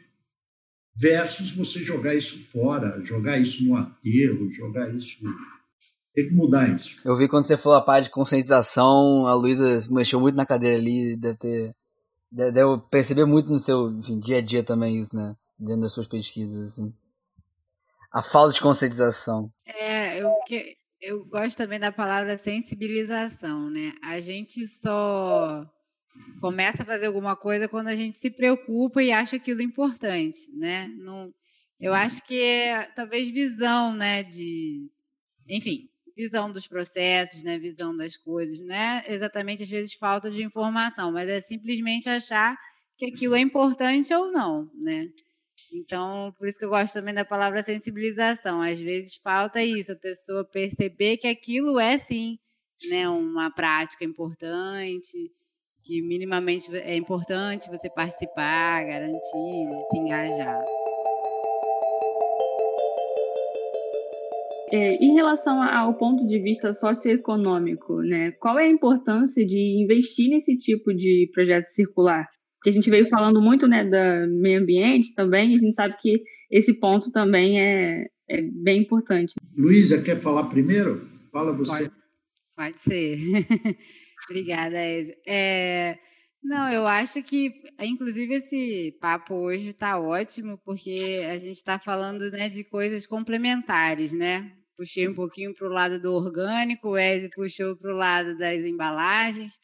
versus 0.95 1.51
você 1.51 1.79
jogar 1.79 2.13
isso 2.15 2.39
fora, 2.51 3.03
jogar 3.03 3.39
isso 3.39 3.65
no 3.65 3.75
aterro, 3.75 4.49
jogar 4.49 4.93
isso 4.93 5.19
tem 6.13 6.27
que 6.27 6.33
mudar 6.33 6.67
isso. 6.69 6.99
Eu 7.05 7.15
vi 7.15 7.27
quando 7.27 7.45
você 7.45 7.57
falou 7.57 7.77
a 7.77 7.83
parte 7.83 8.05
de 8.05 8.11
conscientização, 8.11 9.27
a 9.27 9.33
Luísa 9.33 9.77
mexeu 9.91 10.19
muito 10.19 10.35
na 10.35 10.45
cadeira 10.45 10.77
ali, 10.77 11.15
deve 11.15 11.37
ter. 11.37 11.75
Deve 12.29 12.59
perceber 12.91 13.23
muito 13.23 13.49
no 13.49 13.59
seu 13.59 13.89
enfim, 13.91 14.19
dia 14.19 14.39
a 14.39 14.41
dia 14.41 14.61
também 14.61 14.99
isso, 14.99 15.15
né? 15.15 15.33
Dentro 15.57 15.81
das 15.81 15.93
suas 15.93 16.07
pesquisas, 16.07 16.73
assim. 16.73 16.93
A 18.11 18.21
falta 18.21 18.53
de 18.53 18.61
conscientização. 18.61 19.49
É, 19.65 20.21
eu, 20.21 20.33
eu 20.99 21.25
gosto 21.25 21.55
também 21.55 21.79
da 21.79 21.91
palavra 21.91 22.37
sensibilização, 22.37 23.69
né? 23.69 23.93
A 24.03 24.19
gente 24.19 24.67
só 24.67 25.65
começa 26.39 26.83
a 26.83 26.85
fazer 26.85 27.07
alguma 27.07 27.35
coisa 27.35 27.67
quando 27.67 27.87
a 27.87 27.95
gente 27.95 28.19
se 28.19 28.29
preocupa 28.29 29.01
e 29.01 29.11
acha 29.11 29.35
aquilo 29.35 29.61
importante, 29.61 30.51
né? 30.53 30.87
Não, 30.97 31.33
eu 31.79 31.93
acho 31.93 32.25
que 32.25 32.39
é 32.41 32.83
talvez 32.95 33.29
visão, 33.29 33.93
né? 33.93 34.23
De, 34.23 34.89
enfim, 35.47 35.89
visão 36.17 36.51
dos 36.51 36.67
processos, 36.67 37.43
né, 37.43 37.59
visão 37.59 37.95
das 37.95 38.17
coisas, 38.17 38.59
não 38.59 38.73
é 38.73 39.03
exatamente 39.07 39.61
às 39.61 39.69
vezes 39.69 39.93
falta 39.93 40.31
de 40.31 40.41
informação, 40.43 41.11
mas 41.11 41.29
é 41.29 41.39
simplesmente 41.39 42.09
achar 42.09 42.57
que 42.97 43.05
aquilo 43.05 43.35
é 43.35 43.39
importante 43.39 44.11
ou 44.11 44.31
não, 44.31 44.67
né? 44.73 45.07
Então, 45.71 46.33
por 46.37 46.47
isso 46.47 46.57
que 46.57 46.65
eu 46.65 46.69
gosto 46.69 46.93
também 46.93 47.13
da 47.13 47.25
palavra 47.25 47.61
sensibilização. 47.61 48.61
Às 48.61 48.79
vezes 48.79 49.15
falta 49.15 49.61
isso, 49.61 49.91
a 49.91 49.95
pessoa 49.95 50.43
perceber 50.43 51.17
que 51.17 51.27
aquilo 51.27 51.79
é 51.79 51.97
sim, 51.97 52.39
né, 52.89 53.07
uma 53.07 53.51
prática 53.51 54.03
importante, 54.03 55.31
que 55.87 56.01
minimamente 56.01 56.69
é 56.75 56.97
importante 56.97 57.69
você 57.69 57.89
participar, 57.89 58.83
garantir, 58.83 59.21
se 59.89 59.97
engajar. 59.97 60.65
É, 64.69 64.95
em 64.95 65.13
relação 65.13 65.63
ao 65.63 65.93
ponto 65.93 66.27
de 66.27 66.39
vista 66.39 66.73
socioeconômico, 66.73 68.01
né, 68.01 68.31
qual 68.31 68.59
é 68.59 68.65
a 68.65 68.69
importância 68.69 69.45
de 69.45 69.81
investir 69.81 70.29
nesse 70.29 70.57
tipo 70.57 70.93
de 70.93 71.29
projeto 71.33 71.67
circular? 71.67 72.27
Porque 72.55 72.71
a 72.71 72.73
gente 72.73 72.89
veio 72.89 73.07
falando 73.07 73.41
muito 73.41 73.65
né, 73.65 73.85
do 73.85 74.29
meio 74.41 74.61
ambiente 74.61 75.15
também, 75.15 75.51
e 75.51 75.55
a 75.55 75.57
gente 75.57 75.73
sabe 75.73 75.95
que 76.01 76.21
esse 76.51 76.73
ponto 76.73 77.09
também 77.11 77.61
é, 77.61 78.07
é 78.29 78.41
bem 78.41 78.81
importante. 78.81 79.35
Luísa, 79.55 80.01
quer 80.01 80.17
falar 80.17 80.49
primeiro? 80.49 81.07
Fala 81.31 81.53
você. 81.53 81.83
Pode, 81.85 81.91
pode 82.57 82.79
ser. 82.81 83.15
Obrigada, 84.29 84.83
Ezio. 84.83 85.15
É, 85.25 85.97
não, 86.43 86.71
eu 86.71 86.85
acho 86.85 87.23
que, 87.23 87.53
inclusive, 87.79 88.35
esse 88.35 88.97
papo 88.99 89.33
hoje 89.35 89.69
está 89.69 89.99
ótimo, 89.99 90.59
porque 90.65 91.25
a 91.29 91.37
gente 91.37 91.57
está 91.57 91.79
falando 91.79 92.29
né, 92.31 92.49
de 92.49 92.63
coisas 92.63 93.07
complementares, 93.07 94.11
né? 94.11 94.57
puxei 94.77 95.07
um 95.07 95.15
pouquinho 95.15 95.53
para 95.55 95.67
o 95.67 95.71
lado 95.71 95.99
do 95.99 96.13
orgânico, 96.13 96.89
o 96.89 96.97
Eze 96.97 97.29
puxou 97.29 97.75
para 97.75 97.91
o 97.91 97.97
lado 97.97 98.37
das 98.37 98.63
embalagens, 98.63 99.59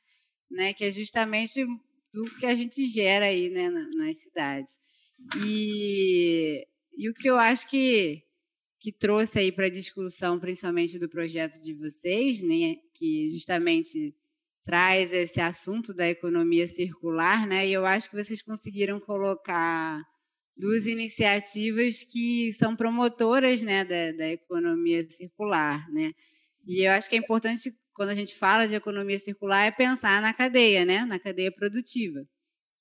né, 0.49 0.73
que 0.73 0.83
é 0.83 0.91
justamente 0.91 1.63
do 2.11 2.23
que 2.39 2.45
a 2.47 2.55
gente 2.55 2.87
gera 2.87 3.27
aí 3.27 3.49
né, 3.49 3.69
nas 3.69 4.17
cidades. 4.17 4.79
E, 5.45 6.65
e 6.97 7.09
o 7.09 7.13
que 7.13 7.29
eu 7.29 7.37
acho 7.37 7.69
que, 7.69 8.23
que 8.79 8.91
trouxe 8.91 9.39
aí 9.39 9.51
para 9.51 9.67
a 9.67 9.69
discussão, 9.69 10.39
principalmente 10.39 10.97
do 10.97 11.07
projeto 11.07 11.61
de 11.61 11.73
vocês, 11.75 12.41
né, 12.41 12.77
que 12.95 13.29
justamente 13.29 14.15
traz 14.65 15.13
esse 15.13 15.39
assunto 15.41 15.93
da 15.93 16.07
economia 16.09 16.67
circular, 16.67 17.47
né? 17.47 17.67
E 17.67 17.73
eu 17.73 17.85
acho 17.85 18.09
que 18.09 18.15
vocês 18.15 18.41
conseguiram 18.41 18.99
colocar 18.99 20.01
duas 20.55 20.85
iniciativas 20.87 22.03
que 22.03 22.53
são 22.53 22.75
promotoras, 22.75 23.61
né, 23.61 23.83
da, 23.83 24.11
da 24.13 24.27
economia 24.29 25.01
circular, 25.09 25.89
né? 25.91 26.13
E 26.65 26.87
eu 26.87 26.91
acho 26.93 27.09
que 27.09 27.15
é 27.15 27.19
importante 27.19 27.75
quando 27.93 28.09
a 28.09 28.15
gente 28.15 28.35
fala 28.35 28.67
de 28.67 28.75
economia 28.75 29.19
circular 29.19 29.65
é 29.65 29.71
pensar 29.71 30.21
na 30.21 30.33
cadeia, 30.33 30.85
né? 30.85 31.05
Na 31.05 31.19
cadeia 31.19 31.51
produtiva. 31.51 32.25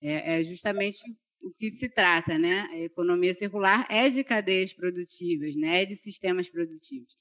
É, 0.03 0.39
é 0.39 0.43
justamente 0.45 0.99
o 1.43 1.53
que 1.53 1.70
se 1.72 1.89
trata, 1.89 2.39
né? 2.39 2.61
A 2.70 2.78
economia 2.80 3.35
circular 3.35 3.87
é 3.91 4.09
de 4.09 4.24
cadeias 4.24 4.72
produtivas, 4.72 5.57
né? 5.57 5.83
É 5.83 5.87
de 5.87 5.97
sistemas 5.97 6.49
produtivos. 6.49 7.16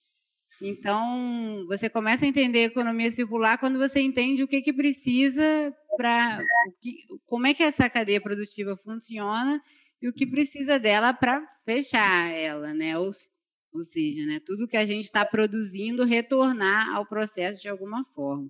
Então, 0.62 1.66
você 1.68 1.89
começa 1.89 2.24
a 2.24 2.28
entender 2.28 2.59
a 2.59 2.68
economia 2.68 3.09
circular 3.09 3.57
quando 3.57 3.80
você 3.80 3.99
entende 3.99 4.43
o 4.43 4.47
que, 4.47 4.62
que 4.62 4.72
precisa 4.72 5.76
para. 5.97 6.43
Como 7.26 7.47
é 7.47 7.53
que 7.53 7.64
essa 7.64 7.89
cadeia 7.89 8.22
produtiva 8.22 8.78
funciona 8.78 9.62
e 10.01 10.07
o 10.07 10.14
que 10.14 10.26
precisa 10.26 10.80
dela 10.80 11.14
para 11.14 11.43
fechar 11.66 12.32
ela, 12.32 12.74
né? 12.74 12.97
Ou, 12.97 13.12
ou 13.74 13.84
seja, 13.84 14.26
né, 14.26 14.39
tudo 14.45 14.68
que 14.68 14.78
a 14.78 14.86
gente 14.86 15.05
está 15.05 15.26
produzindo 15.26 16.05
retornar 16.05 16.95
ao 16.95 17.05
processo 17.05 17.62
de 17.62 17.70
alguma 17.70 18.05
forma. 18.14 18.49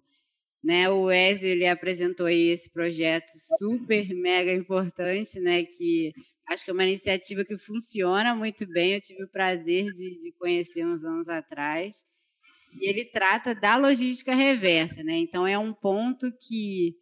Né, 0.63 0.87
o 0.89 1.05
Wesley 1.05 1.53
ele 1.53 1.65
apresentou 1.65 2.27
aí 2.27 2.49
esse 2.49 2.69
projeto 2.69 3.31
super 3.57 4.07
mega 4.13 4.53
importante, 4.53 5.39
né, 5.39 5.63
que 5.63 6.13
acho 6.51 6.65
que 6.65 6.71
é 6.71 6.73
uma 6.73 6.83
iniciativa 6.83 7.45
que 7.45 7.57
funciona 7.57 8.35
muito 8.35 8.65
bem. 8.67 8.93
Eu 8.93 9.01
tive 9.01 9.23
o 9.23 9.29
prazer 9.29 9.91
de, 9.93 10.19
de 10.19 10.31
conhecer 10.33 10.85
uns 10.85 11.03
anos 11.03 11.29
atrás. 11.29 12.05
E 12.73 12.87
ele 12.87 13.05
trata 13.05 13.53
da 13.53 13.75
logística 13.75 14.33
reversa, 14.33 15.03
né? 15.03 15.17
Então 15.17 15.45
é 15.45 15.57
um 15.57 15.73
ponto 15.73 16.31
que 16.47 16.95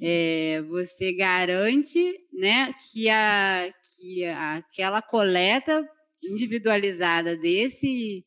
é, 0.00 0.62
você 0.68 1.12
garante, 1.12 2.18
né, 2.32 2.72
que 2.72 3.08
a 3.08 3.72
que 3.94 4.24
a, 4.24 4.54
aquela 4.54 5.02
coleta 5.02 5.86
individualizada 6.24 7.36
desse 7.36 8.24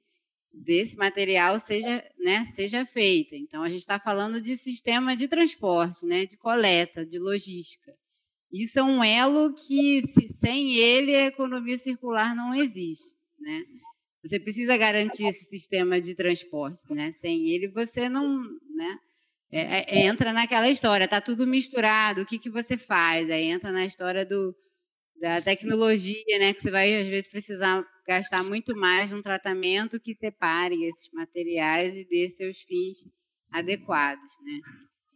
desse 0.53 0.95
material 0.95 1.59
seja, 1.59 2.03
né, 2.17 2.45
seja 2.55 2.85
feita. 2.85 3.35
Então 3.35 3.61
a 3.61 3.69
gente 3.69 3.81
está 3.81 3.99
falando 3.99 4.41
de 4.41 4.55
sistema 4.55 5.15
de 5.15 5.27
transporte, 5.27 6.05
né, 6.05 6.25
de 6.25 6.37
coleta, 6.37 7.05
de 7.05 7.19
logística. 7.19 7.93
Isso 8.55 8.79
é 8.79 8.83
um 8.83 9.03
elo 9.03 9.53
que, 9.53 10.01
se, 10.01 10.29
sem 10.29 10.77
ele, 10.77 11.13
a 11.13 11.25
economia 11.25 11.77
circular 11.77 12.33
não 12.33 12.55
existe. 12.55 13.17
Né? 13.37 13.65
Você 14.23 14.39
precisa 14.39 14.77
garantir 14.77 15.25
esse 15.25 15.43
sistema 15.43 15.99
de 15.99 16.15
transporte. 16.15 16.81
Né? 16.93 17.11
Sem 17.19 17.49
ele, 17.49 17.67
você 17.67 18.07
não. 18.07 18.41
Né? 18.73 18.97
É, 19.51 19.99
é, 19.99 20.05
entra 20.05 20.31
naquela 20.31 20.69
história, 20.69 21.03
está 21.03 21.19
tudo 21.19 21.45
misturado, 21.45 22.21
o 22.21 22.25
que, 22.25 22.39
que 22.39 22.49
você 22.49 22.77
faz? 22.77 23.29
Aí 23.29 23.43
entra 23.43 23.73
na 23.73 23.85
história 23.85 24.25
do, 24.25 24.55
da 25.19 25.41
tecnologia, 25.41 26.39
né? 26.39 26.53
que 26.53 26.61
você 26.61 26.71
vai, 26.71 26.95
às 26.95 27.09
vezes, 27.09 27.29
precisar 27.29 27.85
gastar 28.07 28.41
muito 28.45 28.73
mais 28.73 29.11
num 29.11 29.21
tratamento 29.21 29.99
que 29.99 30.15
separe 30.15 30.81
esses 30.85 31.09
materiais 31.11 31.97
e 31.97 32.07
dê 32.07 32.29
seus 32.29 32.61
fins 32.61 32.99
adequados. 33.51 34.29
Né? 34.43 34.61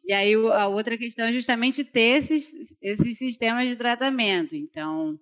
E 0.05 0.13
aí 0.13 0.33
a 0.33 0.67
outra 0.67 0.97
questão 0.97 1.25
é 1.25 1.33
justamente 1.33 1.83
ter 1.83 2.17
esses, 2.17 2.75
esses 2.81 3.17
sistemas 3.17 3.67
de 3.67 3.75
tratamento. 3.75 4.55
Então, 4.55 5.19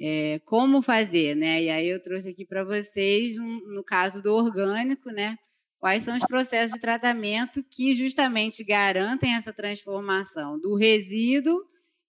é, 0.00 0.40
como 0.44 0.80
fazer, 0.80 1.34
né? 1.34 1.62
E 1.62 1.70
aí 1.70 1.88
eu 1.88 2.00
trouxe 2.00 2.28
aqui 2.28 2.44
para 2.44 2.64
vocês, 2.64 3.36
um, 3.38 3.60
no 3.74 3.82
caso 3.82 4.22
do 4.22 4.32
orgânico, 4.32 5.10
né? 5.10 5.36
Quais 5.78 6.02
são 6.02 6.16
os 6.16 6.24
processos 6.24 6.74
de 6.74 6.80
tratamento 6.80 7.64
que 7.70 7.94
justamente 7.94 8.64
garantem 8.64 9.34
essa 9.34 9.52
transformação 9.52 10.58
do 10.58 10.74
resíduo 10.74 11.64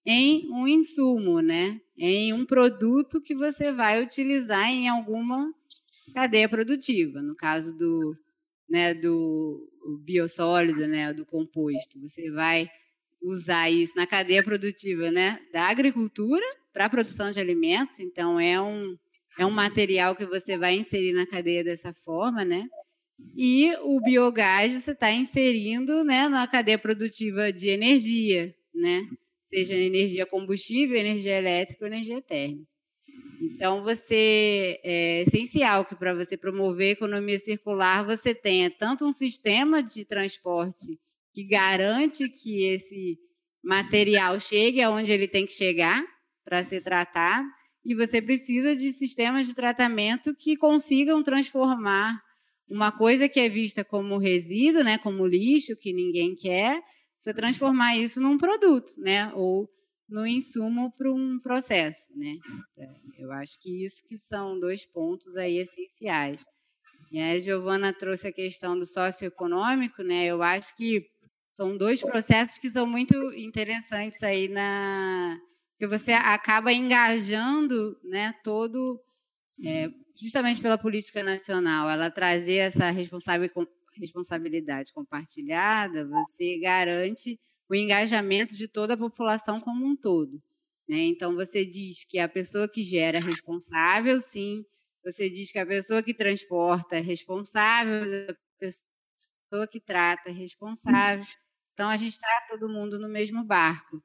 em 0.06 0.50
um 0.52 0.68
insumo, 0.68 1.40
né? 1.40 1.80
Em 1.98 2.34
um 2.34 2.46
produto 2.46 3.22
que 3.22 3.36
você 3.36 3.72
vai 3.72 4.02
utilizar 4.02 4.68
em 4.70 4.88
alguma 4.88 5.54
cadeia 6.14 6.50
produtiva. 6.50 7.22
No 7.22 7.36
caso 7.36 7.76
do, 7.78 8.18
né, 8.70 8.94
do 8.94 9.68
biossólido, 10.04 10.88
né, 10.88 11.14
do 11.14 11.26
composto. 11.26 12.00
Você 12.02 12.30
vai 12.32 12.70
usar 13.22 13.70
isso 13.70 13.96
na 13.96 14.08
cadeia 14.08 14.44
produtiva, 14.44 15.12
né, 15.12 15.40
da 15.52 15.64
agricultura 15.64 16.46
para 16.72 16.86
a 16.86 16.90
produção 16.90 17.32
de 17.32 17.40
alimentos. 17.40 18.00
Então 18.00 18.40
é 18.40 18.62
um 18.62 18.98
é 19.38 19.46
um 19.46 19.52
material 19.52 20.16
que 20.16 20.26
você 20.26 20.58
vai 20.58 20.76
inserir 20.76 21.14
na 21.14 21.26
cadeia 21.26 21.64
dessa 21.64 21.94
forma, 21.94 22.44
né? 22.44 22.68
E 23.36 23.74
o 23.84 24.02
biogás 24.02 24.72
você 24.74 24.92
está 24.92 25.12
inserindo, 25.12 26.04
né, 26.04 26.28
na 26.28 26.48
cadeia 26.48 26.78
produtiva 26.78 27.52
de 27.52 27.70
energia, 27.70 28.54
né? 28.74 29.08
Seja 29.50 29.76
energia 29.76 30.26
combustível, 30.26 30.98
energia 30.98 31.38
elétrica 31.38 31.86
energia 31.86 32.22
térmica. 32.22 32.79
Então, 33.42 33.84
você 33.84 34.80
é 34.84 35.22
essencial 35.22 35.86
que 35.86 35.96
para 35.96 36.14
você 36.14 36.36
promover 36.36 36.90
a 36.90 36.92
economia 36.92 37.40
circular, 37.40 38.04
você 38.04 38.36
tenha 38.36 38.70
tanto 38.70 39.06
um 39.06 39.14
sistema 39.14 39.82
de 39.82 40.04
transporte 40.06 41.00
que 41.34 41.46
garante 41.46 42.28
que 42.28 42.66
esse 42.66 43.18
material 43.64 44.40
chegue 44.40 44.82
aonde 44.82 45.12
ele 45.12 45.28
tem 45.28 45.46
que 45.46 45.54
chegar 45.54 46.04
para 46.44 46.64
ser 46.64 46.82
tratado, 46.82 47.48
e 47.86 47.96
você 47.96 48.22
precisa 48.22 48.76
de 48.76 48.92
sistemas 48.92 49.48
de 49.48 49.54
tratamento 49.54 50.36
que 50.36 50.58
consigam 50.58 51.24
transformar 51.24 52.20
uma 52.70 52.92
coisa 52.92 53.30
que 53.30 53.40
é 53.40 53.48
vista 53.48 53.84
como 53.84 54.18
resíduo, 54.18 54.84
né, 54.84 54.98
como 54.98 55.26
lixo 55.26 55.76
que 55.76 55.94
ninguém 55.94 56.36
quer, 56.36 56.82
você 57.20 57.34
transformar 57.34 57.98
isso 57.98 58.20
num 58.20 58.38
produto, 58.38 58.94
né, 59.00 59.32
ou 59.34 59.70
no 60.10 60.26
insumo 60.26 60.92
para 60.92 61.12
um 61.12 61.40
processo, 61.40 62.12
né? 62.18 62.36
Eu 63.18 63.32
acho 63.32 63.60
que 63.60 63.84
isso 63.84 64.04
que 64.04 64.18
são 64.18 64.60
dois 64.60 64.86
pontos 64.86 65.38
aí 65.38 65.58
essenciais. 65.58 66.46
E 67.12 67.20
a 67.20 67.40
Giovana 67.40 67.94
trouxe 67.94 68.28
a 68.28 68.34
questão 68.34 68.78
do 68.78 68.86
socioeconômico, 68.86 70.04
né? 70.04 70.26
Eu 70.26 70.42
acho 70.42 70.76
que 70.76 71.08
são 71.52 71.78
dois 71.78 72.02
processos 72.02 72.58
que 72.58 72.70
são 72.70 72.86
muito 72.86 73.14
interessantes 73.34 74.22
aí 74.24 74.48
na 74.48 75.40
que 75.78 75.88
você 75.88 76.12
acaba 76.12 76.74
engajando, 76.74 77.98
né? 78.04 78.34
Todo 78.44 79.02
é, 79.64 79.90
justamente 80.16 80.62
pela 80.62 80.78
política 80.78 81.24
nacional, 81.24 81.90
ela 81.90 82.12
trazer 82.12 82.58
essa 82.58 82.92
responsabilidade 82.92 84.94
compartilhada, 84.94 86.08
você 86.08 86.60
garante 86.60 87.40
o 87.70 87.76
engajamento 87.76 88.56
de 88.56 88.68
toda 88.68 88.96
a 88.96 88.98
população 88.98 89.62
como 89.62 89.86
um 89.86 89.96
todo. 89.96 90.42
Né? 90.88 90.98
Então, 91.04 91.36
você 91.36 91.64
diz 91.64 92.04
que 92.04 92.18
a 92.18 92.28
pessoa 92.28 92.68
que 92.68 92.84
gera 92.84 93.20
é 93.20 93.22
responsável, 93.22 94.20
sim. 94.20 94.66
Você 95.06 95.30
diz 95.30 95.52
que 95.52 95.60
a 95.60 95.66
pessoa 95.66 96.02
que 96.02 96.14
transporta 96.14 96.98
é 96.98 97.00
responsável, 97.00 98.32
a 98.32 98.36
pessoa 98.60 99.68
que 99.68 99.80
trata 99.80 100.30
é 100.30 100.34
responsável. 100.34 101.24
Então, 101.74 101.90
a 101.90 101.96
gente 101.96 102.14
está 102.14 102.28
todo 102.50 102.68
mundo 102.68 103.00
no 103.00 103.08
mesmo 103.08 103.44
barco. 103.44 104.04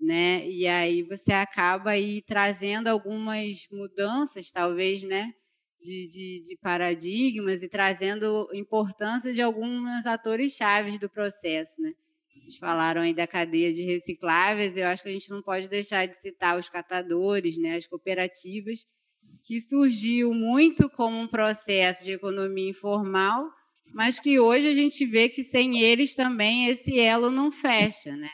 Né? 0.00 0.48
E 0.48 0.66
aí 0.66 1.02
você 1.04 1.32
acaba 1.32 1.90
aí 1.90 2.22
trazendo 2.22 2.88
algumas 2.88 3.68
mudanças, 3.70 4.50
talvez, 4.50 5.04
né? 5.04 5.32
De, 5.80 6.08
de, 6.08 6.42
de, 6.42 6.56
paradigmas 6.58 7.62
e 7.62 7.68
trazendo 7.68 8.48
importância 8.52 9.32
de 9.32 9.42
alguns 9.42 10.06
atores 10.06 10.52
chaves 10.52 10.98
do 10.98 11.10
processo, 11.10 11.80
né? 11.80 11.92
Vocês 12.42 12.56
falaram 12.58 13.02
aí 13.02 13.14
da 13.14 13.26
cadeia 13.26 13.72
de 13.72 13.82
recicláveis, 13.82 14.76
eu 14.76 14.86
acho 14.86 15.02
que 15.02 15.08
a 15.08 15.12
gente 15.12 15.30
não 15.30 15.40
pode 15.40 15.68
deixar 15.68 16.06
de 16.06 16.20
citar 16.20 16.58
os 16.58 16.68
catadores, 16.68 17.56
né, 17.56 17.76
as 17.76 17.86
cooperativas, 17.86 18.80
que 19.44 19.60
surgiu 19.60 20.34
muito 20.34 20.90
como 20.90 21.16
um 21.16 21.28
processo 21.28 22.04
de 22.04 22.12
economia 22.12 22.70
informal, 22.70 23.48
mas 23.94 24.18
que 24.18 24.40
hoje 24.40 24.68
a 24.68 24.74
gente 24.74 25.06
vê 25.06 25.28
que 25.28 25.44
sem 25.44 25.80
eles 25.80 26.14
também 26.14 26.66
esse 26.66 26.98
elo 26.98 27.30
não 27.30 27.52
fecha, 27.52 28.16
né? 28.16 28.30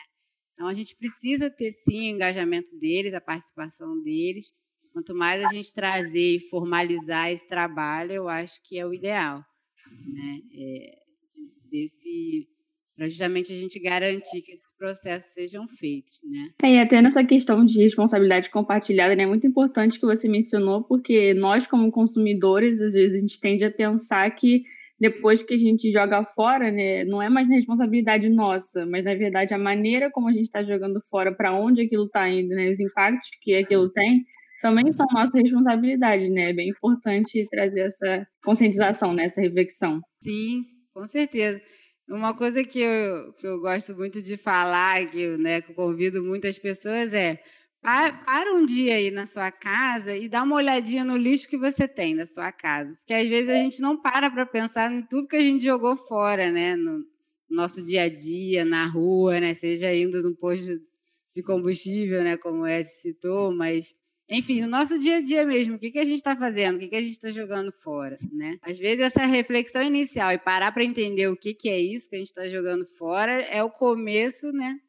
Então 0.53 0.67
a 0.67 0.73
gente 0.73 0.95
precisa 0.95 1.49
ter 1.49 1.71
sim 1.71 2.11
o 2.11 2.15
engajamento 2.15 2.75
deles, 2.77 3.13
a 3.13 3.21
participação 3.21 4.01
deles. 4.01 4.51
Quanto 4.91 5.15
mais 5.15 5.43
a 5.43 5.53
gente 5.53 5.71
trazer 5.71 6.35
e 6.35 6.49
formalizar 6.49 7.31
esse 7.31 7.47
trabalho, 7.47 8.11
eu 8.11 8.27
acho 8.27 8.59
que 8.63 8.77
é 8.77 8.85
o 8.85 8.93
ideal, 8.93 9.43
né? 10.05 10.39
É, 10.53 10.99
desse 11.69 12.47
para 12.99 13.07
justamente 13.07 13.53
a 13.53 13.55
gente 13.55 13.79
garantir 13.79 14.41
que 14.41 14.51
esses 14.51 14.75
processos 14.77 15.31
sejam 15.31 15.65
feitos, 15.69 16.19
né? 16.29 16.49
É, 16.61 16.75
e 16.75 16.79
até 16.79 17.01
nessa 17.01 17.23
questão 17.23 17.65
de 17.65 17.81
responsabilidade 17.81 18.49
compartilhada, 18.49 19.15
né, 19.15 19.23
é 19.23 19.25
muito 19.25 19.47
importante 19.47 19.97
que 19.97 20.05
você 20.05 20.27
mencionou, 20.27 20.83
porque 20.83 21.33
nós, 21.33 21.65
como 21.65 21.89
consumidores, 21.91 22.81
às 22.81 22.93
vezes 22.93 23.15
a 23.15 23.19
gente 23.19 23.39
tende 23.39 23.63
a 23.63 23.71
pensar 23.71 24.29
que 24.31 24.63
depois 24.99 25.41
que 25.41 25.53
a 25.53 25.57
gente 25.57 25.89
joga 25.93 26.25
fora, 26.35 26.69
né, 26.73 27.05
não 27.05 27.21
é 27.21 27.29
mais 27.29 27.47
responsabilidade 27.47 28.27
nossa, 28.27 28.85
mas 28.85 29.05
na 29.05 29.15
verdade 29.15 29.53
a 29.53 29.57
maneira 29.57 30.11
como 30.11 30.27
a 30.27 30.33
gente 30.33 30.47
está 30.47 30.61
jogando 30.61 30.99
fora, 31.09 31.33
para 31.33 31.53
onde 31.53 31.81
aquilo 31.81 32.03
está 32.03 32.29
indo, 32.29 32.49
né, 32.49 32.69
os 32.69 32.81
impactos 32.81 33.29
que 33.41 33.55
aquilo 33.55 33.89
tem, 33.89 34.25
também 34.61 34.91
são 34.91 35.05
nossa 35.13 35.37
responsabilidade, 35.37 36.29
né? 36.29 36.49
É 36.49 36.53
bem 36.53 36.67
importante 36.67 37.47
trazer 37.49 37.79
essa 37.79 38.27
conscientização, 38.43 39.13
né, 39.13 39.23
essa 39.23 39.39
reflexão. 39.39 40.01
Sim, 40.21 40.65
com 40.93 41.07
certeza. 41.07 41.61
Uma 42.09 42.33
coisa 42.33 42.63
que 42.63 42.79
eu, 42.79 43.33
que 43.33 43.45
eu 43.45 43.59
gosto 43.59 43.95
muito 43.95 44.19
de 44.21 44.35
falar, 44.35 45.05
que, 45.05 45.37
né, 45.37 45.61
que 45.61 45.71
eu 45.71 45.75
convido 45.75 46.23
muitas 46.23 46.57
pessoas, 46.57 47.13
é 47.13 47.39
para 47.81 48.53
um 48.55 48.65
dia 48.65 48.95
aí 48.95 49.11
na 49.11 49.27
sua 49.27 49.51
casa 49.51 50.15
e 50.17 50.27
dá 50.27 50.41
uma 50.43 50.55
olhadinha 50.55 51.05
no 51.05 51.15
lixo 51.15 51.47
que 51.47 51.57
você 51.57 51.87
tem 51.87 52.15
na 52.15 52.25
sua 52.25 52.51
casa. 52.51 52.95
Porque 52.95 53.13
às 53.13 53.27
vezes 53.27 53.49
a 53.49 53.55
gente 53.55 53.79
não 53.79 53.95
para 53.95 54.29
para 54.29 54.45
pensar 54.45 54.91
em 54.91 55.03
tudo 55.03 55.27
que 55.27 55.35
a 55.35 55.39
gente 55.39 55.63
jogou 55.63 55.95
fora, 55.95 56.51
né? 56.51 56.75
No 56.75 57.05
nosso 57.49 57.83
dia 57.85 58.03
a 58.03 58.09
dia, 58.09 58.65
na 58.65 58.85
rua, 58.85 59.39
né? 59.39 59.53
Seja 59.53 59.93
indo 59.93 60.21
no 60.23 60.35
posto 60.35 60.79
de 61.33 61.43
combustível, 61.43 62.23
né? 62.23 62.37
Como 62.37 62.63
o 62.63 62.67
S 62.67 63.01
citou, 63.01 63.53
mas 63.55 63.93
enfim, 64.29 64.61
no 64.61 64.67
nosso 64.67 64.99
dia 64.99 65.17
a 65.17 65.21
dia 65.21 65.43
mesmo, 65.43 65.75
o 65.75 65.79
que, 65.79 65.89
que 65.89 65.97
a 65.97 66.05
gente 66.05 66.17
está 66.17 66.35
fazendo, 66.35 66.75
o 66.75 66.79
que, 66.79 66.87
que 66.87 66.95
a 66.95 67.01
gente 67.01 67.13
está 67.13 67.31
jogando 67.31 67.71
fora, 67.71 68.19
né? 68.31 68.57
Às 68.61 68.77
vezes 68.77 68.99
essa 68.99 69.25
reflexão 69.25 69.83
inicial 69.83 70.31
e 70.31 70.37
parar 70.37 70.71
para 70.71 70.83
entender 70.83 71.27
o 71.27 71.35
que, 71.35 71.53
que 71.53 71.67
é 71.67 71.79
isso 71.79 72.07
que 72.07 72.15
a 72.15 72.19
gente 72.19 72.27
está 72.27 72.47
jogando 72.47 72.85
fora 72.85 73.33
é 73.33 73.63
o 73.63 73.71
começo, 73.71 74.51
né? 74.51 74.79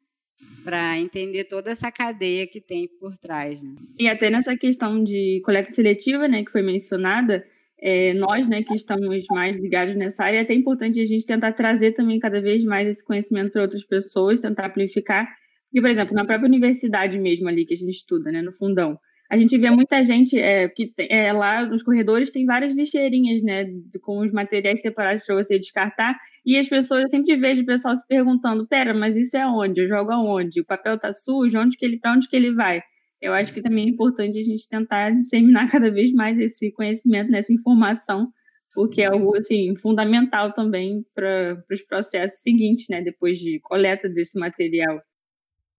Para 0.62 0.98
entender 0.98 1.44
toda 1.44 1.70
essa 1.70 1.90
cadeia 1.90 2.46
que 2.46 2.60
tem 2.60 2.86
por 2.86 3.16
trás. 3.16 3.62
Né? 3.62 3.74
E 3.98 4.08
até 4.08 4.28
nessa 4.28 4.54
questão 4.56 5.02
de 5.02 5.40
coleta 5.42 5.72
seletiva, 5.72 6.28
né, 6.28 6.44
que 6.44 6.50
foi 6.50 6.62
mencionada, 6.62 7.42
é, 7.80 8.12
nós, 8.14 8.46
né, 8.46 8.62
que 8.62 8.74
estamos 8.74 9.24
mais 9.30 9.56
ligados 9.56 9.96
nessa 9.96 10.24
área, 10.24 10.38
é 10.38 10.42
até 10.42 10.52
importante 10.52 11.00
a 11.00 11.04
gente 11.04 11.24
tentar 11.24 11.52
trazer 11.52 11.92
também 11.92 12.18
cada 12.18 12.42
vez 12.42 12.62
mais 12.62 12.86
esse 12.86 13.02
conhecimento 13.02 13.52
para 13.52 13.62
outras 13.62 13.84
pessoas, 13.84 14.42
tentar 14.42 14.66
amplificar. 14.66 15.26
E, 15.72 15.80
por 15.80 15.88
exemplo, 15.88 16.14
na 16.14 16.26
própria 16.26 16.48
universidade 16.48 17.18
mesmo 17.18 17.48
ali 17.48 17.64
que 17.64 17.72
a 17.72 17.76
gente 17.76 17.90
estuda, 17.90 18.30
né, 18.30 18.42
no 18.42 18.52
fundão, 18.52 18.98
a 19.30 19.36
gente 19.36 19.56
vê 19.56 19.70
muita 19.70 20.04
gente 20.04 20.36
é, 20.36 20.68
que 20.68 20.88
tem, 20.88 21.06
é, 21.08 21.32
lá 21.32 21.64
nos 21.64 21.84
corredores 21.84 22.32
tem 22.32 22.44
várias 22.44 22.74
lixeirinhas, 22.74 23.40
né, 23.44 23.64
com 24.02 24.18
os 24.18 24.32
materiais 24.32 24.80
separados 24.80 25.24
para 25.24 25.36
você 25.36 25.56
descartar. 25.56 26.18
E 26.44 26.56
as 26.56 26.68
pessoas, 26.68 27.04
eu 27.04 27.10
sempre 27.10 27.36
vejo 27.36 27.62
o 27.62 27.66
pessoal 27.66 27.96
se 27.96 28.04
perguntando: 28.08 28.66
pera, 28.66 28.92
mas 28.92 29.16
isso 29.16 29.36
é 29.36 29.46
onde? 29.46 29.80
Eu 29.80 29.88
jogo 29.88 30.10
aonde? 30.10 30.60
O 30.60 30.66
papel 30.66 30.98
tá 30.98 31.12
sujo? 31.12 31.60
Onde 31.60 31.76
que 31.76 31.84
ele, 31.84 32.00
para 32.00 32.12
onde 32.12 32.28
que 32.28 32.34
ele 32.34 32.52
vai? 32.52 32.82
Eu 33.20 33.32
acho 33.32 33.54
que 33.54 33.62
também 33.62 33.86
é 33.86 33.90
importante 33.90 34.36
a 34.36 34.42
gente 34.42 34.66
tentar 34.68 35.10
disseminar 35.10 35.70
cada 35.70 35.92
vez 35.92 36.12
mais 36.12 36.36
esse 36.36 36.72
conhecimento, 36.72 37.30
nessa 37.30 37.52
informação, 37.52 38.32
porque 38.74 39.00
é 39.02 39.06
algo 39.06 39.36
assim 39.36 39.76
fundamental 39.76 40.52
também 40.52 41.04
para 41.14 41.62
os 41.70 41.82
processos 41.82 42.42
seguintes, 42.42 42.86
né, 42.90 43.00
depois 43.00 43.38
de 43.38 43.60
coleta 43.60 44.08
desse 44.08 44.36
material. 44.36 45.00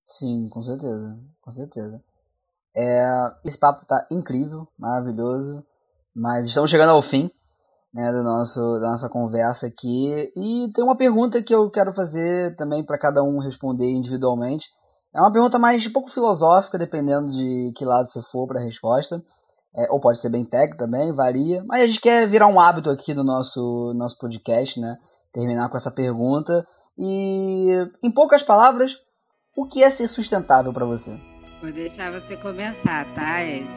Sim, 0.05 0.47
com 0.49 0.61
certeza, 0.61 1.19
com 1.41 1.51
certeza. 1.51 2.10
É, 2.75 3.05
esse 3.43 3.57
papo 3.57 3.85
tá 3.85 4.07
incrível, 4.11 4.67
maravilhoso, 4.77 5.63
mas 6.15 6.47
estamos 6.47 6.69
chegando 6.69 6.91
ao 6.91 7.01
fim 7.01 7.29
né, 7.93 8.11
do 8.11 8.23
nosso, 8.23 8.79
da 8.79 8.91
nossa 8.91 9.09
conversa 9.09 9.67
aqui. 9.67 10.31
E 10.35 10.71
tem 10.73 10.83
uma 10.83 10.95
pergunta 10.95 11.41
que 11.41 11.53
eu 11.53 11.69
quero 11.69 11.93
fazer 11.93 12.55
também 12.55 12.83
para 12.83 12.97
cada 12.97 13.23
um 13.23 13.39
responder 13.39 13.89
individualmente. 13.89 14.69
É 15.13 15.19
uma 15.19 15.31
pergunta 15.31 15.59
mais 15.59 15.85
um 15.85 15.91
pouco 15.91 16.09
filosófica, 16.09 16.77
dependendo 16.77 17.31
de 17.31 17.73
que 17.75 17.83
lado 17.83 18.07
você 18.07 18.21
for 18.21 18.47
para 18.47 18.61
a 18.61 18.63
resposta. 18.63 19.21
É, 19.75 19.87
ou 19.89 20.01
pode 20.01 20.19
ser 20.19 20.29
bem 20.29 20.43
técnico 20.43 20.77
também, 20.77 21.13
varia. 21.13 21.63
Mas 21.65 21.83
a 21.83 21.87
gente 21.87 22.01
quer 22.01 22.27
virar 22.27 22.47
um 22.47 22.59
hábito 22.59 22.89
aqui 22.89 23.13
no 23.13 23.23
nosso, 23.23 23.93
nosso 23.95 24.17
podcast, 24.17 24.79
né? 24.79 24.97
Terminar 25.33 25.69
com 25.69 25.77
essa 25.77 25.91
pergunta. 25.91 26.65
E, 26.97 27.69
em 28.03 28.11
poucas 28.11 28.43
palavras, 28.43 28.97
o 29.55 29.65
que 29.65 29.83
é 29.83 29.89
ser 29.89 30.07
sustentável 30.07 30.73
para 30.73 30.85
você? 30.85 31.30
Vou 31.61 31.71
deixar 31.71 32.11
você 32.11 32.35
começar, 32.35 33.05
tá, 33.13 33.43
Esse? 33.43 33.67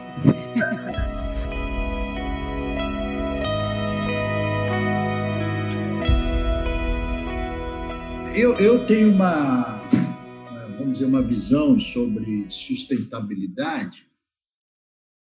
eu, 8.41 8.57
eu 8.57 8.87
tenho 8.87 9.11
uma, 9.11 9.79
vamos 10.79 10.93
dizer, 10.93 11.05
uma 11.05 11.21
visão 11.21 11.77
sobre 11.77 12.49
sustentabilidade 12.49 14.07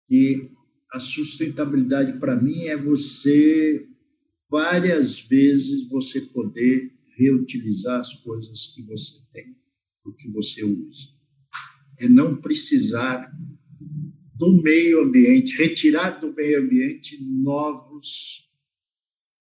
e 0.10 0.52
a 0.92 1.00
sustentabilidade 1.00 2.20
para 2.20 2.36
mim 2.36 2.66
é 2.66 2.76
você 2.76 3.88
várias 4.50 5.22
vezes 5.22 5.88
você 5.88 6.20
poder 6.20 6.94
reutilizar 7.18 8.02
as 8.02 8.12
coisas 8.16 8.74
que 8.76 8.82
você 8.82 9.22
tem, 9.32 9.56
o 10.04 10.12
que 10.12 10.30
você 10.30 10.66
usa 10.66 11.21
é 12.02 12.10
não 12.10 12.36
precisar 12.36 13.32
do 14.36 14.62
meio 14.64 15.04
ambiente, 15.04 15.56
retirar 15.56 16.20
do 16.20 16.34
meio 16.34 16.64
ambiente 16.64 17.24
novos, 17.24 18.50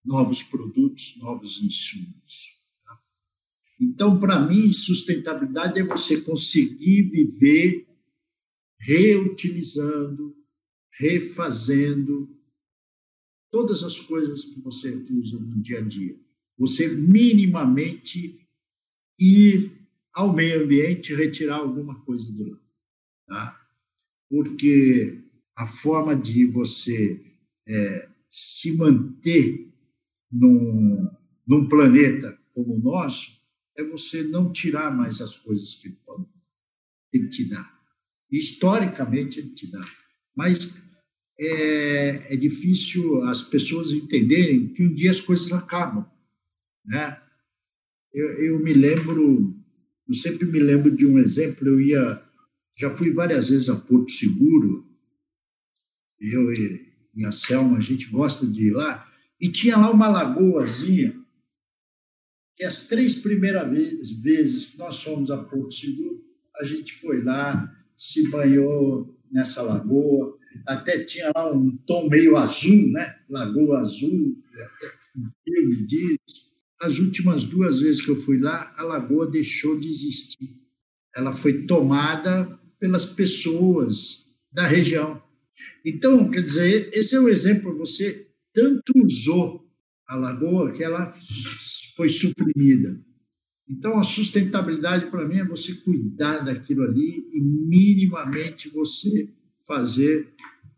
novos 0.05 0.43
produtos, 0.43 1.17
novos 1.19 1.63
insumos. 1.63 2.61
Então, 3.81 4.21
para 4.21 4.39
mim, 4.47 4.71
sustentabilidade 4.71 5.79
é 5.79 5.83
você 5.83 6.21
conseguir 6.21 7.05
viver 7.05 7.89
reutilizando, 8.79 10.37
refazendo 10.93 12.29
todas 13.51 13.83
as 13.83 14.01
coisas 14.01 14.45
que 14.45 14.61
você 14.61 14.95
usa 15.11 15.39
no 15.39 15.63
dia 15.63 15.79
a 15.79 15.83
dia. 15.83 16.19
Você 16.59 16.89
minimamente 16.89 18.47
ir 19.19 19.80
ao 20.13 20.33
meio 20.33 20.65
ambiente 20.65 21.15
retirar 21.15 21.57
alguma 21.57 22.01
coisa 22.05 22.31
de 22.33 22.45
lá. 22.45 22.59
Tá? 23.27 23.67
Porque 24.29 25.23
a 25.57 25.67
forma 25.67 26.17
de 26.17 26.47
você 26.47 27.25
é, 27.67 28.09
se 28.31 28.77
manter 28.77 29.73
num, 30.31 31.11
num 31.47 31.69
planeta 31.69 32.39
como 32.53 32.75
o 32.75 32.81
nosso 32.81 33.41
é 33.77 33.85
você 33.85 34.23
não 34.25 34.53
tirar 34.53 34.95
mais 34.95 35.21
as 35.21 35.37
coisas 35.37 35.77
que 35.77 35.97
ele 37.13 37.29
te 37.29 37.49
dá. 37.49 37.79
Historicamente, 38.31 39.41
ele 39.41 39.51
te 39.51 39.71
dá. 39.71 39.85
Mas 40.37 40.83
é, 41.39 42.35
é 42.35 42.37
difícil 42.37 43.23
as 43.25 43.43
pessoas 43.43 43.93
entenderem 43.93 44.69
que 44.69 44.83
um 44.83 44.95
dia 44.95 45.11
as 45.11 45.21
coisas 45.21 45.53
acabam. 45.53 46.09
Né? 46.85 47.21
Eu, 48.13 48.29
eu 48.45 48.59
me 48.61 48.73
lembro 48.73 49.60
eu 50.11 50.15
sempre 50.15 50.45
me 50.45 50.59
lembro 50.59 50.91
de 50.91 51.07
um 51.07 51.21
exemplo, 51.21 51.69
eu 51.69 51.81
ia, 51.81 52.21
já 52.77 52.91
fui 52.91 53.13
várias 53.13 53.49
vezes 53.49 53.69
a 53.69 53.77
Porto 53.77 54.11
Seguro, 54.11 54.85
eu 56.21 56.53
e, 56.53 57.25
a 57.25 57.31
Selma, 57.31 57.77
a 57.77 57.81
gente 57.81 58.09
gosta 58.09 58.45
de 58.45 58.67
ir 58.67 58.73
lá, 58.73 59.09
e 59.41 59.53
tinha 59.53 59.77
lá 59.77 59.89
uma 59.89 60.09
lagoazinha, 60.09 61.17
que 62.57 62.65
as 62.65 62.89
três 62.89 63.21
primeiras 63.21 64.11
vezes 64.21 64.73
que 64.73 64.79
nós 64.79 65.01
fomos 65.01 65.31
a 65.31 65.39
Porto 65.39 65.73
Seguro, 65.73 66.25
a 66.61 66.65
gente 66.65 66.93
foi 66.95 67.23
lá, 67.23 67.73
se 67.97 68.29
banhou 68.31 69.17
nessa 69.31 69.63
lagoa, 69.63 70.37
até 70.67 71.05
tinha 71.05 71.31
lá 71.37 71.53
um 71.55 71.77
tom 71.87 72.09
meio 72.09 72.37
azul, 72.37 72.91
né? 72.91 73.21
Lagoa 73.29 73.79
Azul, 73.79 74.37
um 75.17 75.31
filme 75.45 75.87
disso. 75.87 76.50
As 76.81 76.99
últimas 76.99 77.45
duas 77.45 77.81
vezes 77.81 78.01
que 78.01 78.11
eu 78.11 78.17
fui 78.17 78.39
lá, 78.39 78.73
a 78.77 78.83
lagoa 78.83 79.31
deixou 79.31 79.79
de 79.79 79.89
existir. 79.89 80.57
Ela 81.15 81.33
foi 81.33 81.65
tomada 81.65 82.59
pelas 82.79 83.05
pessoas 83.05 84.35
da 84.51 84.67
região. 84.67 85.23
Então, 85.85 86.31
quer 86.31 86.43
dizer, 86.43 86.91
esse 86.93 87.15
é 87.15 87.21
o 87.21 87.29
exemplo. 87.29 87.77
Você 87.77 88.29
tanto 88.53 88.93
usou 89.05 89.69
a 90.07 90.17
lagoa 90.17 90.73
que 90.73 90.83
ela 90.83 91.15
foi 91.95 92.09
suprimida. 92.09 92.99
Então, 93.69 93.99
a 93.99 94.03
sustentabilidade 94.03 95.11
para 95.11 95.29
mim 95.29 95.37
é 95.37 95.45
você 95.45 95.75
cuidar 95.75 96.39
daquilo 96.39 96.83
ali 96.83 97.25
e 97.33 97.41
minimamente 97.41 98.69
você 98.69 99.29
fazer 99.67 100.33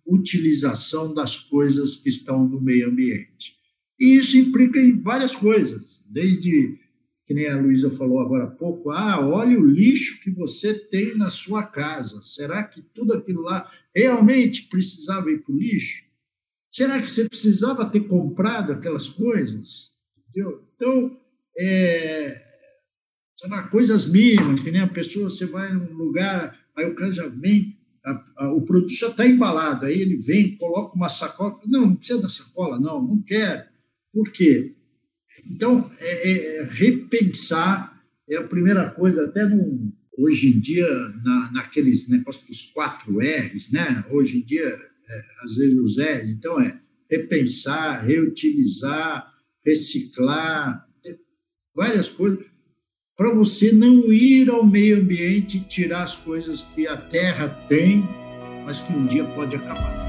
utilização 0.04 1.14
das 1.14 1.36
coisas 1.36 1.96
que 1.96 2.08
estão 2.08 2.46
no 2.46 2.60
meio 2.60 2.88
ambiente. 2.90 3.61
E 4.02 4.16
isso 4.16 4.36
implica 4.36 4.80
em 4.80 5.00
várias 5.00 5.36
coisas, 5.36 6.02
desde, 6.10 6.76
que 7.24 7.32
nem 7.32 7.46
a 7.46 7.56
Luísa 7.56 7.88
falou 7.88 8.18
agora 8.18 8.44
há 8.46 8.50
pouco, 8.50 8.90
ah, 8.90 9.24
olha 9.24 9.56
o 9.56 9.64
lixo 9.64 10.20
que 10.24 10.30
você 10.32 10.74
tem 10.74 11.16
na 11.16 11.30
sua 11.30 11.62
casa. 11.62 12.20
Será 12.24 12.64
que 12.64 12.82
tudo 12.82 13.12
aquilo 13.12 13.42
lá 13.42 13.70
realmente 13.94 14.64
precisava 14.64 15.30
ir 15.30 15.44
para 15.44 15.54
o 15.54 15.56
lixo? 15.56 16.02
Será 16.68 17.00
que 17.00 17.08
você 17.08 17.28
precisava 17.28 17.88
ter 17.88 18.00
comprado 18.08 18.72
aquelas 18.72 19.06
coisas? 19.06 19.92
Entendeu? 20.18 20.66
Então, 20.74 21.16
é, 21.56 22.42
coisas 23.70 24.08
mínimas, 24.08 24.58
que 24.58 24.72
nem 24.72 24.80
a 24.80 24.88
pessoa, 24.88 25.30
você 25.30 25.46
vai 25.46 25.72
num 25.72 25.94
lugar, 25.94 26.58
aí 26.76 26.86
o 26.86 26.96
cara 26.96 27.12
já 27.12 27.28
vem, 27.28 27.78
a, 28.04 28.24
a, 28.38 28.52
o 28.52 28.62
produto 28.62 28.92
já 28.94 29.10
está 29.10 29.24
embalado, 29.24 29.86
aí 29.86 30.00
ele 30.00 30.16
vem, 30.16 30.56
coloca 30.56 30.96
uma 30.96 31.08
sacola, 31.08 31.60
não, 31.66 31.82
não 31.82 31.94
precisa 31.94 32.20
da 32.20 32.28
sacola, 32.28 32.80
não, 32.80 33.00
não 33.00 33.22
quero. 33.22 33.70
Por 34.12 34.30
quê? 34.30 34.74
Então, 35.50 35.90
é, 35.98 36.58
é 36.58 36.64
repensar 36.64 37.92
é 38.28 38.36
a 38.36 38.42
primeira 38.42 38.88
coisa, 38.90 39.24
até 39.24 39.44
no, 39.44 39.92
hoje 40.16 40.48
em 40.48 40.60
dia, 40.60 40.86
na, 41.24 41.52
naqueles 41.52 42.08
negócios 42.08 42.44
dos 42.46 42.62
quatro 42.72 43.18
R's, 43.18 43.70
né? 43.72 44.04
Hoje 44.10 44.38
em 44.38 44.42
dia, 44.42 44.64
é, 44.64 45.22
às 45.42 45.56
vezes 45.56 45.78
os 45.78 45.98
R's, 45.98 46.28
então 46.28 46.60
é 46.60 46.80
repensar, 47.10 48.04
reutilizar, 48.04 49.30
reciclar, 49.64 50.86
várias 51.74 52.08
coisas, 52.08 52.44
para 53.16 53.34
você 53.34 53.72
não 53.72 54.12
ir 54.12 54.48
ao 54.48 54.66
meio 54.66 54.98
ambiente 54.98 55.58
e 55.58 55.60
tirar 55.60 56.04
as 56.04 56.16
coisas 56.16 56.62
que 56.62 56.86
a 56.86 56.96
Terra 56.96 57.48
tem, 57.68 58.02
mas 58.64 58.80
que 58.80 58.92
um 58.92 59.06
dia 59.06 59.24
pode 59.24 59.56
acabar. 59.56 60.01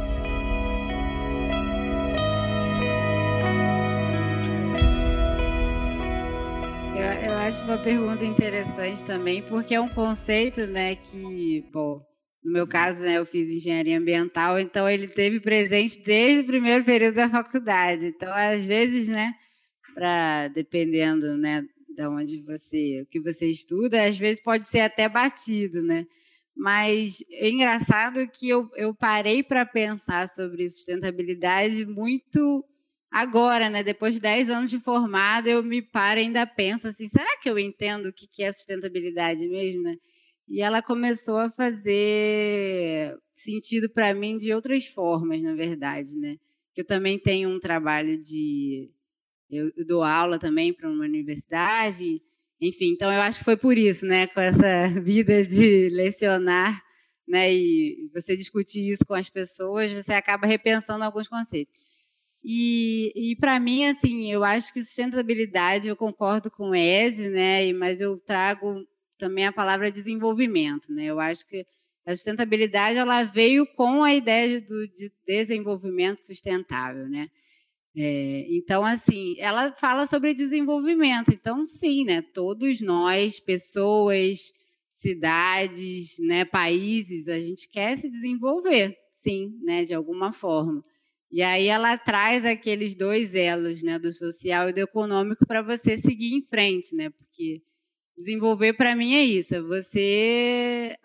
Acho 7.54 7.66
uma 7.66 7.78
pergunta 7.78 8.26
interessante 8.26 9.04
também, 9.06 9.44
porque 9.44 9.76
é 9.76 9.80
um 9.80 9.88
conceito, 9.88 10.66
né, 10.66 10.96
que, 10.96 11.64
bom, 11.72 12.04
no 12.44 12.52
meu 12.52 12.66
caso, 12.66 13.02
né, 13.02 13.20
eu 13.20 13.28
fiz 13.28 13.48
engenharia 13.48 14.00
ambiental, 14.00 14.60
então 14.60 14.90
ele 14.90 15.08
teve 15.08 15.40
presente 15.40 16.02
desde 16.04 16.40
o 16.40 16.46
primeiro 16.46 16.84
período 16.84 17.14
da 17.14 17.30
faculdade. 17.30 18.08
Então, 18.08 18.34
às 18.34 18.66
vezes, 18.66 19.08
né, 19.08 19.36
para 19.94 20.48
dependendo, 20.48 21.38
né, 21.38 21.64
de 21.96 22.08
onde 22.08 22.42
você, 22.42 23.02
o 23.04 23.06
que 23.06 23.20
você 23.20 23.48
estuda, 23.48 24.04
às 24.04 24.18
vezes 24.18 24.42
pode 24.42 24.66
ser 24.66 24.80
até 24.80 25.08
batido, 25.08 25.84
né? 25.84 26.08
Mas 26.58 27.24
é 27.32 27.50
engraçado 27.50 28.28
que 28.30 28.50
eu, 28.50 28.68
eu 28.76 28.96
parei 28.96 29.44
para 29.44 29.64
pensar 29.64 30.28
sobre 30.28 30.68
sustentabilidade 30.70 31.86
muito 31.86 32.66
agora, 33.14 33.70
né? 33.70 33.84
Depois 33.84 34.16
de 34.16 34.20
10 34.20 34.50
anos 34.50 34.72
de 34.72 34.80
formada, 34.80 35.48
eu 35.48 35.62
me 35.62 35.84
paro 35.84 36.20
e 36.20 36.24
ainda 36.24 36.48
penso 36.48 36.88
assim, 36.88 37.08
será 37.08 37.38
que 37.38 37.48
eu 37.50 37.60
entendo 37.60 38.08
o 38.08 38.14
que 38.14 38.44
é 38.44 38.52
sustentabilidade 38.52 39.48
mesmo, 39.48 39.84
né? 39.84 39.96
E 40.50 40.62
ela 40.62 40.82
começou 40.82 41.38
a 41.38 41.52
fazer 41.52 43.16
sentido 43.36 43.88
para 43.90 44.14
mim 44.16 44.38
de 44.40 44.52
outras 44.52 44.88
formas, 44.88 45.42
na 45.42 45.54
verdade, 45.54 46.18
né? 46.18 46.38
Que 46.74 46.82
eu 46.82 46.86
também 46.86 47.20
tenho 47.20 47.50
um 47.50 47.60
trabalho 47.60 48.18
de 48.18 48.90
eu, 49.50 49.72
dou 49.86 50.04
aula 50.04 50.40
também 50.40 50.74
para 50.74 50.90
uma 50.90 51.06
universidade, 51.06 52.20
enfim, 52.60 52.94
então 52.94 53.12
eu 53.14 53.22
acho 53.22 53.40
que 53.40 53.46
foi 53.46 53.58
por 53.58 53.78
isso, 53.78 54.06
né, 54.06 54.26
com 54.28 54.42
essa 54.42 54.88
vida 55.02 55.46
de 55.46 55.90
lecionar, 55.90 56.82
né, 57.28 57.54
e 57.54 58.10
você 58.14 58.36
discutir 58.36 58.90
isso 58.90 59.06
com 59.06 59.14
as 59.14 59.30
pessoas, 59.30 59.92
você 59.94 60.14
acaba 60.14 60.48
repensando 60.48 61.04
alguns 61.04 61.28
conceitos. 61.28 61.83
E, 62.44 63.12
e 63.16 63.36
para 63.38 63.60
mim, 63.60 63.86
assim, 63.86 64.32
eu 64.32 64.44
acho 64.44 64.74
que 64.74 64.84
sustentabilidade, 64.84 65.88
eu 65.88 65.96
concordo 65.96 66.52
com 66.52 66.72
o 66.72 66.76
Ezio, 66.76 67.32
né, 67.32 67.72
mas 67.74 68.02
eu 68.02 68.18
trago 68.18 68.86
também 69.18 69.46
a 69.46 69.52
palavra 69.54 69.92
desenvolvimento, 69.92 70.92
né, 70.92 71.06
eu 71.06 71.20
acho 71.22 71.48
que 71.48 71.66
a 72.06 72.14
sustentabilidade 72.14 72.98
ela 72.98 73.24
veio 73.24 73.66
com 73.66 74.04
a 74.04 74.14
ideia 74.14 74.60
do, 74.60 74.88
de 74.90 75.10
desenvolvimento 75.26 76.20
sustentável, 76.20 77.08
né, 77.08 77.30
é, 77.96 78.48
então, 78.50 78.84
assim, 78.84 79.36
ela 79.38 79.72
fala 79.74 80.08
sobre 80.08 80.34
desenvolvimento. 80.34 81.30
Então, 81.32 81.66
sim, 81.68 82.04
né? 82.04 82.24
Todos 82.24 82.82
nós, 82.82 83.40
pessoas, 83.40 84.52
cidades, 84.90 86.18
né, 86.20 86.44
países, 86.46 87.28
a 87.28 87.38
gente 87.38 87.70
quer 87.70 87.98
se 87.98 88.10
desenvolver, 88.10 88.98
sim, 89.14 89.60
né, 89.62 89.84
de 89.84 89.94
alguma 89.94 90.32
forma. 90.32 90.84
E 91.34 91.42
aí 91.42 91.68
ela 91.68 91.98
traz 91.98 92.46
aqueles 92.46 92.96
dois 92.96 93.34
elos, 93.34 93.82
né, 93.82 93.98
do 93.98 94.14
social 94.14 94.70
e 94.70 94.74
do 94.74 94.82
econômico 94.82 95.48
para 95.48 95.64
você 95.64 95.98
seguir 95.98 96.32
em 96.36 96.44
frente, 96.44 96.96
né? 96.96 97.10
Porque 97.10 97.64
desenvolver 98.18 98.74
para 98.74 98.96
mim 98.96 99.16
é 99.16 99.24
isso, 99.24 99.56
é 99.56 99.62
você 99.62 100.96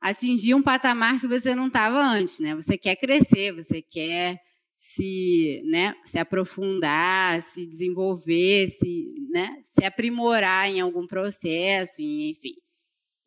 atingir 0.00 0.54
um 0.54 0.62
patamar 0.62 1.20
que 1.20 1.28
você 1.28 1.54
não 1.54 1.68
estava 1.68 2.00
antes, 2.02 2.40
né? 2.40 2.54
Você 2.56 2.76
quer 2.78 2.96
crescer, 2.96 3.52
você 3.52 3.80
quer 3.80 4.40
se, 4.76 5.62
né, 5.66 5.94
se 6.04 6.18
aprofundar, 6.18 7.40
se 7.42 7.64
desenvolver, 7.66 8.68
se, 8.68 9.14
né, 9.30 9.62
se 9.66 9.84
aprimorar 9.84 10.68
em 10.68 10.80
algum 10.80 11.06
processo, 11.06 12.02
enfim. 12.02 12.54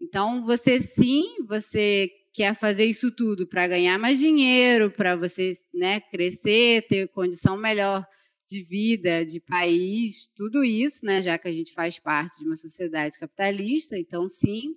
Então, 0.01 0.45
você 0.45 0.82
sim, 0.82 1.23
você 1.47 2.09
quer 2.38 2.55
fazer 2.55 2.85
isso 2.85 3.09
tudo 3.09 3.47
para 3.47 3.65
ganhar 3.65 3.97
mais 3.97 4.19
dinheiro, 4.19 4.91
para 4.91 5.15
você 5.15 5.53
né, 5.73 5.99
crescer, 5.99 6.85
ter 6.88 7.07
condição 7.07 7.57
melhor 7.57 8.05
de 8.47 8.63
vida, 8.63 9.25
de 9.25 9.39
país, 9.39 10.27
tudo 10.35 10.63
isso, 10.63 11.03
né, 11.03 11.19
já 11.19 11.35
que 11.35 11.47
a 11.47 11.51
gente 11.51 11.73
faz 11.73 11.97
parte 11.97 12.38
de 12.38 12.45
uma 12.45 12.55
sociedade 12.55 13.17
capitalista, 13.17 13.97
então 13.97 14.29
sim, 14.29 14.75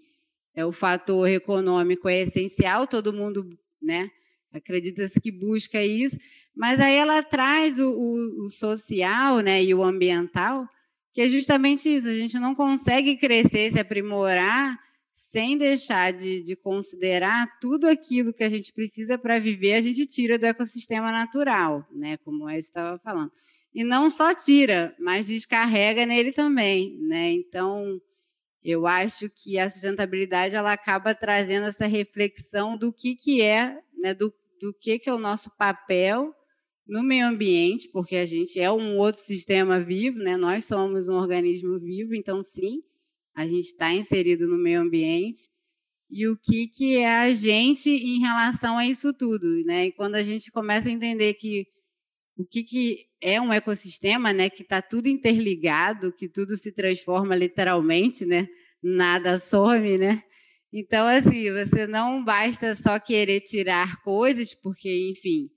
é 0.55 0.65
o 0.65 0.73
fator 0.73 1.29
econômico 1.29 2.09
é 2.09 2.23
essencial, 2.23 2.87
todo 2.87 3.13
mundo, 3.13 3.47
né, 3.81 4.09
acredita-se 4.55 5.21
que 5.21 5.31
busca 5.31 5.85
isso, 5.85 6.17
mas 6.57 6.81
aí 6.81 6.97
ela 6.97 7.23
traz 7.23 7.79
o, 7.79 7.91
o, 7.91 8.45
o, 8.47 8.49
social 8.49 9.41
né, 9.41 9.63
e 9.63 9.75
o 9.75 9.85
ambiental, 9.85 10.67
que 11.13 11.21
é 11.21 11.29
justamente 11.29 11.95
isso, 11.95 12.09
a 12.09 12.15
gente 12.15 12.39
não 12.39 12.55
consegue 12.55 13.19
crescer, 13.19 13.71
se 13.71 13.79
aprimorar, 13.79 14.79
sem 15.31 15.57
deixar 15.57 16.13
de, 16.13 16.43
de 16.43 16.57
considerar 16.57 17.47
tudo 17.61 17.87
aquilo 17.87 18.35
que 18.35 18.43
a 18.43 18.51
gente 18.51 18.73
precisa 18.73 19.17
para 19.17 19.39
viver, 19.39 19.75
a 19.75 19.81
gente 19.81 20.05
tira 20.05 20.37
do 20.37 20.45
ecossistema 20.45 21.13
natural, 21.13 21.87
né, 21.93 22.17
como 22.25 22.51
eu 22.51 22.59
estava 22.59 22.99
falando. 22.99 23.31
E 23.73 23.85
não 23.85 24.11
só 24.11 24.35
tira, 24.35 24.93
mas 24.99 25.29
descarrega 25.29 26.05
nele 26.05 26.33
também. 26.33 26.99
Né? 27.03 27.31
Então, 27.31 28.01
eu 28.65 28.89
acho 28.89 29.31
que 29.31 29.57
a 29.57 29.71
sustentabilidade 29.71 30.57
ela 30.57 30.73
acaba 30.73 31.15
trazendo 31.15 31.69
essa 31.69 31.87
reflexão 31.87 32.77
do 32.77 32.93
que, 32.93 33.15
que 33.15 33.41
é, 33.41 33.79
né, 33.97 34.13
do, 34.13 34.35
do 34.61 34.75
que, 34.75 34.99
que 34.99 35.09
é 35.09 35.15
o 35.15 35.19
nosso 35.19 35.57
papel 35.57 36.35
no 36.85 37.05
meio 37.05 37.29
ambiente, 37.29 37.89
porque 37.93 38.17
a 38.17 38.27
gente 38.27 38.59
é 38.59 38.69
um 38.69 38.99
outro 38.99 39.21
sistema 39.21 39.79
vivo, 39.79 40.19
né? 40.19 40.37
nós 40.37 40.65
somos 40.65 41.07
um 41.07 41.15
organismo 41.15 41.79
vivo, 41.79 42.17
então, 42.17 42.43
sim, 42.43 42.83
a 43.35 43.47
gente 43.47 43.67
está 43.67 43.93
inserido 43.93 44.47
no 44.49 44.59
meio 44.59 44.81
ambiente. 44.81 45.49
E 46.09 46.27
o 46.27 46.37
que, 46.37 46.67
que 46.67 46.97
é 46.97 47.21
a 47.21 47.33
gente 47.33 47.89
em 47.89 48.19
relação 48.19 48.77
a 48.77 48.87
isso 48.87 49.13
tudo? 49.13 49.65
Né? 49.65 49.87
E 49.87 49.93
quando 49.93 50.17
a 50.17 50.23
gente 50.23 50.51
começa 50.51 50.89
a 50.89 50.93
entender 50.93 51.35
que 51.35 51.67
o 52.37 52.45
que, 52.45 52.65
que 52.65 53.07
é 53.21 53.41
um 53.41 53.53
ecossistema, 53.53 54.33
né? 54.33 54.51
que 54.51 54.63
está 54.63 54.81
tudo 54.83 55.09
interligado, 55.09 56.13
que 56.13 56.29
tudo 56.29 56.57
se 56.57 56.73
transforma 56.73 57.37
literalmente, 57.37 58.25
né? 58.25 58.49
nada 58.83 59.39
some, 59.39 59.99
né? 59.99 60.23
Então, 60.73 61.07
assim, 61.07 61.51
você 61.53 61.87
não 61.87 62.25
basta 62.25 62.75
só 62.77 62.99
querer 62.99 63.41
tirar 63.41 64.01
coisas, 64.03 64.55
porque, 64.55 65.11
enfim, 65.11 65.51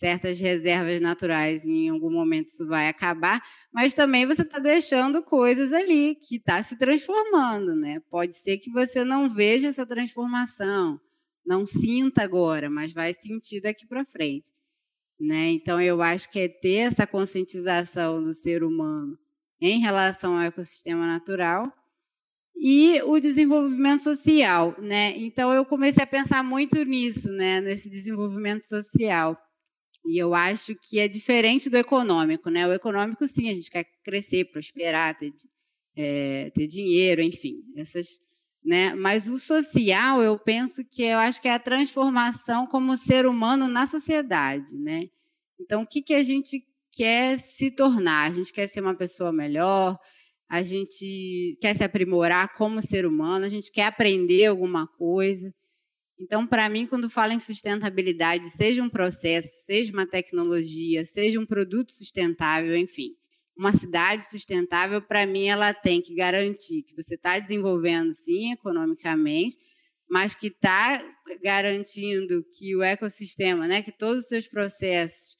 certas 0.00 0.40
reservas 0.40 0.98
naturais, 0.98 1.66
em 1.66 1.90
algum 1.90 2.10
momento 2.10 2.48
isso 2.48 2.66
vai 2.66 2.88
acabar, 2.88 3.38
mas 3.70 3.92
também 3.92 4.24
você 4.24 4.40
está 4.40 4.58
deixando 4.58 5.22
coisas 5.22 5.74
ali 5.74 6.14
que 6.14 6.36
está 6.36 6.62
se 6.62 6.78
transformando, 6.78 7.76
né? 7.76 8.00
Pode 8.10 8.34
ser 8.34 8.56
que 8.56 8.70
você 8.70 9.04
não 9.04 9.28
veja 9.28 9.68
essa 9.68 9.84
transformação, 9.84 10.98
não 11.44 11.66
sinta 11.66 12.22
agora, 12.22 12.70
mas 12.70 12.94
vai 12.94 13.12
sentir 13.12 13.60
daqui 13.60 13.86
para 13.86 14.06
frente, 14.06 14.50
né? 15.20 15.50
Então 15.50 15.78
eu 15.78 16.00
acho 16.00 16.32
que 16.32 16.40
é 16.40 16.48
ter 16.48 16.76
essa 16.76 17.06
conscientização 17.06 18.22
do 18.22 18.32
ser 18.32 18.64
humano 18.64 19.18
em 19.60 19.80
relação 19.80 20.38
ao 20.38 20.44
ecossistema 20.44 21.06
natural 21.06 21.70
e 22.56 23.02
o 23.02 23.20
desenvolvimento 23.20 24.02
social, 24.02 24.74
né? 24.78 25.14
Então 25.18 25.52
eu 25.52 25.66
comecei 25.66 26.02
a 26.02 26.06
pensar 26.06 26.42
muito 26.42 26.82
nisso, 26.84 27.30
né? 27.30 27.60
Nesse 27.60 27.90
desenvolvimento 27.90 28.66
social 28.66 29.36
e 30.04 30.18
eu 30.18 30.34
acho 30.34 30.74
que 30.76 30.98
é 30.98 31.08
diferente 31.08 31.68
do 31.70 31.76
econômico, 31.76 32.50
né? 32.50 32.66
O 32.66 32.72
econômico, 32.72 33.26
sim, 33.26 33.48
a 33.48 33.54
gente 33.54 33.70
quer 33.70 33.84
crescer, 34.04 34.46
prosperar, 34.50 35.16
ter, 35.18 35.32
é, 35.96 36.50
ter 36.54 36.66
dinheiro, 36.66 37.22
enfim, 37.22 37.62
essas, 37.76 38.20
né? 38.64 38.94
Mas 38.94 39.28
o 39.28 39.38
social, 39.38 40.22
eu 40.22 40.38
penso 40.38 40.84
que 40.84 41.02
eu 41.02 41.18
acho 41.18 41.40
que 41.40 41.48
é 41.48 41.54
a 41.54 41.58
transformação 41.58 42.66
como 42.66 42.96
ser 42.96 43.26
humano 43.26 43.68
na 43.68 43.86
sociedade, 43.86 44.76
né? 44.76 45.08
Então, 45.60 45.82
o 45.82 45.86
que, 45.86 46.02
que 46.02 46.14
a 46.14 46.24
gente 46.24 46.64
quer 46.92 47.38
se 47.38 47.70
tornar? 47.70 48.30
A 48.30 48.34
gente 48.34 48.52
quer 48.52 48.66
ser 48.68 48.80
uma 48.80 48.94
pessoa 48.94 49.32
melhor, 49.32 49.98
a 50.48 50.62
gente 50.62 51.56
quer 51.60 51.74
se 51.76 51.84
aprimorar 51.84 52.56
como 52.56 52.82
ser 52.82 53.06
humano, 53.06 53.44
a 53.44 53.48
gente 53.48 53.70
quer 53.70 53.84
aprender 53.84 54.46
alguma 54.46 54.86
coisa. 54.86 55.54
Então, 56.20 56.46
para 56.46 56.68
mim, 56.68 56.86
quando 56.86 57.08
falo 57.08 57.32
em 57.32 57.38
sustentabilidade, 57.38 58.50
seja 58.50 58.82
um 58.82 58.90
processo, 58.90 59.64
seja 59.64 59.90
uma 59.90 60.06
tecnologia, 60.06 61.02
seja 61.02 61.40
um 61.40 61.46
produto 61.46 61.92
sustentável, 61.92 62.76
enfim, 62.76 63.16
uma 63.56 63.72
cidade 63.72 64.28
sustentável, 64.28 65.00
para 65.00 65.24
mim, 65.24 65.46
ela 65.46 65.72
tem 65.72 66.02
que 66.02 66.14
garantir 66.14 66.82
que 66.82 66.94
você 66.94 67.14
está 67.14 67.38
desenvolvendo, 67.38 68.12
sim, 68.12 68.52
economicamente, 68.52 69.56
mas 70.10 70.34
que 70.34 70.48
está 70.48 71.02
garantindo 71.42 72.44
que 72.52 72.76
o 72.76 72.82
ecossistema, 72.82 73.66
né, 73.66 73.82
que 73.82 73.92
todos 73.92 74.24
os 74.24 74.28
seus 74.28 74.46
processos 74.46 75.38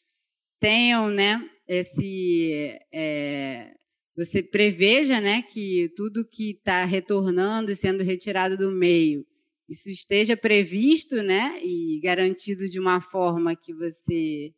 tenham, 0.59 1.11
né, 1.11 1.47
esse 1.69 2.79
é, 2.93 3.75
você 4.17 4.43
preveja, 4.43 5.21
né, 5.21 5.43
que 5.43 5.93
tudo 5.95 6.27
que 6.27 6.53
está 6.53 6.85
retornando 6.85 7.71
e 7.71 7.77
sendo 7.77 8.03
retirado 8.03 8.57
do 8.57 8.71
meio 8.71 9.27
isso 9.71 9.89
esteja 9.89 10.37
previsto 10.37 11.23
né, 11.23 11.61
e 11.63 12.01
garantido 12.03 12.69
de 12.69 12.81
uma 12.81 13.01
forma 13.01 13.55
que 13.55 13.73
você 13.73 14.53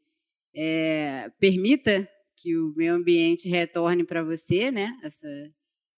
é, 0.56 1.30
permita 1.38 2.08
que 2.34 2.56
o 2.56 2.72
meio 2.74 2.94
ambiente 2.94 3.46
retorne 3.46 4.04
para 4.04 4.24
você, 4.24 4.70
né, 4.70 4.90
essa, 5.02 5.28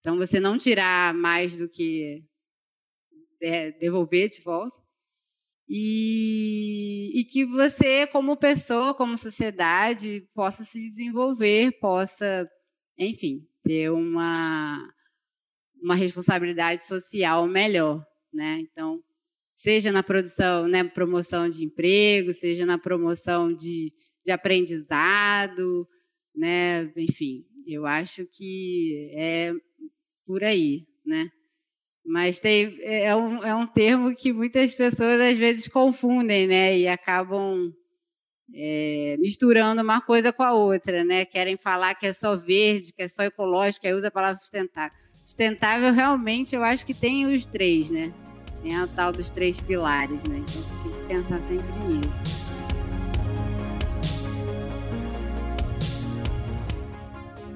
Então, 0.01 0.19
você 0.19 0.41
não 0.41 0.59
tirar 0.59 1.15
mais 1.15 1.57
do 1.57 1.69
que 1.69 2.25
devolver 3.79 4.29
de 4.31 4.41
volta. 4.41 4.83
E, 5.69 7.11
e 7.15 7.25
que 7.25 7.47
você, 7.47 8.07
como 8.09 8.37
pessoa, 8.37 8.95
como 8.95 9.17
sociedade, 9.17 10.29
possa 10.35 10.65
se 10.65 10.91
desenvolver, 10.91 11.79
possa, 11.81 12.49
enfim, 12.99 13.47
ter 13.63 13.91
uma, 13.91 14.93
uma 15.83 15.95
responsabilidade 15.95 16.83
social 16.83 17.47
melhor, 17.47 18.05
né? 18.35 18.59
Então, 18.61 19.03
seja 19.55 19.93
na 19.93 20.03
produção, 20.03 20.69
né, 20.69 20.85
promoção 20.85 21.49
de 21.49 21.65
emprego, 21.65 22.33
seja 22.33 22.67
na 22.67 22.79
promoção 22.79 23.55
de, 23.55 23.93
de 24.25 24.33
aprendizado, 24.33 25.89
né? 26.35 26.93
Enfim, 26.97 27.47
eu 27.67 27.87
acho 27.87 28.27
que 28.27 29.11
é 29.15 29.53
por 30.27 30.43
aí, 30.43 30.87
né? 31.05 31.31
Mas 32.05 32.39
tem, 32.39 32.79
é, 32.83 33.15
um, 33.17 33.43
é 33.43 33.55
um 33.55 33.67
termo 33.67 34.15
que 34.15 34.33
muitas 34.33 34.75
pessoas 34.75 35.21
às 35.21 35.39
vezes 35.39 35.67
confundem, 35.69 36.47
né? 36.47 36.79
E 36.79 36.87
acabam 36.87 37.73
é, 38.55 39.17
misturando 39.19 39.81
uma 39.83 40.01
coisa 40.01 40.33
com 40.33 40.43
a 40.43 40.53
outra, 40.53 41.03
né? 41.05 41.25
Querem 41.25 41.57
falar 41.57 41.95
que 41.95 42.07
é 42.07 42.13
só 42.13 42.37
verde, 42.37 42.93
que 42.93 43.03
é 43.03 43.09
só 43.09 43.23
ecológico, 43.23 43.87
aí 43.87 43.95
usa 43.95 44.09
a 44.09 44.11
palavra 44.11 44.37
sustentável. 44.37 45.04
Sustentável 45.25 45.91
realmente 45.95 46.55
eu 46.55 46.63
acho 46.63 46.85
que 46.85 46.93
tem 46.93 47.25
os 47.35 47.47
três, 47.47 47.89
né? 47.89 48.13
Tem 48.63 48.77
a 48.77 48.87
tal 48.87 49.11
dos 49.11 49.31
três 49.31 49.59
pilares, 49.59 50.23
né? 50.25 50.43
Então 50.43 50.63
você 50.63 50.83
tem 50.83 50.93
que 50.93 51.09
pensar 51.09 51.39
sempre 51.39 51.89
nisso. 51.89 52.45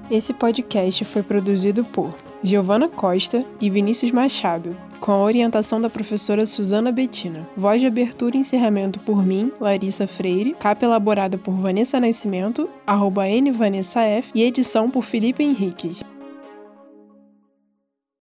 Esse 0.09 0.33
podcast 0.33 1.05
foi 1.05 1.21
produzido 1.21 1.85
por 1.85 2.15
Giovana 2.41 2.89
Costa 2.89 3.45
e 3.61 3.69
Vinícius 3.69 4.11
Machado, 4.11 4.75
com 4.99 5.11
a 5.11 5.21
orientação 5.21 5.79
da 5.79 5.91
professora 5.91 6.47
Suzana 6.47 6.91
Bettina. 6.91 7.47
Voz 7.55 7.79
de 7.79 7.85
abertura 7.85 8.35
e 8.35 8.39
encerramento 8.39 8.99
por 9.01 9.23
mim, 9.23 9.51
Larissa 9.61 10.07
Freire, 10.07 10.55
capa 10.59 10.85
elaborada 10.85 11.37
por 11.37 11.53
Vanessa 11.53 11.99
Nascimento, 11.99 12.67
arroba 12.87 13.27
nvanessaf 13.27 14.31
e 14.33 14.41
edição 14.41 14.89
por 14.89 15.03
Felipe 15.03 15.43
Henriques. 15.43 16.01